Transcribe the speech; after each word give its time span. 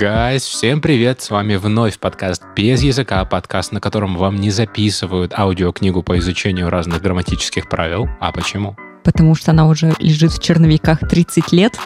Гайс, 0.00 0.44
всем 0.44 0.80
привет! 0.80 1.20
С 1.20 1.28
вами 1.28 1.56
вновь 1.56 1.98
подкаст 1.98 2.42
«Без 2.56 2.82
языка», 2.82 3.22
подкаст, 3.26 3.70
на 3.70 3.82
котором 3.82 4.16
вам 4.16 4.36
не 4.36 4.48
записывают 4.48 5.38
аудиокнигу 5.38 6.02
по 6.02 6.18
изучению 6.18 6.70
разных 6.70 7.02
грамматических 7.02 7.68
правил. 7.68 8.08
А 8.18 8.32
почему? 8.32 8.78
Потому 9.04 9.34
что 9.34 9.50
она 9.50 9.68
уже 9.68 9.92
лежит 9.98 10.32
в 10.32 10.42
черновиках 10.42 11.00
30 11.00 11.52
лет. 11.52 11.78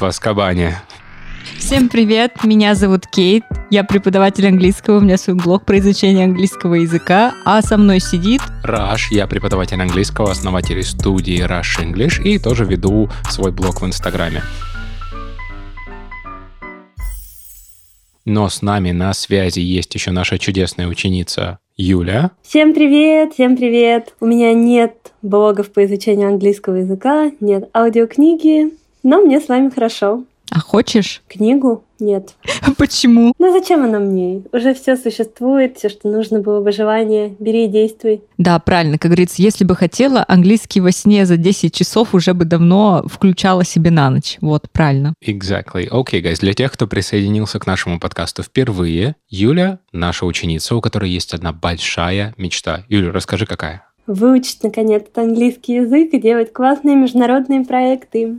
В 0.00 0.04
Аскабане. 0.04 0.82
Всем 1.58 1.88
привет, 1.88 2.42
меня 2.42 2.74
зовут 2.74 3.06
Кейт, 3.06 3.44
я 3.70 3.84
преподаватель 3.84 4.48
английского, 4.48 4.98
у 4.98 5.00
меня 5.00 5.16
свой 5.16 5.36
блог 5.36 5.64
про 5.64 5.78
изучение 5.78 6.24
английского 6.24 6.74
языка, 6.74 7.34
а 7.44 7.62
со 7.62 7.76
мной 7.76 8.00
сидит... 8.00 8.40
Раш, 8.64 9.12
я 9.12 9.28
преподаватель 9.28 9.80
английского, 9.80 10.32
основатель 10.32 10.82
студии 10.82 11.40
Rush 11.46 11.84
English 11.84 12.20
и 12.20 12.40
тоже 12.40 12.64
веду 12.64 13.08
свой 13.30 13.52
блог 13.52 13.80
в 13.80 13.86
Инстаграме. 13.86 14.42
Но 18.24 18.48
с 18.48 18.62
нами 18.62 18.92
на 18.92 19.12
связи 19.14 19.60
есть 19.60 19.94
еще 19.94 20.12
наша 20.12 20.38
чудесная 20.38 20.86
ученица 20.86 21.58
Юля. 21.76 22.30
Всем 22.42 22.72
привет, 22.72 23.34
всем 23.34 23.56
привет. 23.56 24.14
У 24.20 24.26
меня 24.26 24.54
нет 24.54 25.12
блогов 25.22 25.72
по 25.72 25.84
изучению 25.84 26.28
английского 26.28 26.76
языка, 26.76 27.32
нет 27.40 27.68
аудиокниги, 27.74 28.74
но 29.02 29.22
мне 29.22 29.40
с 29.40 29.48
вами 29.48 29.70
хорошо. 29.70 30.24
А 30.54 30.60
хочешь? 30.60 31.22
Книгу? 31.28 31.82
Нет. 31.98 32.34
Почему? 32.76 33.32
Ну 33.38 33.52
зачем 33.52 33.84
она 33.84 33.98
мне? 33.98 34.42
Уже 34.52 34.74
все 34.74 34.96
существует, 34.96 35.78
все, 35.78 35.88
что 35.88 36.08
нужно 36.08 36.40
было 36.40 36.60
бы 36.60 36.72
желание. 36.72 37.34
Бери 37.38 37.64
и 37.64 37.68
действуй. 37.68 38.22
Да, 38.36 38.58
правильно. 38.58 38.98
Как 38.98 39.10
говорится, 39.10 39.40
если 39.40 39.64
бы 39.64 39.74
хотела, 39.74 40.24
английский 40.28 40.80
во 40.80 40.92
сне 40.92 41.24
за 41.24 41.38
10 41.38 41.72
часов 41.72 42.14
уже 42.14 42.34
бы 42.34 42.44
давно 42.44 43.02
включала 43.06 43.64
себе 43.64 43.90
на 43.90 44.10
ночь. 44.10 44.36
Вот, 44.42 44.68
правильно. 44.70 45.14
Exactly. 45.24 45.88
Окей, 45.90 46.20
okay, 46.20 46.32
guys, 46.32 46.40
для 46.40 46.52
тех, 46.52 46.72
кто 46.72 46.86
присоединился 46.86 47.58
к 47.58 47.66
нашему 47.66 47.98
подкасту 47.98 48.42
впервые, 48.42 49.16
Юля— 49.30 49.78
наша 49.92 50.26
ученица, 50.26 50.76
у 50.76 50.82
которой 50.82 51.08
есть 51.08 51.32
одна 51.32 51.52
большая 51.52 52.34
мечта. 52.36 52.84
Юля, 52.88 53.10
расскажи, 53.12 53.46
какая? 53.46 53.86
Выучить, 54.06 54.62
наконец-то, 54.64 55.22
английский 55.22 55.74
язык 55.74 56.12
и 56.12 56.20
делать 56.20 56.52
классные 56.52 56.96
международные 56.96 57.64
проекты. 57.64 58.36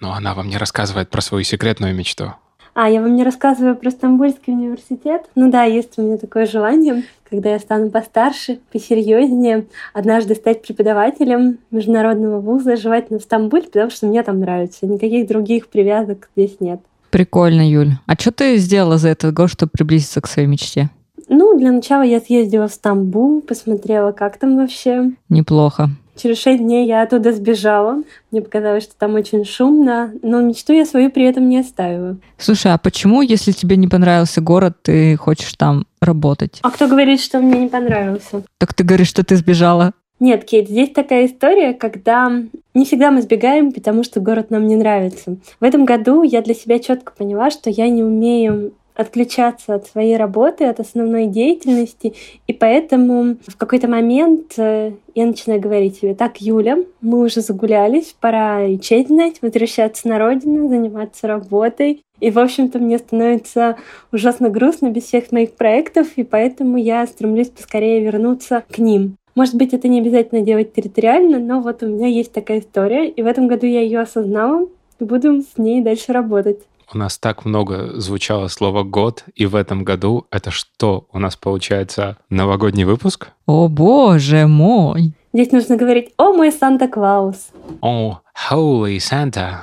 Но 0.00 0.12
она 0.12 0.34
вам 0.34 0.48
не 0.48 0.56
рассказывает 0.56 1.10
про 1.10 1.20
свою 1.20 1.44
секретную 1.44 1.94
мечту. 1.94 2.34
А, 2.74 2.90
я 2.90 3.00
вам 3.00 3.16
не 3.16 3.24
рассказываю 3.24 3.74
про 3.74 3.90
Стамбульский 3.90 4.52
университет. 4.52 5.22
Ну 5.34 5.50
да, 5.50 5.64
есть 5.64 5.96
у 5.96 6.02
меня 6.02 6.18
такое 6.18 6.44
желание, 6.44 7.04
когда 7.28 7.52
я 7.52 7.58
стану 7.58 7.90
постарше, 7.90 8.58
посерьезнее, 8.70 9.64
однажды 9.94 10.34
стать 10.34 10.60
преподавателем 10.60 11.56
международного 11.70 12.38
вуза, 12.38 12.76
желательно 12.76 13.18
в 13.18 13.22
Стамбуле, 13.22 13.62
потому 13.62 13.90
что 13.90 14.06
мне 14.06 14.22
там 14.22 14.40
нравится. 14.40 14.86
Никаких 14.86 15.26
других 15.26 15.68
привязок 15.68 16.28
здесь 16.36 16.60
нет. 16.60 16.80
Прикольно, 17.08 17.66
Юль. 17.66 17.92
А 18.04 18.12
что 18.12 18.30
ты 18.30 18.58
сделала 18.58 18.98
за 18.98 19.08
этот 19.08 19.32
год, 19.32 19.50
чтобы 19.50 19.70
приблизиться 19.72 20.20
к 20.20 20.26
своей 20.26 20.46
мечте? 20.46 20.90
Ну, 21.28 21.58
для 21.58 21.72
начала 21.72 22.02
я 22.02 22.20
съездила 22.20 22.68
в 22.68 22.72
Стамбул, 22.72 23.40
посмотрела, 23.40 24.12
как 24.12 24.38
там 24.38 24.56
вообще. 24.56 25.12
Неплохо. 25.30 25.88
Через 26.16 26.38
шесть 26.38 26.62
дней 26.62 26.86
я 26.86 27.02
оттуда 27.02 27.32
сбежала. 27.32 28.02
Мне 28.30 28.40
показалось, 28.40 28.84
что 28.84 28.94
там 28.96 29.14
очень 29.14 29.44
шумно, 29.44 30.12
но 30.22 30.40
мечту 30.40 30.72
я 30.72 30.86
свою 30.86 31.10
при 31.10 31.24
этом 31.24 31.48
не 31.48 31.58
оставила. 31.58 32.16
Слушай, 32.38 32.72
а 32.72 32.78
почему, 32.78 33.22
если 33.22 33.52
тебе 33.52 33.76
не 33.76 33.86
понравился 33.86 34.40
город, 34.40 34.78
ты 34.82 35.16
хочешь 35.16 35.52
там 35.54 35.86
работать? 36.00 36.60
А 36.62 36.70
кто 36.70 36.88
говорит, 36.88 37.20
что 37.20 37.40
мне 37.40 37.60
не 37.60 37.68
понравился? 37.68 38.42
Так 38.58 38.72
ты 38.74 38.84
говоришь, 38.84 39.08
что 39.08 39.24
ты 39.24 39.36
сбежала. 39.36 39.92
Нет, 40.18 40.44
Кейт, 40.44 40.68
здесь 40.68 40.90
такая 40.90 41.26
история, 41.26 41.74
когда 41.74 42.32
не 42.72 42.84
всегда 42.86 43.10
мы 43.10 43.20
сбегаем, 43.20 43.72
потому 43.72 44.02
что 44.02 44.20
город 44.20 44.50
нам 44.50 44.66
не 44.66 44.76
нравится. 44.76 45.36
В 45.60 45.64
этом 45.64 45.84
году 45.84 46.22
я 46.22 46.40
для 46.40 46.54
себя 46.54 46.78
четко 46.78 47.12
поняла, 47.12 47.50
что 47.50 47.68
я 47.68 47.88
не 47.90 48.02
умею 48.02 48.72
отключаться 48.96 49.74
от 49.74 49.86
своей 49.86 50.16
работы, 50.16 50.64
от 50.64 50.80
основной 50.80 51.26
деятельности, 51.26 52.14
и 52.46 52.52
поэтому 52.52 53.36
в 53.46 53.56
какой-то 53.56 53.88
момент 53.88 54.54
э, 54.56 54.92
я 55.14 55.26
начинаю 55.26 55.60
говорить 55.60 55.98
себе, 55.98 56.14
так, 56.14 56.40
Юля, 56.40 56.78
мы 57.00 57.22
уже 57.22 57.40
загулялись, 57.40 58.14
пора 58.20 58.64
и 58.64 58.78
честь 58.78 59.08
знать, 59.08 59.36
возвращаться 59.42 60.08
на 60.08 60.18
родину, 60.18 60.68
заниматься 60.68 61.26
работой. 61.26 62.02
И, 62.20 62.30
в 62.30 62.38
общем-то, 62.38 62.78
мне 62.78 62.98
становится 62.98 63.76
ужасно 64.10 64.48
грустно 64.48 64.90
без 64.90 65.04
всех 65.04 65.32
моих 65.32 65.52
проектов, 65.52 66.08
и 66.16 66.24
поэтому 66.24 66.78
я 66.78 67.06
стремлюсь 67.06 67.48
поскорее 67.48 68.02
вернуться 68.02 68.64
к 68.70 68.78
ним. 68.78 69.16
Может 69.34 69.54
быть, 69.54 69.74
это 69.74 69.86
не 69.86 70.00
обязательно 70.00 70.40
делать 70.40 70.72
территориально, 70.72 71.38
но 71.38 71.60
вот 71.60 71.82
у 71.82 71.86
меня 71.86 72.06
есть 72.06 72.32
такая 72.32 72.60
история, 72.60 73.06
и 73.06 73.22
в 73.22 73.26
этом 73.26 73.48
году 73.48 73.66
я 73.66 73.82
ее 73.82 74.00
осознала, 74.00 74.66
и 74.98 75.04
буду 75.04 75.42
с 75.42 75.58
ней 75.58 75.82
дальше 75.82 76.12
работать. 76.12 76.60
У 76.94 76.98
нас 76.98 77.18
так 77.18 77.44
много 77.44 77.98
звучало 78.00 78.46
слово 78.46 78.84
«год», 78.84 79.24
и 79.34 79.46
в 79.46 79.56
этом 79.56 79.82
году 79.82 80.26
это 80.30 80.52
что? 80.52 81.08
У 81.12 81.18
нас 81.18 81.34
получается 81.34 82.16
новогодний 82.30 82.84
выпуск? 82.84 83.28
О, 83.46 83.68
боже 83.68 84.46
мой! 84.46 85.12
Здесь 85.32 85.50
нужно 85.50 85.76
говорить 85.76 86.10
«О, 86.16 86.32
мой 86.32 86.52
Санта-Клаус». 86.52 87.48
О, 87.80 88.20
Holy 88.50 88.98
Santa. 88.98 89.56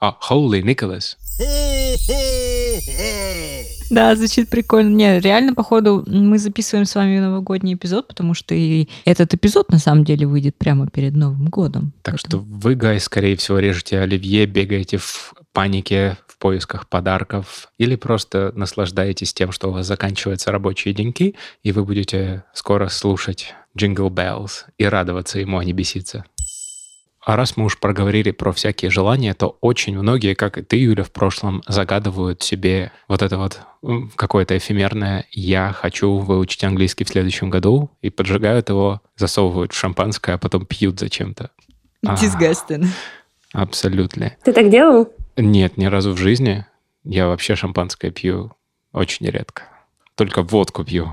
О, 0.00 0.16
Holy 0.30 0.62
Nicholas. 0.62 1.16
Да, 3.90 4.14
звучит 4.14 4.48
прикольно. 4.48 4.94
Не, 4.94 5.18
реально, 5.18 5.54
походу, 5.54 6.04
мы 6.06 6.38
записываем 6.38 6.84
с 6.84 6.94
вами 6.94 7.18
новогодний 7.18 7.74
эпизод, 7.74 8.06
потому 8.06 8.34
что 8.34 8.54
и 8.54 8.88
этот 9.04 9.34
эпизод 9.34 9.72
на 9.72 9.78
самом 9.78 10.04
деле 10.04 10.26
выйдет 10.26 10.56
прямо 10.56 10.88
перед 10.88 11.14
Новым 11.14 11.46
годом. 11.46 11.92
Так 12.02 12.14
Поэтому... 12.14 12.44
что 12.44 12.50
вы, 12.50 12.74
Гай, 12.76 13.00
скорее 13.00 13.36
всего, 13.36 13.58
режете 13.58 13.98
оливье, 13.98 14.46
бегаете 14.46 14.98
в 14.98 15.34
панике 15.52 16.18
в 16.38 16.40
поисках 16.40 16.88
подарков 16.88 17.68
или 17.78 17.96
просто 17.96 18.52
наслаждаетесь 18.54 19.34
тем, 19.34 19.50
что 19.50 19.68
у 19.68 19.72
вас 19.72 19.86
заканчиваются 19.86 20.52
рабочие 20.52 20.94
деньки, 20.94 21.34
и 21.64 21.72
вы 21.72 21.84
будете 21.84 22.44
скоро 22.54 22.88
слушать 22.88 23.54
Jingle 23.76 24.08
Bells 24.08 24.64
и 24.78 24.84
радоваться 24.84 25.40
ему, 25.40 25.58
а 25.58 25.64
не 25.64 25.72
беситься. 25.72 26.24
А 27.26 27.36
раз 27.36 27.56
мы 27.56 27.64
уж 27.64 27.78
проговорили 27.80 28.30
про 28.30 28.52
всякие 28.52 28.90
желания, 28.90 29.34
то 29.34 29.58
очень 29.60 29.98
многие, 29.98 30.34
как 30.34 30.58
и 30.58 30.62
ты, 30.62 30.76
Юля, 30.76 31.02
в 31.02 31.10
прошлом, 31.10 31.62
загадывают 31.66 32.42
себе 32.42 32.92
вот 33.08 33.22
это 33.22 33.36
вот 33.36 33.60
какое-то 34.14 34.56
эфемерное 34.56 35.26
«я 35.32 35.72
хочу 35.72 36.18
выучить 36.18 36.62
английский 36.62 37.04
в 37.04 37.08
следующем 37.08 37.50
году» 37.50 37.90
и 38.00 38.10
поджигают 38.10 38.68
его, 38.68 39.02
засовывают 39.16 39.72
в 39.72 39.76
шампанское, 39.76 40.36
а 40.36 40.38
потом 40.38 40.64
пьют 40.64 41.00
зачем-то. 41.00 41.50
Disgusting. 42.06 42.86
А, 43.52 43.62
абсолютно. 43.62 44.36
Ты 44.44 44.52
так 44.52 44.70
делал? 44.70 45.12
Нет, 45.40 45.76
ни 45.76 45.86
разу 45.86 46.14
в 46.14 46.16
жизни. 46.16 46.66
Я 47.04 47.28
вообще 47.28 47.54
шампанское 47.54 48.10
пью 48.10 48.50
очень 48.92 49.26
редко. 49.26 49.62
Только 50.16 50.42
водку 50.42 50.82
пью. 50.82 51.12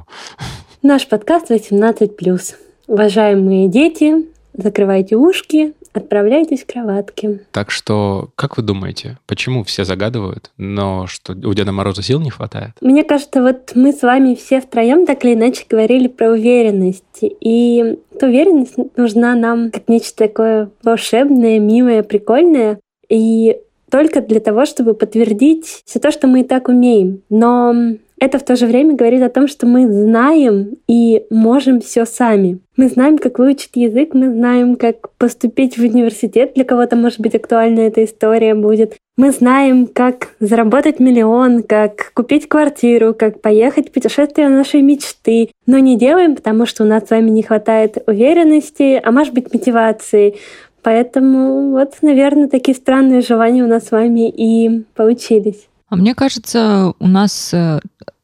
Наш 0.81 1.08
подкаст 1.08 1.52
18+. 1.52 2.56
Уважаемые 2.88 3.68
дети, 3.68 4.25
закрывайте 4.53 5.16
ушки, 5.16 5.74
отправляйтесь 5.94 6.63
в 6.63 6.66
кроватки. 6.66 7.41
Так 7.52 7.69
что, 7.69 8.31
как 8.34 8.58
вы 8.58 8.63
думаете, 8.63 9.19
почему 9.28 9.63
все 9.63 9.86
загадывают, 9.86 10.50
но 10.57 11.06
что 11.06 11.34
у 11.34 11.53
Деда 11.53 11.72
Мороза 11.72 12.02
сил 12.02 12.19
не 12.19 12.31
хватает? 12.31 12.72
Мне 12.81 13.03
кажется, 13.03 13.44
вот 13.44 13.74
мы 13.75 13.94
с 13.94 14.02
вами 14.02 14.34
все 14.34 14.59
втроем 14.59 15.06
так 15.06 15.24
или 15.24 15.36
иначе 15.36 15.66
говорили 15.69 16.07
про 16.07 16.31
уверенность. 16.31 17.03
И 17.22 17.96
эта 18.12 18.25
уверенность 18.25 18.74
нужна 18.97 19.36
нам 19.36 19.69
как 19.69 19.88
нечто 19.88 20.18
такое 20.18 20.72
волшебное, 20.81 21.59
милое, 21.59 22.02
прикольное. 22.02 22.80
И 23.07 23.59
только 23.95 24.19
для 24.19 24.41
того, 24.41 24.66
чтобы 24.66 24.94
подтвердить 24.94 25.83
все 25.85 26.00
то, 26.00 26.11
что 26.11 26.28
мы 26.28 26.41
и 26.41 26.44
так 26.44 26.67
умеем. 26.67 27.22
Но 27.29 27.73
это 28.19 28.39
в 28.39 28.44
то 28.44 28.57
же 28.57 28.66
время 28.67 28.94
говорит 28.94 29.23
о 29.23 29.29
том, 29.29 29.47
что 29.47 29.66
мы 29.66 29.88
знаем 29.89 30.75
и 30.85 31.23
можем 31.29 31.79
все 31.79 32.06
сами. 32.06 32.59
Мы 32.75 32.89
знаем, 32.89 33.17
как 33.17 33.39
выучить 33.39 33.72
язык, 33.75 34.13
мы 34.13 34.33
знаем, 34.33 34.75
как 34.75 35.11
поступить 35.17 35.78
в 35.78 35.81
университет. 35.81 36.51
Для 36.56 36.65
кого-то, 36.65 36.97
может 36.97 37.21
быть, 37.21 37.36
актуальна 37.36 37.80
эта 37.80 38.03
история 38.03 38.53
будет. 38.53 38.95
Мы 39.15 39.31
знаем, 39.31 39.88
как 39.88 40.33
заработать 40.42 41.00
миллион, 41.00 41.63
как 41.63 42.12
купить 42.13 42.50
квартиру, 42.50 43.13
как 43.13 43.42
поехать 43.42 43.89
в 43.89 43.92
путешествие 43.94 44.50
нашей 44.50 44.81
мечты. 44.81 45.51
Но 45.65 45.77
не 45.77 45.97
делаем, 45.97 46.36
потому 46.36 46.65
что 46.65 46.83
у 46.83 46.86
нас 46.86 47.07
с 47.07 47.12
вами 47.12 47.30
не 47.30 47.44
хватает 47.44 47.97
уверенности, 48.07 49.00
а 49.01 49.12
может 49.13 49.33
быть 49.33 49.53
мотивации. 49.53 50.36
Поэтому 50.85 51.71
вот, 51.71 51.95
наверное, 52.03 52.47
такие 52.47 52.77
странные 52.77 53.21
желания 53.21 53.63
у 53.63 53.67
нас 53.67 53.87
с 53.87 53.91
вами 53.91 54.29
и 54.29 54.83
получились. 54.93 55.67
А 55.89 55.95
мне 55.95 56.13
кажется, 56.13 56.93
у 56.99 57.07
нас, 57.07 57.51
э, 57.55 57.79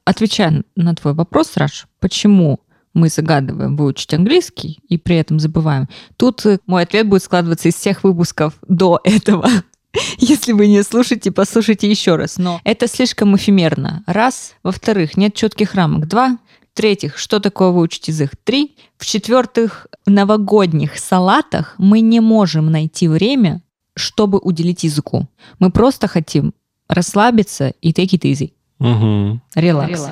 отвечая 0.06 0.64
на 0.76 0.94
твой 0.94 1.16
вопрос, 1.16 1.58
Раш, 1.58 1.88
почему 2.00 2.60
мы 2.94 3.10
загадываем 3.10 3.76
выучить 3.76 4.14
английский 4.14 4.80
и 4.88 5.00
при 5.00 5.16
этом 5.16 5.40
забываем, 5.40 5.88
тут 6.18 6.46
э, 6.46 6.60
мой 6.68 6.84
ответ 6.84 7.08
будет 7.08 7.24
складываться 7.24 7.68
из 7.68 7.74
всех 7.74 8.04
выпусков 8.04 8.54
до 8.68 9.02
этого. 9.04 9.50
Если 10.20 10.52
вы 10.52 10.68
не 10.68 10.84
слушаете, 10.84 11.32
послушайте 11.32 11.90
еще 11.90 12.16
раз. 12.16 12.38
Но 12.38 12.62
это 12.64 12.88
слишком 12.88 13.36
эфемерно. 13.36 14.04
Раз. 14.06 14.54
Во-вторых, 14.62 15.18
нет 15.18 15.34
четких 15.34 15.74
рамок. 15.74 16.08
Два. 16.08 16.38
В-третьих, 16.74 17.18
что 17.18 17.42
такое 17.42 17.72
выучить 17.72 18.08
язык? 18.08 18.32
Три. 18.46 18.78
В-четвертых, 18.98 19.88
в 20.06 20.10
новогодних 20.10 20.98
салатах 20.98 21.76
мы 21.78 22.00
не 22.00 22.22
можем 22.22 22.72
найти 22.72 23.10
время, 23.10 23.62
чтобы 23.94 24.40
уделить 24.40 24.86
языку. 24.86 25.28
Мы 25.60 25.70
просто 25.70 26.08
хотим 26.08 26.54
расслабиться 26.88 27.74
и 27.82 27.92
take 27.92 28.18
it 28.18 28.22
easy. 28.22 28.54
Угу. 28.80 29.42
Релакс. 29.56 30.08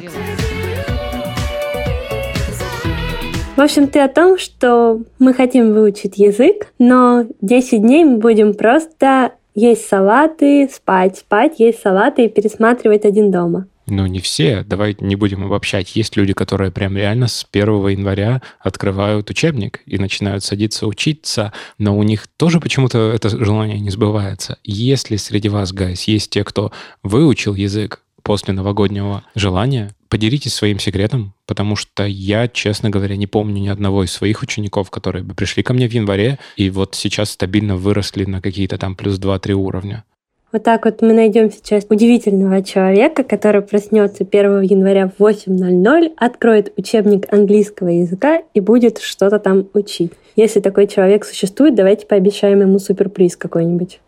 В 3.56 3.62
общем, 3.62 3.88
ты 3.88 4.00
о 4.00 4.10
том, 4.10 4.38
что 4.38 5.02
мы 5.18 5.34
хотим 5.34 5.74
выучить 5.74 6.18
язык, 6.18 6.74
но 6.78 7.26
10 7.40 7.82
дней 7.82 8.04
мы 8.04 8.18
будем 8.18 8.54
просто 8.54 9.34
есть 9.56 9.88
салаты, 9.88 10.70
спать, 10.72 11.20
спать, 11.20 11.60
есть 11.60 11.82
салаты 11.82 12.26
и 12.26 12.30
пересматривать 12.30 13.06
один 13.06 13.32
дома. 13.32 13.68
Ну, 13.90 14.06
не 14.06 14.20
все. 14.20 14.64
Давай 14.64 14.96
не 15.00 15.16
будем 15.16 15.44
обобщать. 15.44 15.96
Есть 15.96 16.16
люди, 16.16 16.34
которые 16.34 16.72
прям 16.72 16.96
реально 16.96 17.28
с 17.28 17.46
1 17.52 17.88
января 17.88 18.42
открывают 18.60 19.30
учебник 19.30 19.82
и 19.86 19.98
начинают 19.98 20.44
садиться 20.44 20.86
учиться, 20.86 21.52
но 21.78 21.98
у 21.98 22.04
них 22.04 22.28
тоже 22.38 22.60
почему-то 22.60 23.12
это 23.12 23.30
желание 23.30 23.80
не 23.80 23.90
сбывается. 23.90 24.58
Если 24.64 25.16
среди 25.16 25.50
вас, 25.50 25.74
гайс, 25.74 26.04
есть 26.04 26.30
те, 26.30 26.44
кто 26.44 26.72
выучил 27.04 27.56
язык 27.56 28.02
после 28.22 28.54
новогоднего 28.54 29.24
желания, 29.34 29.96
поделитесь 30.08 30.54
своим 30.54 30.80
секретом, 30.80 31.34
потому 31.48 31.76
что 31.76 32.06
я, 32.06 32.48
честно 32.48 32.90
говоря, 32.90 33.16
не 33.16 33.28
помню 33.28 33.62
ни 33.62 33.70
одного 33.70 34.04
из 34.04 34.12
своих 34.12 34.42
учеников, 34.44 34.92
которые 34.92 35.24
бы 35.24 35.34
пришли 35.34 35.64
ко 35.64 35.74
мне 35.74 35.88
в 35.88 35.94
январе 35.94 36.38
и 36.56 36.70
вот 36.70 36.96
сейчас 36.96 37.32
стабильно 37.32 37.76
выросли 37.76 38.26
на 38.26 38.42
какие-то 38.42 38.78
там 38.78 38.96
плюс 38.96 39.20
2-3 39.20 39.54
уровня. 39.54 40.04
Вот 40.52 40.64
так 40.64 40.86
вот 40.86 41.04
мы 41.04 41.14
найдем 41.14 41.52
сейчас 41.52 41.86
удивительного 41.90 42.64
человека, 42.64 43.24
который 43.24 43.62
проснется 43.62 44.24
1 44.24 44.62
января 44.62 45.08
в 45.08 45.22
8.00, 45.22 46.14
откроет 46.18 46.74
учебник 46.76 47.32
английского 47.32 47.90
языка 47.90 48.42
и 48.56 48.60
будет 48.60 48.98
что-то 48.98 49.38
там 49.38 49.68
учить. 49.76 50.12
Если 50.36 50.60
такой 50.60 50.88
человек 50.88 51.24
существует, 51.24 51.76
давайте 51.76 52.08
пообещаем 52.08 52.62
ему 52.62 52.80
суперприз 52.80 53.38
какой-нибудь. 53.38 54.00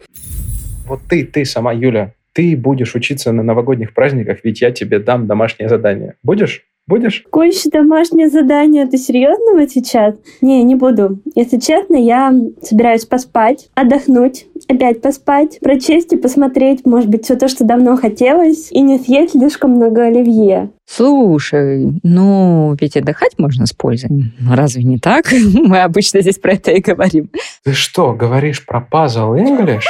Вот 0.87 1.01
ты, 1.07 1.25
ты 1.25 1.45
сама, 1.45 1.73
Юля, 1.73 2.15
ты 2.33 2.57
будешь 2.57 2.95
учиться 2.95 3.31
на 3.31 3.43
новогодних 3.43 3.93
праздниках, 3.93 4.39
ведь 4.43 4.61
я 4.61 4.71
тебе 4.71 4.97
дам 4.97 5.27
домашнее 5.27 5.69
задание. 5.69 6.15
Будешь? 6.23 6.65
Будешь? 6.91 7.21
Какое 7.21 7.47
еще 7.47 7.69
домашнее 7.69 8.27
задание? 8.27 8.85
Ты 8.85 8.97
серьезно 8.97 9.53
вот 9.53 9.69
сейчас? 9.71 10.15
Не, 10.41 10.61
не 10.63 10.75
буду. 10.75 11.21
Если 11.35 11.57
честно, 11.57 11.95
я 11.95 12.33
собираюсь 12.61 13.05
поспать, 13.05 13.69
отдохнуть, 13.75 14.47
опять 14.67 15.01
поспать, 15.01 15.59
прочесть 15.61 16.11
и 16.11 16.17
посмотреть, 16.17 16.85
может 16.85 17.09
быть, 17.09 17.23
все 17.23 17.37
то, 17.37 17.47
что 17.47 17.63
давно 17.63 17.95
хотелось, 17.95 18.69
и 18.73 18.81
не 18.81 18.99
съесть 18.99 19.31
слишком 19.31 19.71
много 19.71 20.03
оливье. 20.03 20.71
Слушай, 20.85 21.87
ну 22.03 22.75
ведь 22.77 22.97
отдыхать 22.97 23.39
можно 23.39 23.65
с 23.65 23.71
пользой. 23.71 24.09
Разве 24.53 24.83
не 24.83 24.97
так? 24.97 25.31
Мы 25.53 25.79
обычно 25.79 26.19
здесь 26.19 26.39
про 26.39 26.55
это 26.55 26.71
и 26.71 26.81
говорим. 26.81 27.29
Ты 27.63 27.71
что, 27.71 28.11
говоришь 28.11 28.65
про 28.65 28.81
пазл 28.81 29.33
English? 29.35 29.85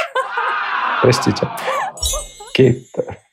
Простите. 1.02 1.48
Кейт, 2.54 2.86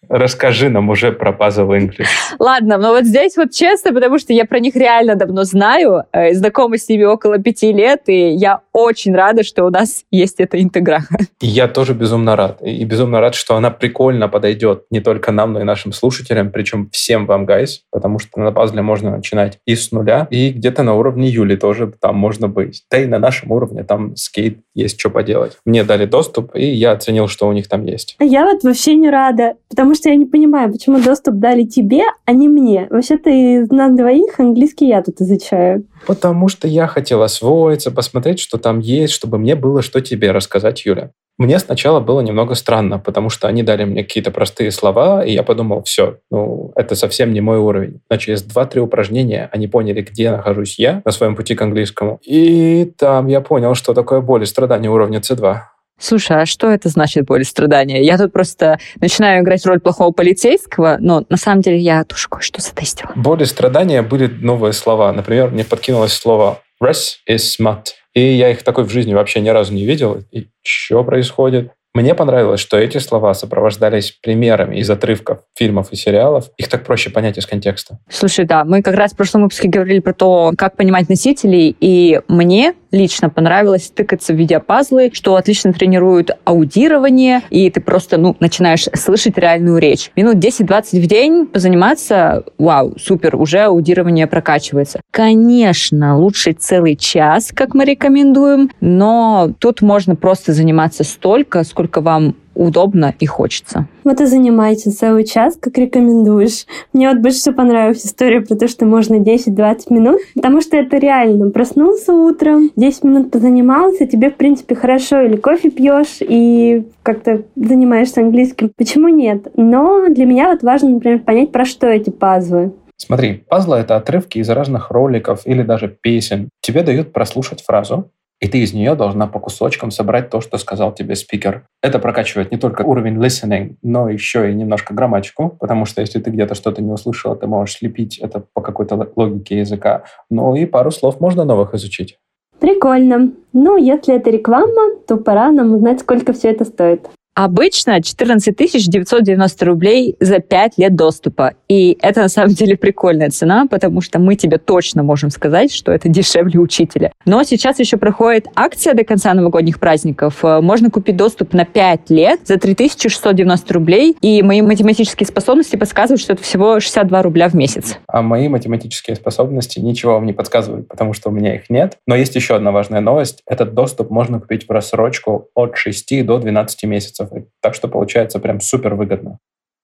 Расскажи 0.09 0.69
нам 0.69 0.89
уже 0.89 1.11
про 1.11 1.31
Puzzle 1.31 1.69
English. 1.69 2.07
Ладно, 2.39 2.77
но 2.77 2.89
вот 2.89 3.05
здесь 3.05 3.37
вот 3.37 3.51
честно, 3.51 3.93
потому 3.93 4.17
что 4.17 4.33
я 4.33 4.45
про 4.45 4.59
них 4.59 4.75
реально 4.75 5.15
давно 5.15 5.43
знаю, 5.43 6.03
э, 6.11 6.33
знакома 6.33 6.77
с 6.77 6.89
ними 6.89 7.03
около 7.03 7.37
пяти 7.37 7.71
лет, 7.71 8.01
и 8.07 8.29
я 8.31 8.61
очень 8.73 9.15
рада, 9.15 9.43
что 9.43 9.65
у 9.65 9.69
нас 9.69 10.03
есть 10.09 10.39
эта 10.39 10.61
интеграха. 10.61 11.17
И 11.41 11.47
я 11.47 11.67
тоже 11.67 11.93
безумно 11.93 12.35
рад. 12.35 12.61
И 12.61 12.83
безумно 12.85 13.19
рад, 13.21 13.35
что 13.35 13.55
она 13.55 13.69
прикольно 13.69 14.27
подойдет 14.27 14.85
не 14.89 14.99
только 14.99 15.31
нам, 15.31 15.53
но 15.53 15.61
и 15.61 15.63
нашим 15.63 15.93
слушателям, 15.93 16.51
причем 16.51 16.89
всем 16.91 17.27
вам, 17.27 17.45
гайс, 17.45 17.83
потому 17.91 18.17
что 18.19 18.39
на 18.39 18.51
пазле 18.51 18.81
можно 18.81 19.11
начинать 19.11 19.59
и 19.65 19.75
с 19.75 19.91
нуля, 19.91 20.27
и 20.31 20.49
где-то 20.49 20.81
на 20.83 20.95
уровне 20.95 21.29
Юли 21.29 21.55
тоже 21.55 21.93
там 21.99 22.15
можно 22.15 22.47
быть. 22.47 22.83
Да 22.89 22.97
и 22.97 23.05
на 23.05 23.19
нашем 23.19 23.51
уровне 23.51 23.83
там 23.83 24.15
скейт 24.15 24.59
есть 24.73 24.99
что 24.99 25.09
поделать. 25.09 25.57
Мне 25.65 25.83
дали 25.83 26.05
доступ, 26.05 26.55
и 26.55 26.65
я 26.65 26.91
оценил, 26.93 27.27
что 27.27 27.47
у 27.47 27.53
них 27.53 27.67
там 27.67 27.85
есть. 27.85 28.15
А 28.19 28.23
я 28.23 28.45
вот 28.45 28.63
вообще 28.63 28.95
не 28.95 29.09
рада, 29.09 29.53
потому 29.69 29.95
что 29.99 30.09
я 30.09 30.15
не 30.15 30.25
понимаю, 30.25 30.71
почему 30.71 30.99
доступ 31.01 31.35
дали 31.35 31.63
тебе, 31.63 32.01
а 32.25 32.31
не 32.33 32.47
мне. 32.47 32.87
Вообще-то 32.89 33.29
из 33.29 33.69
нас 33.69 33.95
двоих 33.95 34.39
английский 34.39 34.87
я 34.87 35.03
тут 35.03 35.21
изучаю. 35.21 35.85
Потому 36.07 36.47
что 36.47 36.67
я 36.67 36.87
хотел 36.87 37.21
освоиться, 37.21 37.91
посмотреть, 37.91 38.39
что 38.39 38.57
там 38.57 38.79
есть, 38.79 39.13
чтобы 39.13 39.37
мне 39.37 39.55
было 39.55 39.81
что 39.81 40.01
тебе 40.01 40.31
рассказать, 40.31 40.85
Юля. 40.85 41.11
Мне 41.39 41.57
сначала 41.59 42.01
было 42.01 42.19
немного 42.19 42.53
странно, 42.53 42.99
потому 42.99 43.29
что 43.29 43.47
они 43.47 43.63
дали 43.63 43.85
мне 43.85 44.03
какие-то 44.03 44.29
простые 44.29 44.71
слова, 44.71 45.23
и 45.23 45.31
я 45.31 45.41
подумал, 45.41 45.83
все, 45.83 46.17
ну, 46.29 46.73
это 46.75 46.95
совсем 46.95 47.31
не 47.31 47.39
мой 47.39 47.57
уровень. 47.57 48.01
Но 48.09 48.17
через 48.17 48.43
два-три 48.43 48.81
упражнения 48.81 49.49
они 49.53 49.67
поняли, 49.67 50.01
где 50.01 50.31
нахожусь 50.31 50.77
я 50.77 51.01
на 51.05 51.11
своем 51.11 51.37
пути 51.37 51.55
к 51.55 51.61
английскому. 51.61 52.19
И 52.25 52.91
там 52.97 53.27
я 53.27 53.39
понял, 53.39 53.73
что 53.73 53.93
такое 53.93 54.19
боль 54.19 54.43
и 54.43 54.45
страдания 54.45 54.89
уровня 54.89 55.19
C2. 55.19 55.59
Слушай, 55.99 56.43
а 56.43 56.45
что 56.45 56.71
это 56.71 56.89
значит 56.89 57.25
боль 57.25 57.41
и 57.41 57.43
страдания? 57.43 58.01
Я 58.03 58.17
тут 58.17 58.31
просто 58.31 58.79
начинаю 59.01 59.43
играть 59.43 59.65
роль 59.65 59.79
плохого 59.79 60.11
полицейского, 60.11 60.97
но 60.99 61.25
на 61.29 61.37
самом 61.37 61.61
деле 61.61 61.77
я 61.77 62.03
тоже 62.05 62.27
кое-что 62.29 62.61
затестила. 62.61 63.11
Боль 63.15 63.43
и 63.43 63.45
страдания 63.45 64.01
были 64.01 64.27
новые 64.27 64.73
слова. 64.73 65.11
Например, 65.11 65.49
мне 65.51 65.63
подкинулось 65.63 66.13
слово 66.13 66.61
«rest 66.81 67.17
is 67.29 67.41
smut». 67.59 67.87
И 68.15 68.21
я 68.21 68.49
их 68.49 68.63
такой 68.63 68.85
в 68.85 68.89
жизни 68.89 69.13
вообще 69.13 69.39
ни 69.41 69.49
разу 69.49 69.73
не 69.73 69.85
видел. 69.85 70.23
И 70.31 70.47
что 70.63 71.03
происходит? 71.03 71.71
Мне 71.93 72.13
понравилось, 72.13 72.59
что 72.59 72.77
эти 72.77 72.99
слова 72.99 73.33
сопровождались 73.33 74.11
примерами 74.11 74.77
из 74.77 74.89
отрывков 74.89 75.39
фильмов 75.57 75.91
и 75.91 75.95
сериалов. 75.95 76.49
Их 76.57 76.67
так 76.67 76.85
проще 76.85 77.09
понять 77.09 77.37
из 77.39 77.47
контекста. 77.47 77.97
Слушай, 78.09 78.45
да, 78.45 78.63
мы 78.63 78.83
как 78.83 78.95
раз 78.95 79.13
в 79.13 79.15
прошлом 79.15 79.43
выпуске 79.43 79.67
говорили 79.67 79.99
про 79.99 80.13
то, 80.13 80.53
как 80.55 80.75
понимать 80.75 81.09
носителей, 81.09 81.75
и 81.79 82.21
мне 82.27 82.75
лично 82.91 83.29
понравилось 83.29 83.91
тыкаться 83.93 84.33
в 84.33 84.37
видеопазлы, 84.37 85.11
что 85.13 85.35
отлично 85.35 85.73
тренируют 85.73 86.31
аудирование, 86.43 87.41
и 87.49 87.69
ты 87.69 87.81
просто 87.81 88.17
ну, 88.17 88.35
начинаешь 88.39 88.85
слышать 88.93 89.37
реальную 89.37 89.77
речь. 89.77 90.11
Минут 90.15 90.35
10-20 90.35 91.01
в 91.01 91.07
день 91.07 91.45
позаниматься, 91.45 92.43
вау, 92.57 92.95
супер, 92.99 93.35
уже 93.35 93.59
аудирование 93.59 94.27
прокачивается. 94.27 95.01
Конечно, 95.11 96.17
лучше 96.17 96.53
целый 96.53 96.95
час, 96.95 97.51
как 97.53 97.73
мы 97.73 97.85
рекомендуем, 97.85 98.71
но 98.81 99.51
тут 99.59 99.81
можно 99.81 100.15
просто 100.15 100.53
заниматься 100.53 101.03
столько, 101.03 101.63
сколько 101.63 102.01
вам 102.01 102.35
удобно 102.59 103.15
и 103.19 103.25
хочется. 103.25 103.87
Вот 104.03 104.19
и 104.21 104.25
занимайтесь 104.25 104.97
целый 104.97 105.23
час, 105.23 105.57
как 105.59 105.77
рекомендуешь. 105.77 106.65
Мне 106.93 107.09
вот 107.09 107.19
больше 107.19 107.37
всего 107.37 107.55
понравилась 107.55 108.05
история 108.05 108.41
про 108.41 108.55
то, 108.55 108.67
что 108.67 108.85
можно 108.85 109.15
10-20 109.15 109.77
минут, 109.89 110.19
потому 110.35 110.61
что 110.61 110.77
это 110.77 110.97
реально. 110.97 111.49
Проснулся 111.51 112.13
утром, 112.13 112.71
10 112.75 113.03
минут 113.03 113.31
позанимался, 113.31 114.05
тебе, 114.05 114.29
в 114.29 114.35
принципе, 114.35 114.75
хорошо, 114.75 115.21
или 115.21 115.37
кофе 115.37 115.69
пьешь, 115.69 116.17
и 116.19 116.85
как-то 117.01 117.43
занимаешься 117.55 118.21
английским. 118.21 118.71
Почему 118.75 119.07
нет? 119.07 119.47
Но 119.55 120.09
для 120.09 120.25
меня 120.25 120.51
вот 120.51 120.61
важно, 120.61 120.89
например, 120.89 121.19
понять, 121.19 121.51
про 121.51 121.65
что 121.65 121.87
эти 121.87 122.09
пазлы. 122.09 122.73
Смотри, 122.97 123.45
пазлы— 123.47 123.77
это 123.77 123.95
отрывки 123.95 124.39
из 124.39 124.49
разных 124.49 124.91
роликов 124.91 125.43
или 125.45 125.63
даже 125.63 125.87
песен. 125.87 126.49
Тебе 126.59 126.83
дают 126.83 127.13
прослушать 127.13 127.63
фразу, 127.63 128.11
и 128.39 128.47
ты 128.47 128.59
из 128.59 128.73
нее 128.73 128.95
должна 128.95 129.27
по 129.27 129.39
кусочкам 129.39 129.91
собрать 129.91 130.29
то, 130.29 130.41
что 130.41 130.57
сказал 130.57 130.93
тебе 130.93 131.15
спикер. 131.15 131.65
Это 131.81 131.99
прокачивает 131.99 132.51
не 132.51 132.57
только 132.57 132.83
уровень 132.83 133.17
listening, 133.17 133.75
но 133.81 134.09
еще 134.09 134.51
и 134.51 134.55
немножко 134.55 134.93
грамматику, 134.93 135.57
потому 135.59 135.85
что 135.85 136.01
если 136.01 136.19
ты 136.19 136.29
где-то 136.29 136.55
что-то 136.55 136.81
не 136.81 136.91
услышал, 136.91 137.35
ты 137.35 137.47
можешь 137.47 137.77
слепить 137.77 138.17
это 138.17 138.43
по 138.53 138.61
какой-то 138.61 139.11
логике 139.15 139.59
языка. 139.59 140.03
Ну 140.29 140.55
и 140.55 140.65
пару 140.65 140.91
слов 140.91 141.19
можно 141.19 141.43
новых 141.43 141.73
изучить. 141.73 142.17
Прикольно. 142.59 143.31
Ну, 143.53 143.77
если 143.77 144.15
это 144.15 144.29
реклама, 144.29 144.95
то 145.07 145.17
пора 145.17 145.51
нам 145.51 145.73
узнать, 145.73 146.01
сколько 146.01 146.33
все 146.33 146.49
это 146.49 146.65
стоит. 146.65 147.09
Обычно 147.41 148.03
14 148.03 148.53
990 148.89 149.65
рублей 149.65 150.17
за 150.19 150.39
5 150.39 150.73
лет 150.77 150.93
доступа. 150.97 151.53
И 151.69 151.97
это 152.01 152.23
на 152.23 152.27
самом 152.27 152.49
деле 152.49 152.75
прикольная 152.75 153.29
цена, 153.29 153.65
потому 153.65 154.01
что 154.01 154.19
мы 154.19 154.35
тебе 154.35 154.57
точно 154.57 155.03
можем 155.03 155.29
сказать, 155.29 155.71
что 155.71 155.93
это 155.93 156.09
дешевле 156.09 156.59
учителя. 156.59 157.13
Но 157.23 157.41
сейчас 157.43 157.79
еще 157.79 157.95
проходит 157.95 158.47
акция 158.55 158.93
до 158.93 159.05
конца 159.05 159.33
новогодних 159.33 159.79
праздников. 159.79 160.43
Э, 160.43 160.59
можно 160.59 160.89
купить 160.89 161.15
доступ 161.15 161.53
на 161.53 161.63
5 161.63 162.09
лет 162.09 162.41
за 162.43 162.57
3690 162.57 163.73
рублей. 163.73 164.17
И 164.19 164.43
мои 164.43 164.61
математические 164.61 165.25
способности 165.25 165.77
подсказывают, 165.77 166.19
что 166.19 166.33
это 166.33 166.43
всего 166.43 166.81
62 166.81 167.21
рубля 167.21 167.47
в 167.47 167.53
месяц. 167.53 167.99
А 168.07 168.21
мои 168.21 168.49
математические 168.49 169.15
способности 169.15 169.79
ничего 169.79 170.15
вам 170.15 170.25
не 170.25 170.33
подсказывают, 170.33 170.89
потому 170.89 171.13
что 171.13 171.29
у 171.29 171.31
меня 171.31 171.55
их 171.55 171.69
нет. 171.69 171.99
Но 172.05 172.17
есть 172.17 172.35
еще 172.35 172.57
одна 172.57 172.73
важная 172.73 172.99
новость. 172.99 173.43
Этот 173.45 173.73
доступ 173.73 174.09
можно 174.09 174.41
купить 174.41 174.67
в 174.67 174.71
рассрочку 174.71 175.47
от 175.55 175.77
6 175.77 176.25
до 176.25 176.37
12 176.37 176.83
месяцев. 176.83 177.28
Так 177.61 177.75
что 177.75 177.87
получается 177.87 178.39
прям 178.39 178.59
супер 178.59 178.95
выгодно. 178.95 179.37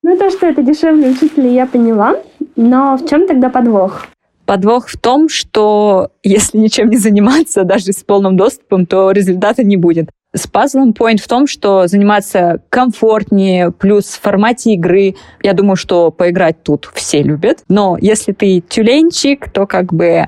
Ну, 0.03 0.17
то, 0.17 0.29
что 0.29 0.45
это 0.45 0.61
дешевле 0.61 1.09
учителя, 1.09 1.49
я 1.49 1.65
поняла. 1.65 2.15
Но 2.55 2.95
в 2.97 3.09
чем 3.09 3.27
тогда 3.27 3.49
подвох? 3.49 4.05
Подвох 4.45 4.87
в 4.87 4.97
том, 4.99 5.27
что 5.27 6.11
если 6.21 6.59
ничем 6.59 6.89
не 6.89 6.97
заниматься, 6.97 7.63
даже 7.63 7.91
с 7.91 8.03
полным 8.03 8.37
доступом, 8.37 8.85
то 8.85 9.09
результата 9.09 9.63
не 9.63 9.77
будет. 9.77 10.09
С 10.35 10.47
пазлом 10.47 10.91
point 10.91 11.17
в 11.17 11.27
том, 11.27 11.47
что 11.47 11.87
заниматься 11.87 12.61
комфортнее, 12.69 13.71
плюс 13.71 14.05
в 14.05 14.21
формате 14.21 14.73
игры. 14.73 15.15
Я 15.41 15.53
думаю, 15.53 15.75
что 15.75 16.11
поиграть 16.11 16.61
тут 16.61 16.89
все 16.93 17.23
любят. 17.23 17.63
Но 17.67 17.97
если 17.99 18.33
ты 18.33 18.61
тюленчик, 18.61 19.49
то 19.49 19.65
как 19.65 19.93
бы 19.93 20.05
э, 20.05 20.27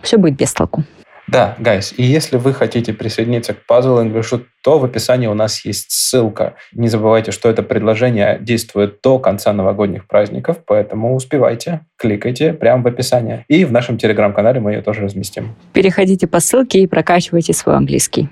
все 0.00 0.16
будет 0.16 0.36
без 0.36 0.54
толку. 0.54 0.84
Да, 1.28 1.56
guys, 1.58 1.92
и 1.96 2.04
если 2.04 2.36
вы 2.36 2.52
хотите 2.52 2.92
присоединиться 2.92 3.54
к 3.54 3.58
Puzzle 3.68 4.04
English, 4.04 4.44
то 4.62 4.78
в 4.78 4.84
описании 4.84 5.26
у 5.26 5.34
нас 5.34 5.64
есть 5.64 5.90
ссылка. 5.90 6.54
Не 6.72 6.88
забывайте, 6.88 7.32
что 7.32 7.48
это 7.48 7.62
предложение 7.62 8.38
действует 8.40 9.00
до 9.02 9.18
конца 9.18 9.52
новогодних 9.52 10.06
праздников, 10.06 10.58
поэтому 10.64 11.14
успевайте, 11.14 11.80
кликайте 11.96 12.52
прямо 12.52 12.82
в 12.82 12.86
описании. 12.86 13.44
И 13.48 13.64
в 13.64 13.72
нашем 13.72 13.98
телеграм-канале 13.98 14.60
мы 14.60 14.72
ее 14.72 14.82
тоже 14.82 15.02
разместим. 15.02 15.56
Переходите 15.72 16.26
по 16.26 16.40
ссылке 16.40 16.80
и 16.80 16.86
прокачивайте 16.86 17.52
свой 17.52 17.76
английский. 17.76 18.28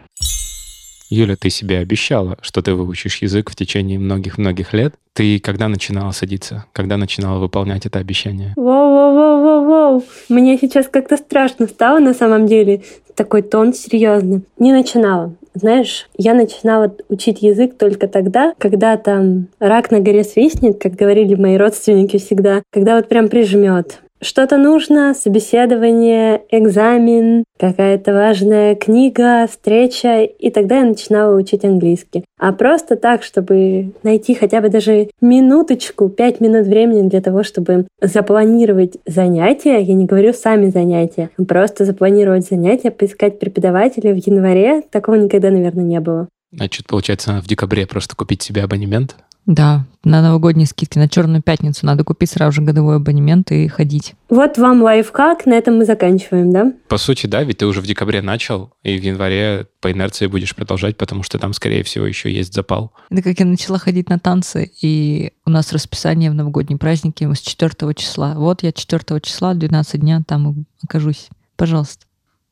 Юля, 1.14 1.36
ты 1.36 1.48
себе 1.48 1.78
обещала, 1.78 2.36
что 2.40 2.60
ты 2.60 2.74
выучишь 2.74 3.22
язык 3.22 3.50
в 3.50 3.54
течение 3.54 4.00
многих-многих 4.00 4.72
лет. 4.72 4.94
Ты 5.12 5.38
когда 5.38 5.68
начинала 5.68 6.10
садиться? 6.10 6.64
Когда 6.72 6.96
начинала 6.96 7.38
выполнять 7.38 7.86
это 7.86 8.00
обещание? 8.00 8.52
Воу-воу-воу-воу-воу. 8.56 10.02
Мне 10.28 10.58
сейчас 10.58 10.88
как-то 10.88 11.16
страшно 11.16 11.68
стало 11.68 12.00
на 12.00 12.14
самом 12.14 12.46
деле. 12.46 12.82
Такой 13.14 13.42
тон 13.42 13.72
серьезный. 13.74 14.42
Не 14.58 14.72
начинала. 14.72 15.32
Знаешь, 15.54 16.08
я 16.18 16.34
начинала 16.34 16.92
учить 17.08 17.42
язык 17.42 17.78
только 17.78 18.08
тогда, 18.08 18.54
когда 18.58 18.96
там 18.96 19.46
рак 19.60 19.92
на 19.92 20.00
горе 20.00 20.24
свистнет, 20.24 20.82
как 20.82 20.94
говорили 20.94 21.36
мои 21.36 21.56
родственники 21.56 22.16
всегда, 22.16 22.62
когда 22.72 22.96
вот 22.96 23.08
прям 23.08 23.28
прижмет 23.28 24.00
что-то 24.24 24.56
нужно, 24.56 25.14
собеседование, 25.14 26.42
экзамен, 26.50 27.44
какая-то 27.58 28.12
важная 28.12 28.74
книга, 28.74 29.46
встреча, 29.46 30.22
и 30.22 30.50
тогда 30.50 30.78
я 30.78 30.84
начинала 30.84 31.36
учить 31.36 31.64
английский. 31.64 32.24
А 32.38 32.52
просто 32.52 32.96
так, 32.96 33.22
чтобы 33.22 33.92
найти 34.02 34.34
хотя 34.34 34.60
бы 34.60 34.68
даже 34.68 35.10
минуточку, 35.20 36.08
пять 36.08 36.40
минут 36.40 36.66
времени 36.66 37.08
для 37.08 37.20
того, 37.20 37.42
чтобы 37.42 37.86
запланировать 38.00 38.96
занятия, 39.06 39.78
я 39.80 39.94
не 39.94 40.06
говорю 40.06 40.32
сами 40.32 40.70
занятия, 40.70 41.30
просто 41.46 41.84
запланировать 41.84 42.46
занятия, 42.46 42.90
поискать 42.90 43.38
преподавателя 43.38 44.12
в 44.12 44.16
январе, 44.16 44.82
такого 44.90 45.16
никогда, 45.16 45.50
наверное, 45.50 45.84
не 45.84 46.00
было. 46.00 46.28
Значит, 46.56 46.86
получается, 46.86 47.40
в 47.40 47.48
декабре 47.48 47.86
просто 47.86 48.14
купить 48.14 48.42
себе 48.42 48.62
абонемент? 48.62 49.16
Да, 49.46 49.84
на 50.04 50.22
новогодние 50.22 50.66
скидки, 50.66 50.98
на 50.98 51.08
Черную 51.08 51.42
пятницу 51.42 51.84
надо 51.84 52.02
купить 52.02 52.30
сразу 52.30 52.52
же 52.52 52.62
годовой 52.62 52.96
абонемент 52.96 53.50
и 53.52 53.68
ходить. 53.68 54.14
Вот 54.30 54.56
вам 54.56 54.82
лайфхак, 54.82 55.44
на 55.44 55.54
этом 55.54 55.78
мы 55.78 55.84
заканчиваем, 55.84 56.50
да? 56.50 56.72
По 56.88 56.96
сути, 56.96 57.26
да, 57.26 57.42
ведь 57.42 57.58
ты 57.58 57.66
уже 57.66 57.80
в 57.80 57.86
декабре 57.86 58.22
начал, 58.22 58.72
и 58.82 58.98
в 58.98 59.02
январе 59.02 59.66
по 59.80 59.92
инерции 59.92 60.26
будешь 60.26 60.54
продолжать, 60.56 60.96
потому 60.96 61.22
что 61.22 61.38
там, 61.38 61.52
скорее 61.52 61.82
всего, 61.82 62.06
еще 62.06 62.32
есть 62.32 62.54
запал. 62.54 62.92
Это 63.10 63.22
как 63.22 63.38
я 63.38 63.44
начала 63.44 63.78
ходить 63.78 64.08
на 64.08 64.18
танцы, 64.18 64.70
и 64.80 65.32
у 65.44 65.50
нас 65.50 65.72
расписание 65.72 66.30
в 66.30 66.34
новогодние 66.34 66.78
праздники 66.78 67.30
с 67.30 67.40
4 67.40 67.94
числа. 67.94 68.34
Вот 68.36 68.62
я 68.62 68.72
4 68.72 69.20
числа, 69.20 69.54
12 69.54 70.00
дня 70.00 70.22
там 70.26 70.64
окажусь. 70.82 71.28
Пожалуйста, 71.56 72.06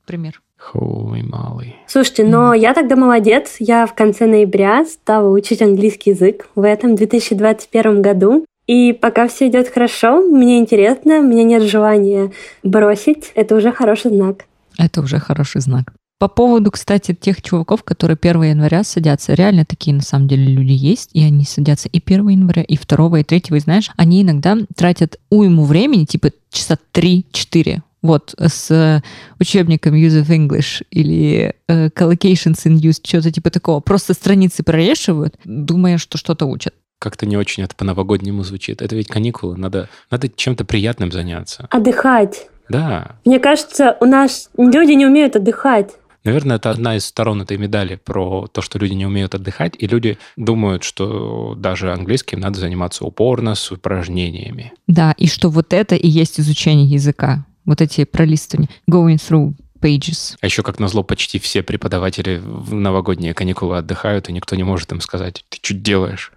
пример. 0.07 0.43
Хуй 0.63 1.23
малый. 1.23 1.77
Слушайте, 1.87 2.25
но 2.25 2.55
я 2.55 2.73
тогда 2.73 2.95
молодец. 2.97 3.57
Я 3.59 3.85
в 3.87 3.95
конце 3.95 4.27
ноября 4.27 4.85
стала 4.85 5.29
учить 5.29 5.61
английский 5.61 6.11
язык 6.11 6.49
в 6.55 6.63
этом 6.63 6.95
2021 6.95 8.01
году. 8.01 8.47
И 8.69 8.93
пока 8.93 9.27
все 9.27 9.49
идет 9.49 9.69
хорошо, 9.69 10.23
мне 10.23 10.59
интересно, 10.61 11.19
у 11.19 11.23
меня 11.25 11.43
нет 11.43 11.65
желания 11.65 12.31
бросить. 12.63 13.33
Это 13.35 13.57
уже 13.57 13.73
хороший 13.73 14.13
знак. 14.13 14.45
Это 14.79 15.01
уже 15.01 15.19
хороший 15.19 15.61
знак. 15.61 15.93
По 16.19 16.29
поводу, 16.29 16.71
кстати, 16.71 17.13
тех 17.13 17.43
чуваков, 17.43 17.83
которые 17.83 18.17
1 18.17 18.43
января 18.45 18.85
садятся, 18.85 19.35
реально 19.35 19.65
такие 19.65 19.95
на 19.95 20.03
самом 20.03 20.29
деле 20.29 20.45
люди 20.45 20.73
есть, 20.73 21.11
и 21.13 21.25
они 21.25 21.45
садятся 21.45 21.89
и 21.89 22.01
1 22.03 22.29
января, 22.29 22.63
и 22.63 22.79
2, 22.79 23.19
и 23.19 23.25
3, 23.25 23.43
и 23.51 23.59
знаешь, 23.59 23.91
они 23.97 24.23
иногда 24.23 24.57
тратят 24.77 25.19
уйму 25.29 25.65
времени, 25.65 26.05
типа 26.05 26.31
часа 26.51 26.79
3-4 26.95 27.81
вот, 28.03 28.35
с 28.39 29.03
учебником 29.39 29.95
Use 29.95 30.23
of 30.23 30.29
English 30.29 30.85
или 30.91 31.55
uh, 31.69 31.91
Collocations 31.93 32.67
in 32.67 32.75
Use, 32.75 33.01
что-то 33.03 33.31
типа 33.31 33.51
такого. 33.51 33.81
Просто 33.81 34.13
страницы 34.13 34.63
прорешивают, 34.63 35.37
думая, 35.45 35.99
что 35.99 36.19
что-то 36.19 36.47
учат. 36.47 36.75
Как-то 36.99 37.27
не 37.27 37.37
очень 37.37 37.63
это 37.63 37.75
по-новогоднему 37.75 38.43
звучит. 38.43 38.83
Это 38.83 38.95
ведь 38.95 39.09
каникулы, 39.09 39.57
надо, 39.57 39.89
надо 40.11 40.29
чем-то 40.29 40.65
приятным 40.65 41.11
заняться. 41.11 41.67
Отдыхать. 41.71 42.49
Да. 42.69 43.17
Мне 43.25 43.41
кажется, 43.41 43.97
у 44.01 44.05
нас 44.05 44.51
люди 44.57 44.93
не 44.93 45.07
умеют 45.07 45.37
отдыхать. 45.37 45.91
Наверное, 46.25 46.57
это 46.57 46.71
одна 46.71 46.97
из 46.97 47.05
сторон 47.05 47.43
этой 47.43 47.57
медали 47.57 47.97
про 47.97 48.47
то, 48.47 48.63
что 48.63 48.79
люди 48.79 48.93
не 48.93 49.05
умеют 49.05 49.35
отдыхать, 49.35 49.75
и 49.77 49.89
люди 49.89 50.19
думают, 50.37 50.85
что 50.85 51.57
даже 51.57 51.93
английским 51.93 52.39
надо 52.39 52.61
заниматься 52.61 53.05
упорно, 53.05 53.57
с 53.57 53.73
упражнениями. 53.73 54.73
Да, 54.87 55.15
и 55.19 55.27
что 55.27 55.49
вот 55.51 55.73
это 55.73 55.97
и 55.97 56.09
есть 56.09 56.39
изучение 56.39 56.87
языка 56.87 57.45
вот 57.65 57.81
эти 57.81 58.05
пролистывания, 58.05 58.69
going 58.91 59.17
through 59.17 59.55
pages. 59.81 60.37
А 60.41 60.47
еще, 60.47 60.63
как 60.63 60.79
назло, 60.79 61.03
почти 61.03 61.39
все 61.39 61.63
преподаватели 61.63 62.41
в 62.43 62.75
новогодние 62.75 63.35
каникулы 63.35 63.79
отдыхают, 63.79 64.29
и 64.29 64.33
никто 64.33 64.57
не 64.57 64.63
может 64.63 64.93
им 64.93 65.01
сказать, 65.01 65.45
ты 65.49 65.59
что 65.61 65.75
делаешь? 65.75 66.33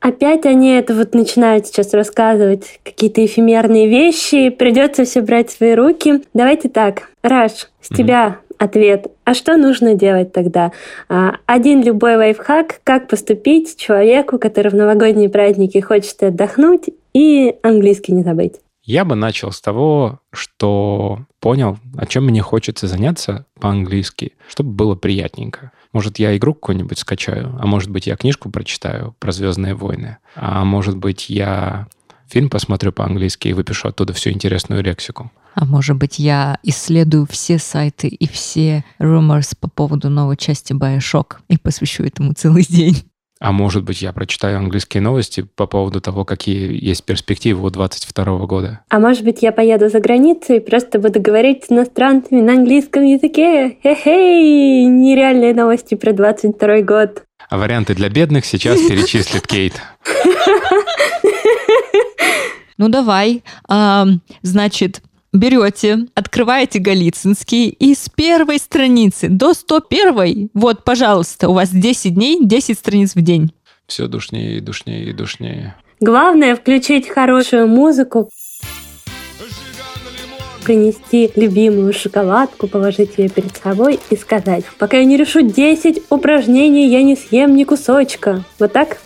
Опять 0.00 0.44
они 0.44 0.72
это 0.72 0.94
вот 0.94 1.14
начинают 1.14 1.66
сейчас 1.66 1.94
рассказывать, 1.94 2.78
какие-то 2.82 3.24
эфемерные 3.24 3.88
вещи, 3.88 4.50
придется 4.50 5.06
все 5.06 5.22
брать 5.22 5.48
в 5.48 5.56
свои 5.56 5.74
руки. 5.74 6.22
Давайте 6.34 6.68
так, 6.68 7.08
Раш, 7.22 7.52
с 7.80 7.90
mm-hmm. 7.90 7.96
тебя 7.96 8.36
ответ. 8.58 9.06
А 9.24 9.32
что 9.32 9.56
нужно 9.56 9.94
делать 9.94 10.32
тогда? 10.32 10.72
А, 11.08 11.36
один 11.46 11.82
любой 11.82 12.16
лайфхак, 12.16 12.80
как 12.84 13.08
поступить 13.08 13.76
человеку, 13.78 14.38
который 14.38 14.70
в 14.70 14.74
новогодние 14.74 15.30
праздники 15.30 15.80
хочет 15.80 16.22
отдохнуть 16.22 16.90
и 17.14 17.54
английский 17.62 18.12
не 18.12 18.22
забыть. 18.22 18.56
Я 18.84 19.06
бы 19.06 19.14
начал 19.14 19.50
с 19.50 19.62
того, 19.62 20.20
что 20.30 21.20
понял, 21.40 21.78
о 21.96 22.04
чем 22.04 22.26
мне 22.26 22.42
хочется 22.42 22.86
заняться 22.86 23.46
по-английски, 23.58 24.32
чтобы 24.46 24.72
было 24.72 24.94
приятненько. 24.94 25.72
Может, 25.92 26.18
я 26.18 26.36
игру 26.36 26.52
какую-нибудь 26.52 26.98
скачаю, 26.98 27.56
а 27.58 27.66
может 27.66 27.88
быть, 27.88 28.06
я 28.06 28.16
книжку 28.16 28.50
прочитаю 28.50 29.14
про 29.18 29.32
«Звездные 29.32 29.74
войны», 29.74 30.18
а 30.34 30.64
может 30.64 30.98
быть, 30.98 31.30
я 31.30 31.86
фильм 32.28 32.50
посмотрю 32.50 32.92
по-английски 32.92 33.48
и 33.48 33.52
выпишу 33.54 33.88
оттуда 33.88 34.12
всю 34.12 34.30
интересную 34.30 34.82
лексику. 34.82 35.30
А 35.54 35.64
может 35.64 35.96
быть, 35.96 36.18
я 36.18 36.58
исследую 36.62 37.26
все 37.26 37.58
сайты 37.58 38.08
и 38.08 38.28
все 38.28 38.84
rumors 38.98 39.56
по 39.58 39.68
поводу 39.68 40.10
новой 40.10 40.36
части 40.36 40.72
Bioshock 40.72 41.36
и 41.48 41.56
посвящу 41.56 42.02
этому 42.02 42.34
целый 42.34 42.64
день. 42.68 43.04
А 43.40 43.52
может 43.52 43.84
быть, 43.84 44.00
я 44.00 44.12
прочитаю 44.12 44.58
английские 44.58 45.02
новости 45.02 45.42
по 45.56 45.66
поводу 45.66 46.00
того, 46.00 46.24
какие 46.24 46.82
есть 46.82 47.04
перспективы 47.04 47.66
у 47.66 47.70
22 47.70 48.46
года. 48.46 48.80
А 48.88 48.98
может 49.00 49.24
быть, 49.24 49.42
я 49.42 49.52
поеду 49.52 49.88
за 49.88 50.00
границу 50.00 50.54
и 50.54 50.60
просто 50.60 50.98
буду 50.98 51.20
говорить 51.20 51.64
с 51.64 51.72
иностранцами 51.72 52.40
на 52.40 52.52
английском 52.52 53.02
языке. 53.02 53.76
Хе-хей! 53.82 54.86
Нереальные 54.86 55.52
новости 55.54 55.94
про 55.94 56.12
22 56.12 56.80
год. 56.82 57.24
А 57.50 57.58
варианты 57.58 57.94
для 57.94 58.08
бедных 58.08 58.46
сейчас 58.46 58.80
перечислит 58.88 59.46
Кейт. 59.46 59.74
Ну 62.76 62.88
давай. 62.88 63.44
Значит, 64.42 65.00
берете, 65.34 66.06
открываете 66.14 66.78
Голицынский 66.78 67.68
и 67.68 67.94
с 67.94 68.08
первой 68.08 68.58
страницы 68.58 69.28
до 69.28 69.52
101, 69.52 70.50
вот, 70.54 70.84
пожалуйста, 70.84 71.48
у 71.48 71.52
вас 71.52 71.70
10 71.70 72.14
дней, 72.14 72.38
10 72.40 72.78
страниц 72.78 73.14
в 73.14 73.20
день. 73.20 73.52
Все 73.86 74.06
душнее 74.06 74.58
и 74.58 74.60
душнее 74.60 75.10
и 75.10 75.12
душнее. 75.12 75.74
Главное 76.00 76.56
включить 76.56 77.08
хорошую 77.08 77.66
музыку, 77.68 78.30
принести 80.64 81.30
любимую 81.36 81.92
шоколадку, 81.92 82.66
положить 82.68 83.18
ее 83.18 83.28
перед 83.28 83.54
собой 83.56 84.00
и 84.10 84.16
сказать, 84.16 84.64
пока 84.78 84.96
я 84.96 85.04
не 85.04 85.16
решу 85.16 85.42
10 85.42 86.04
упражнений, 86.10 86.88
я 86.88 87.02
не 87.02 87.16
съем 87.16 87.54
ни 87.54 87.64
кусочка. 87.64 88.44
Вот 88.58 88.72
так? 88.72 88.98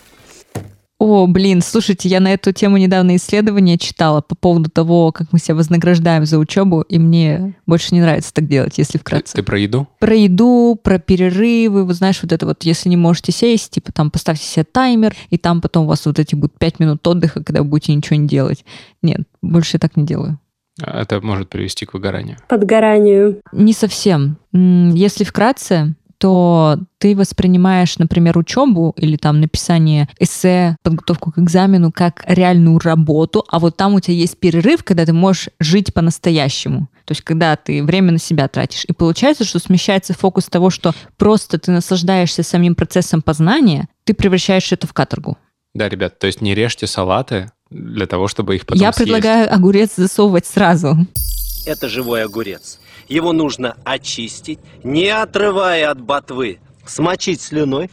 О, 1.01 1.29
блин, 1.29 1.63
слушайте, 1.63 2.09
я 2.09 2.19
на 2.19 2.33
эту 2.33 2.53
тему 2.53 2.77
недавно 2.77 3.15
исследование 3.15 3.79
читала 3.79 4.21
по 4.21 4.35
поводу 4.35 4.69
того, 4.69 5.13
как 5.13 5.29
мы 5.33 5.39
себя 5.39 5.55
вознаграждаем 5.55 6.27
за 6.27 6.39
учебу, 6.39 6.81
и 6.81 6.99
мне 6.99 7.55
больше 7.67 7.95
не 7.95 8.01
нравится 8.01 8.35
так 8.35 8.49
делать, 8.49 8.79
если 8.79 8.99
вкратце. 8.99 9.33
Ты, 9.33 9.39
ты 9.39 9.43
про 9.45 9.61
еду? 9.61 9.87
Про 10.01 10.17
еду, 10.17 10.77
про 10.83 10.99
перерывы, 10.99 11.85
вы 11.85 11.95
знаешь, 11.95 12.19
вот 12.21 12.33
это 12.33 12.47
вот, 12.47 12.65
если 12.65 12.89
не 12.89 12.97
можете 12.97 13.31
сесть, 13.31 13.71
типа 13.71 13.93
там 13.93 14.11
поставьте 14.11 14.45
себе 14.45 14.65
таймер, 14.65 15.15
и 15.31 15.39
там 15.39 15.61
потом 15.61 15.85
у 15.85 15.89
вас 15.89 16.05
вот 16.05 16.19
эти 16.19 16.35
будут 16.35 16.59
пять 16.59 16.81
минут 16.81 17.07
отдыха, 17.07 17.45
когда 17.45 17.63
вы 17.63 17.69
будете 17.69 17.95
ничего 17.95 18.17
не 18.17 18.27
делать. 18.27 18.65
Нет, 19.01 19.21
больше 19.41 19.77
я 19.77 19.79
так 19.79 19.97
не 19.97 20.05
делаю. 20.05 20.41
А 20.83 21.03
это 21.03 21.21
может 21.21 21.49
привести 21.49 21.87
к 21.87 21.95
выгоранию. 21.95 22.39
Подгоранию. 22.49 23.41
Не 23.53 23.73
совсем. 23.73 24.37
Если 24.53 25.23
вкратце, 25.23 25.95
то 26.19 26.79
ты 26.99 27.17
воспринимаешь, 27.17 27.99
например, 27.99 28.37
учебу 28.37 28.93
или 28.97 29.17
там 29.17 29.41
написание 29.41 30.09
эссе, 30.19 30.77
подготовку 30.83 31.31
к 31.31 31.39
экзамену 31.39 31.93
как 31.93 32.25
реальную 32.27 32.79
работу, 32.81 33.45
а 33.49 33.59
вот 33.61 33.77
там 33.77 33.95
у 33.95 34.01
тебя 34.01 34.15
есть 34.17 34.37
перерыв, 34.39 34.83
когда 34.83 35.07
ты 35.07 35.13
можешь 35.13 35.49
жить 35.61 35.95
по-настоящему. 35.95 36.89
То 37.05 37.13
есть, 37.13 37.23
когда 37.23 37.57
ты 37.57 37.83
время 37.83 38.13
на 38.13 38.19
себя 38.19 38.49
тратишь. 38.49 38.85
И 38.85 38.93
получается, 38.93 39.45
что 39.45 39.59
смещается 39.61 40.13
фокус 40.13 40.47
того, 40.47 40.71
что 40.71 40.93
просто 41.17 41.59
ты 41.59 41.71
наслаждаешься 41.71 42.43
самим 42.43 42.75
процессом 42.75 43.23
познания, 43.23 43.89
ты 44.05 44.13
превращаешь 44.13 44.73
это 44.73 44.87
в 44.87 44.93
каторгу. 44.93 45.39
Да, 45.75 45.89
ребят, 45.89 46.19
то 46.19 46.27
есть 46.27 46.41
не 46.43 46.55
режьте 46.55 46.87
салаты 46.87 47.53
для 47.71 48.07
того, 48.07 48.29
чтобы 48.29 48.57
их 48.57 48.67
потом 48.67 48.83
Я 48.83 48.93
съесть. 48.93 48.99
предлагаю 48.99 49.53
огурец 49.53 49.93
засовывать 49.97 50.47
сразу. 50.47 50.97
Это 51.65 51.89
живой 51.89 52.25
огурец 52.25 52.79
Его 53.09 53.33
нужно 53.33 53.77
очистить, 53.85 54.59
не 54.85 55.09
отрывая 55.09 55.91
от 55.91 56.01
ботвы, 56.01 56.59
смочить 56.87 57.41
слюной, 57.41 57.91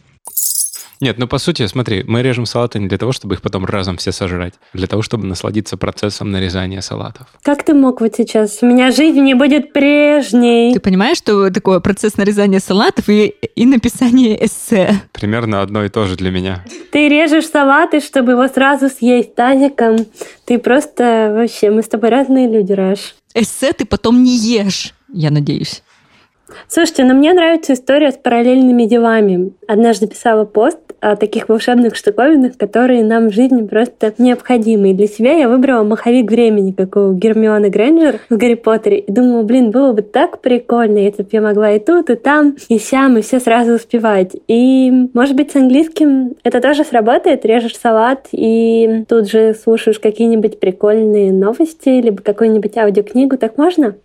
Нет, 0.98 1.18
ну 1.18 1.28
по 1.28 1.36
сути, 1.38 1.66
смотри, 1.66 2.04
мы 2.06 2.22
режем 2.22 2.46
салаты 2.46 2.78
не 2.78 2.88
для 2.88 2.96
того, 2.96 3.12
чтобы 3.12 3.34
их 3.34 3.42
потом 3.42 3.66
разом 3.66 3.98
все 3.98 4.12
сожрать, 4.12 4.54
а 4.72 4.78
для 4.78 4.86
того, 4.86 5.02
чтобы 5.02 5.26
насладиться 5.26 5.76
процессом 5.76 6.30
нарезания 6.30 6.80
салатов. 6.80 7.26
Как 7.42 7.64
ты 7.64 7.74
мог 7.74 8.00
вот 8.00 8.14
сейчас? 8.16 8.58
У 8.62 8.66
меня 8.66 8.90
жизнь 8.90 9.20
не 9.20 9.34
будет 9.34 9.74
прежней. 9.74 10.72
Ты 10.72 10.80
понимаешь, 10.80 11.18
что 11.18 11.50
такое 11.50 11.80
процесс 11.80 12.16
нарезания 12.16 12.60
салатов 12.60 13.10
и, 13.10 13.26
и 13.26 13.66
написания 13.66 14.42
эссе? 14.42 15.02
Примерно 15.12 15.60
одно 15.60 15.84
и 15.84 15.90
то 15.90 16.06
же 16.06 16.16
для 16.16 16.30
меня. 16.30 16.64
Ты 16.92 17.08
режешь 17.08 17.46
салаты, 17.46 18.00
чтобы 18.00 18.32
его 18.32 18.48
сразу 18.48 18.88
съесть 18.88 19.34
тазиком. 19.34 19.98
Ты 20.46 20.58
просто 20.58 21.34
вообще, 21.36 21.70
мы 21.70 21.82
с 21.82 21.88
тобой 21.88 22.08
разные 22.08 22.48
люди, 22.48 22.72
Раш. 22.72 23.14
Эссе 23.34 23.74
ты 23.74 23.84
потом 23.84 24.22
не 24.22 24.34
ешь, 24.34 24.94
я 25.16 25.30
надеюсь. 25.30 25.82
Слушайте, 26.68 27.04
но 27.04 27.14
мне 27.14 27.32
нравится 27.32 27.72
история 27.72 28.12
с 28.12 28.16
параллельными 28.16 28.84
делами. 28.84 29.52
Однажды 29.66 30.06
писала 30.06 30.44
пост 30.44 30.78
о 31.00 31.16
таких 31.16 31.48
волшебных 31.48 31.96
штуковинах, 31.96 32.56
которые 32.56 33.04
нам 33.04 33.28
в 33.28 33.34
жизни 33.34 33.66
просто 33.66 34.14
необходимы. 34.18 34.90
И 34.90 34.94
для 34.94 35.08
себя 35.08 35.32
я 35.32 35.48
выбрала 35.48 35.82
маховик 35.82 36.30
времени, 36.30 36.72
как 36.72 36.96
у 36.96 37.12
Гермионы 37.12 37.68
Грэнджер 37.68 38.20
в 38.30 38.36
Гарри 38.36 38.54
Поттере. 38.54 39.00
И 39.00 39.12
думала, 39.12 39.42
блин, 39.42 39.70
было 39.70 39.92
бы 39.92 40.02
так 40.02 40.40
прикольно, 40.40 40.98
если 40.98 41.22
бы 41.22 41.28
я 41.32 41.40
могла 41.40 41.72
и 41.72 41.80
тут, 41.80 42.10
и 42.10 42.14
там, 42.14 42.56
и 42.68 42.78
сям, 42.78 43.18
и 43.18 43.22
все 43.22 43.40
сразу 43.40 43.74
успевать. 43.74 44.36
И, 44.46 44.90
может 45.14 45.34
быть, 45.34 45.50
с 45.50 45.56
английским 45.56 46.36
это 46.44 46.60
тоже 46.60 46.84
сработает. 46.84 47.44
Режешь 47.44 47.76
салат 47.76 48.28
и 48.30 49.04
тут 49.08 49.28
же 49.28 49.54
слушаешь 49.54 49.98
какие-нибудь 49.98 50.60
прикольные 50.60 51.32
новости, 51.32 51.88
либо 51.88 52.22
какую-нибудь 52.22 52.76
аудиокнигу. 52.76 53.36
Так 53.36 53.58
можно? 53.58 53.96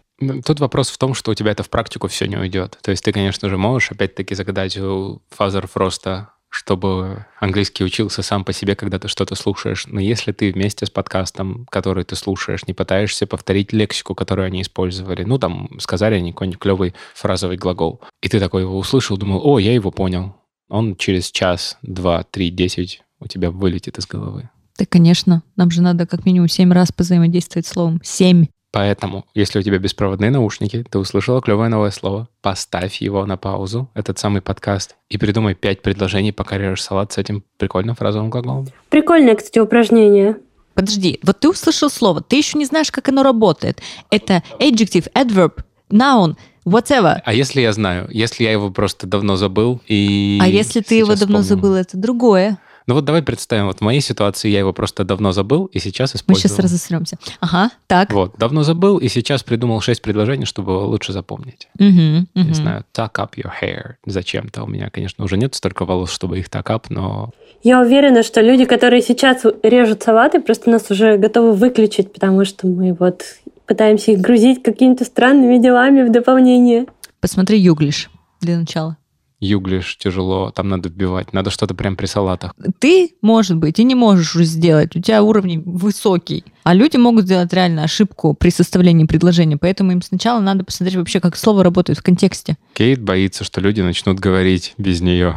Тут 0.46 0.60
вопрос 0.60 0.90
в 0.90 0.98
том, 0.98 1.14
что 1.14 1.32
у 1.32 1.34
тебя 1.34 1.52
это 1.52 1.64
в 1.64 1.70
практику 1.70 2.08
все 2.08 2.28
не 2.28 2.38
уйдет. 2.38 2.78
То 2.82 2.92
есть 2.92 3.04
ты, 3.04 3.12
конечно 3.12 3.50
же, 3.50 3.58
можешь 3.58 3.92
опять-таки 3.92 4.36
загадать 4.36 4.78
у 4.78 5.22
Father 5.30 5.68
Frost 5.68 6.12
а, 6.12 6.30
чтобы 6.50 7.26
английский 7.40 7.86
учился 7.86 8.22
сам 8.22 8.44
по 8.44 8.52
себе, 8.52 8.76
когда 8.76 9.00
ты 9.00 9.08
что-то 9.08 9.36
слушаешь. 9.36 9.86
Но 9.88 10.02
если 10.02 10.34
ты 10.34 10.52
вместе 10.52 10.86
с 10.86 10.90
подкастом, 10.90 11.66
который 11.72 12.04
ты 12.04 12.16
слушаешь, 12.16 12.68
не 12.68 12.74
пытаешься 12.74 13.26
повторить 13.26 13.72
лексику, 13.72 14.16
которую 14.16 14.48
они 14.48 14.62
использовали, 14.62 15.24
ну, 15.24 15.40
там, 15.40 15.70
сказали 15.80 16.16
они 16.16 16.34
какой-нибудь 16.34 16.60
клевый 16.60 16.94
фразовый 17.16 17.58
глагол, 17.58 18.02
и 18.22 18.28
ты 18.28 18.40
такой 18.40 18.64
его 18.64 18.78
услышал, 18.78 19.18
думал, 19.18 19.42
о, 19.44 19.60
я 19.60 19.74
его 19.74 19.92
понял. 19.92 20.36
Он 20.68 20.96
через 20.98 21.32
час, 21.32 21.78
два, 21.82 22.24
три, 22.24 22.50
десять 22.50 23.02
у 23.20 23.28
тебя 23.28 23.50
вылетит 23.50 23.98
из 23.98 24.06
головы. 24.06 24.50
Да, 24.78 24.86
конечно. 24.86 25.44
Нам 25.56 25.72
же 25.72 25.82
надо 25.82 26.06
как 26.06 26.26
минимум 26.26 26.50
семь 26.50 26.74
раз 26.74 26.92
позаимодействовать 26.92 27.68
словом. 27.68 28.02
Семь. 28.04 28.48
Поэтому, 28.72 29.26
если 29.34 29.60
у 29.60 29.62
тебя 29.62 29.80
беспроводные 29.80 30.32
наушники, 30.32 30.86
ты 30.90 30.98
услышала 30.98 31.42
клевое 31.42 31.70
новое 31.70 31.92
слово, 31.92 32.30
поставь 32.42 33.02
его 33.02 33.26
на 33.26 33.36
паузу, 33.36 33.90
этот 33.94 34.18
самый 34.18 34.42
подкаст, 34.42 34.96
и 35.10 35.18
придумай 35.18 35.56
пять 35.56 35.82
предложений, 35.82 36.32
пока 36.32 36.58
режешь 36.58 36.84
салат 36.84 37.12
с 37.12 37.18
этим 37.18 37.44
прикольным 37.58 37.96
фразовым 37.96 38.30
глаголом. 38.30 38.68
Прикольное, 38.90 39.36
кстати, 39.36 39.60
упражнение. 39.60 40.38
Подожди, 40.74 41.20
вот 41.24 41.42
ты 41.42 41.50
услышал 41.50 41.90
слово, 41.90 42.22
ты 42.22 42.38
еще 42.38 42.58
не 42.58 42.66
знаешь, 42.66 42.92
как 42.92 43.10
оно 43.10 43.24
работает. 43.24 43.82
Это 44.10 44.42
adjective, 44.58 45.12
adverb, 45.14 45.64
noun, 45.90 46.38
whatever. 46.66 47.20
А 47.26 47.34
если 47.34 47.60
я 47.60 47.74
знаю, 47.74 48.08
если 48.10 48.46
я 48.46 48.54
его 48.54 48.72
просто 48.72 49.06
давно 49.06 49.36
забыл 49.36 49.82
и... 49.88 50.40
а 50.42 50.48
если 50.48 50.80
ты 50.80 50.96
его 50.96 51.16
давно 51.16 51.42
вспомнил? 51.42 51.44
забыл, 51.44 51.76
это 51.76 51.98
другое. 51.98 52.58
Ну 52.88 52.96
вот 52.96 53.06
давай 53.06 53.22
представим, 53.22 53.68
вот 53.68 53.78
в 53.80 53.82
моей 53.82 54.02
ситуации 54.02 54.50
я 54.50 54.60
его 54.60 54.74
просто 54.74 55.04
давно 55.04 55.32
забыл 55.32 55.66
и 55.66 55.80
сейчас 55.80 56.14
Мы 56.14 56.18
использую. 56.18 56.50
сейчас 56.50 56.60
разосремся. 56.60 57.18
Ага, 57.40 57.70
так. 57.88 58.12
Вот, 58.12 58.36
давно 58.38 58.64
забыл 58.64 58.98
и 58.98 59.08
сейчас 59.08 59.44
придумал 59.44 59.82
шесть 59.82 60.02
предложений, 60.02 60.46
чтобы 60.46 60.72
его 60.74 60.86
лучше 60.88 61.14
запомнить. 61.14 61.68
Мгм, 61.78 62.28
Не 62.34 62.44
мгм. 62.44 62.54
знаю, 62.54 62.86
tuck 62.94 63.14
up 63.16 63.32
your 63.36 63.52
hair. 63.62 63.94
Зачем-то. 64.06 64.64
У 64.64 64.68
меня, 64.68 64.90
конечно, 64.90 65.24
уже 65.24 65.38
нет 65.38 65.54
столько 65.56 65.86
волос, 65.86 66.12
чтобы 66.12 66.40
их 66.40 66.48
tuck 66.48 66.66
up, 66.66 66.86
но 66.90 67.32
Я 67.64 67.80
уверена, 67.82 68.24
что 68.24 68.42
люди, 68.42 68.66
которые 68.66 69.02
сейчас 69.04 69.44
режут 69.64 70.02
салаты, 70.04 70.40
просто 70.42 70.70
нас 70.72 70.90
уже 70.90 71.18
готовы 71.18 71.54
выключить, 71.54 72.12
потому 72.12 72.44
что 72.46 72.66
мы 72.68 72.94
вот 72.94 73.24
пытаемся 73.68 74.12
их 74.12 74.20
грузить 74.20 74.64
какими-то 74.64 75.06
странными 75.06 75.58
делами 75.58 76.02
в 76.02 76.12
дополнение. 76.12 76.88
Посмотри 77.20 77.60
юглиш 77.60 78.10
для 78.42 78.58
начала. 78.58 78.98
Юглиш 79.42 79.98
тяжело, 79.98 80.52
там 80.52 80.70
надо 80.70 80.88
вбивать. 80.88 81.34
Надо 81.34 81.50
что-то 81.50 81.74
прям 81.74 81.98
при 81.98 82.06
салатах. 82.06 82.56
Ты, 82.80 83.16
может 83.22 83.58
быть, 83.58 83.80
и 83.80 83.84
не 83.84 83.96
можешь 83.96 84.36
уже 84.36 84.46
сделать. 84.46 84.96
У 84.96 85.02
тебя 85.02 85.22
уровень 85.24 85.62
высокий. 85.66 86.46
А 86.64 86.74
люди 86.74 86.96
могут 86.98 87.26
сделать 87.26 87.52
реально 87.52 87.84
ошибку 87.84 88.34
при 88.34 88.52
составлении 88.52 89.06
предложения. 89.06 89.58
Поэтому 89.58 89.92
им 89.92 90.02
сначала 90.02 90.40
надо 90.40 90.64
посмотреть 90.64 90.98
вообще, 90.98 91.20
как 91.20 91.36
слово 91.36 91.64
работает 91.64 92.00
в 92.00 92.04
контексте. 92.04 92.56
Кейт 92.74 93.02
боится, 93.02 93.44
что 93.44 93.60
люди 93.60 93.82
начнут 93.82 94.20
говорить 94.20 94.76
без 94.78 95.02
нее. 95.02 95.36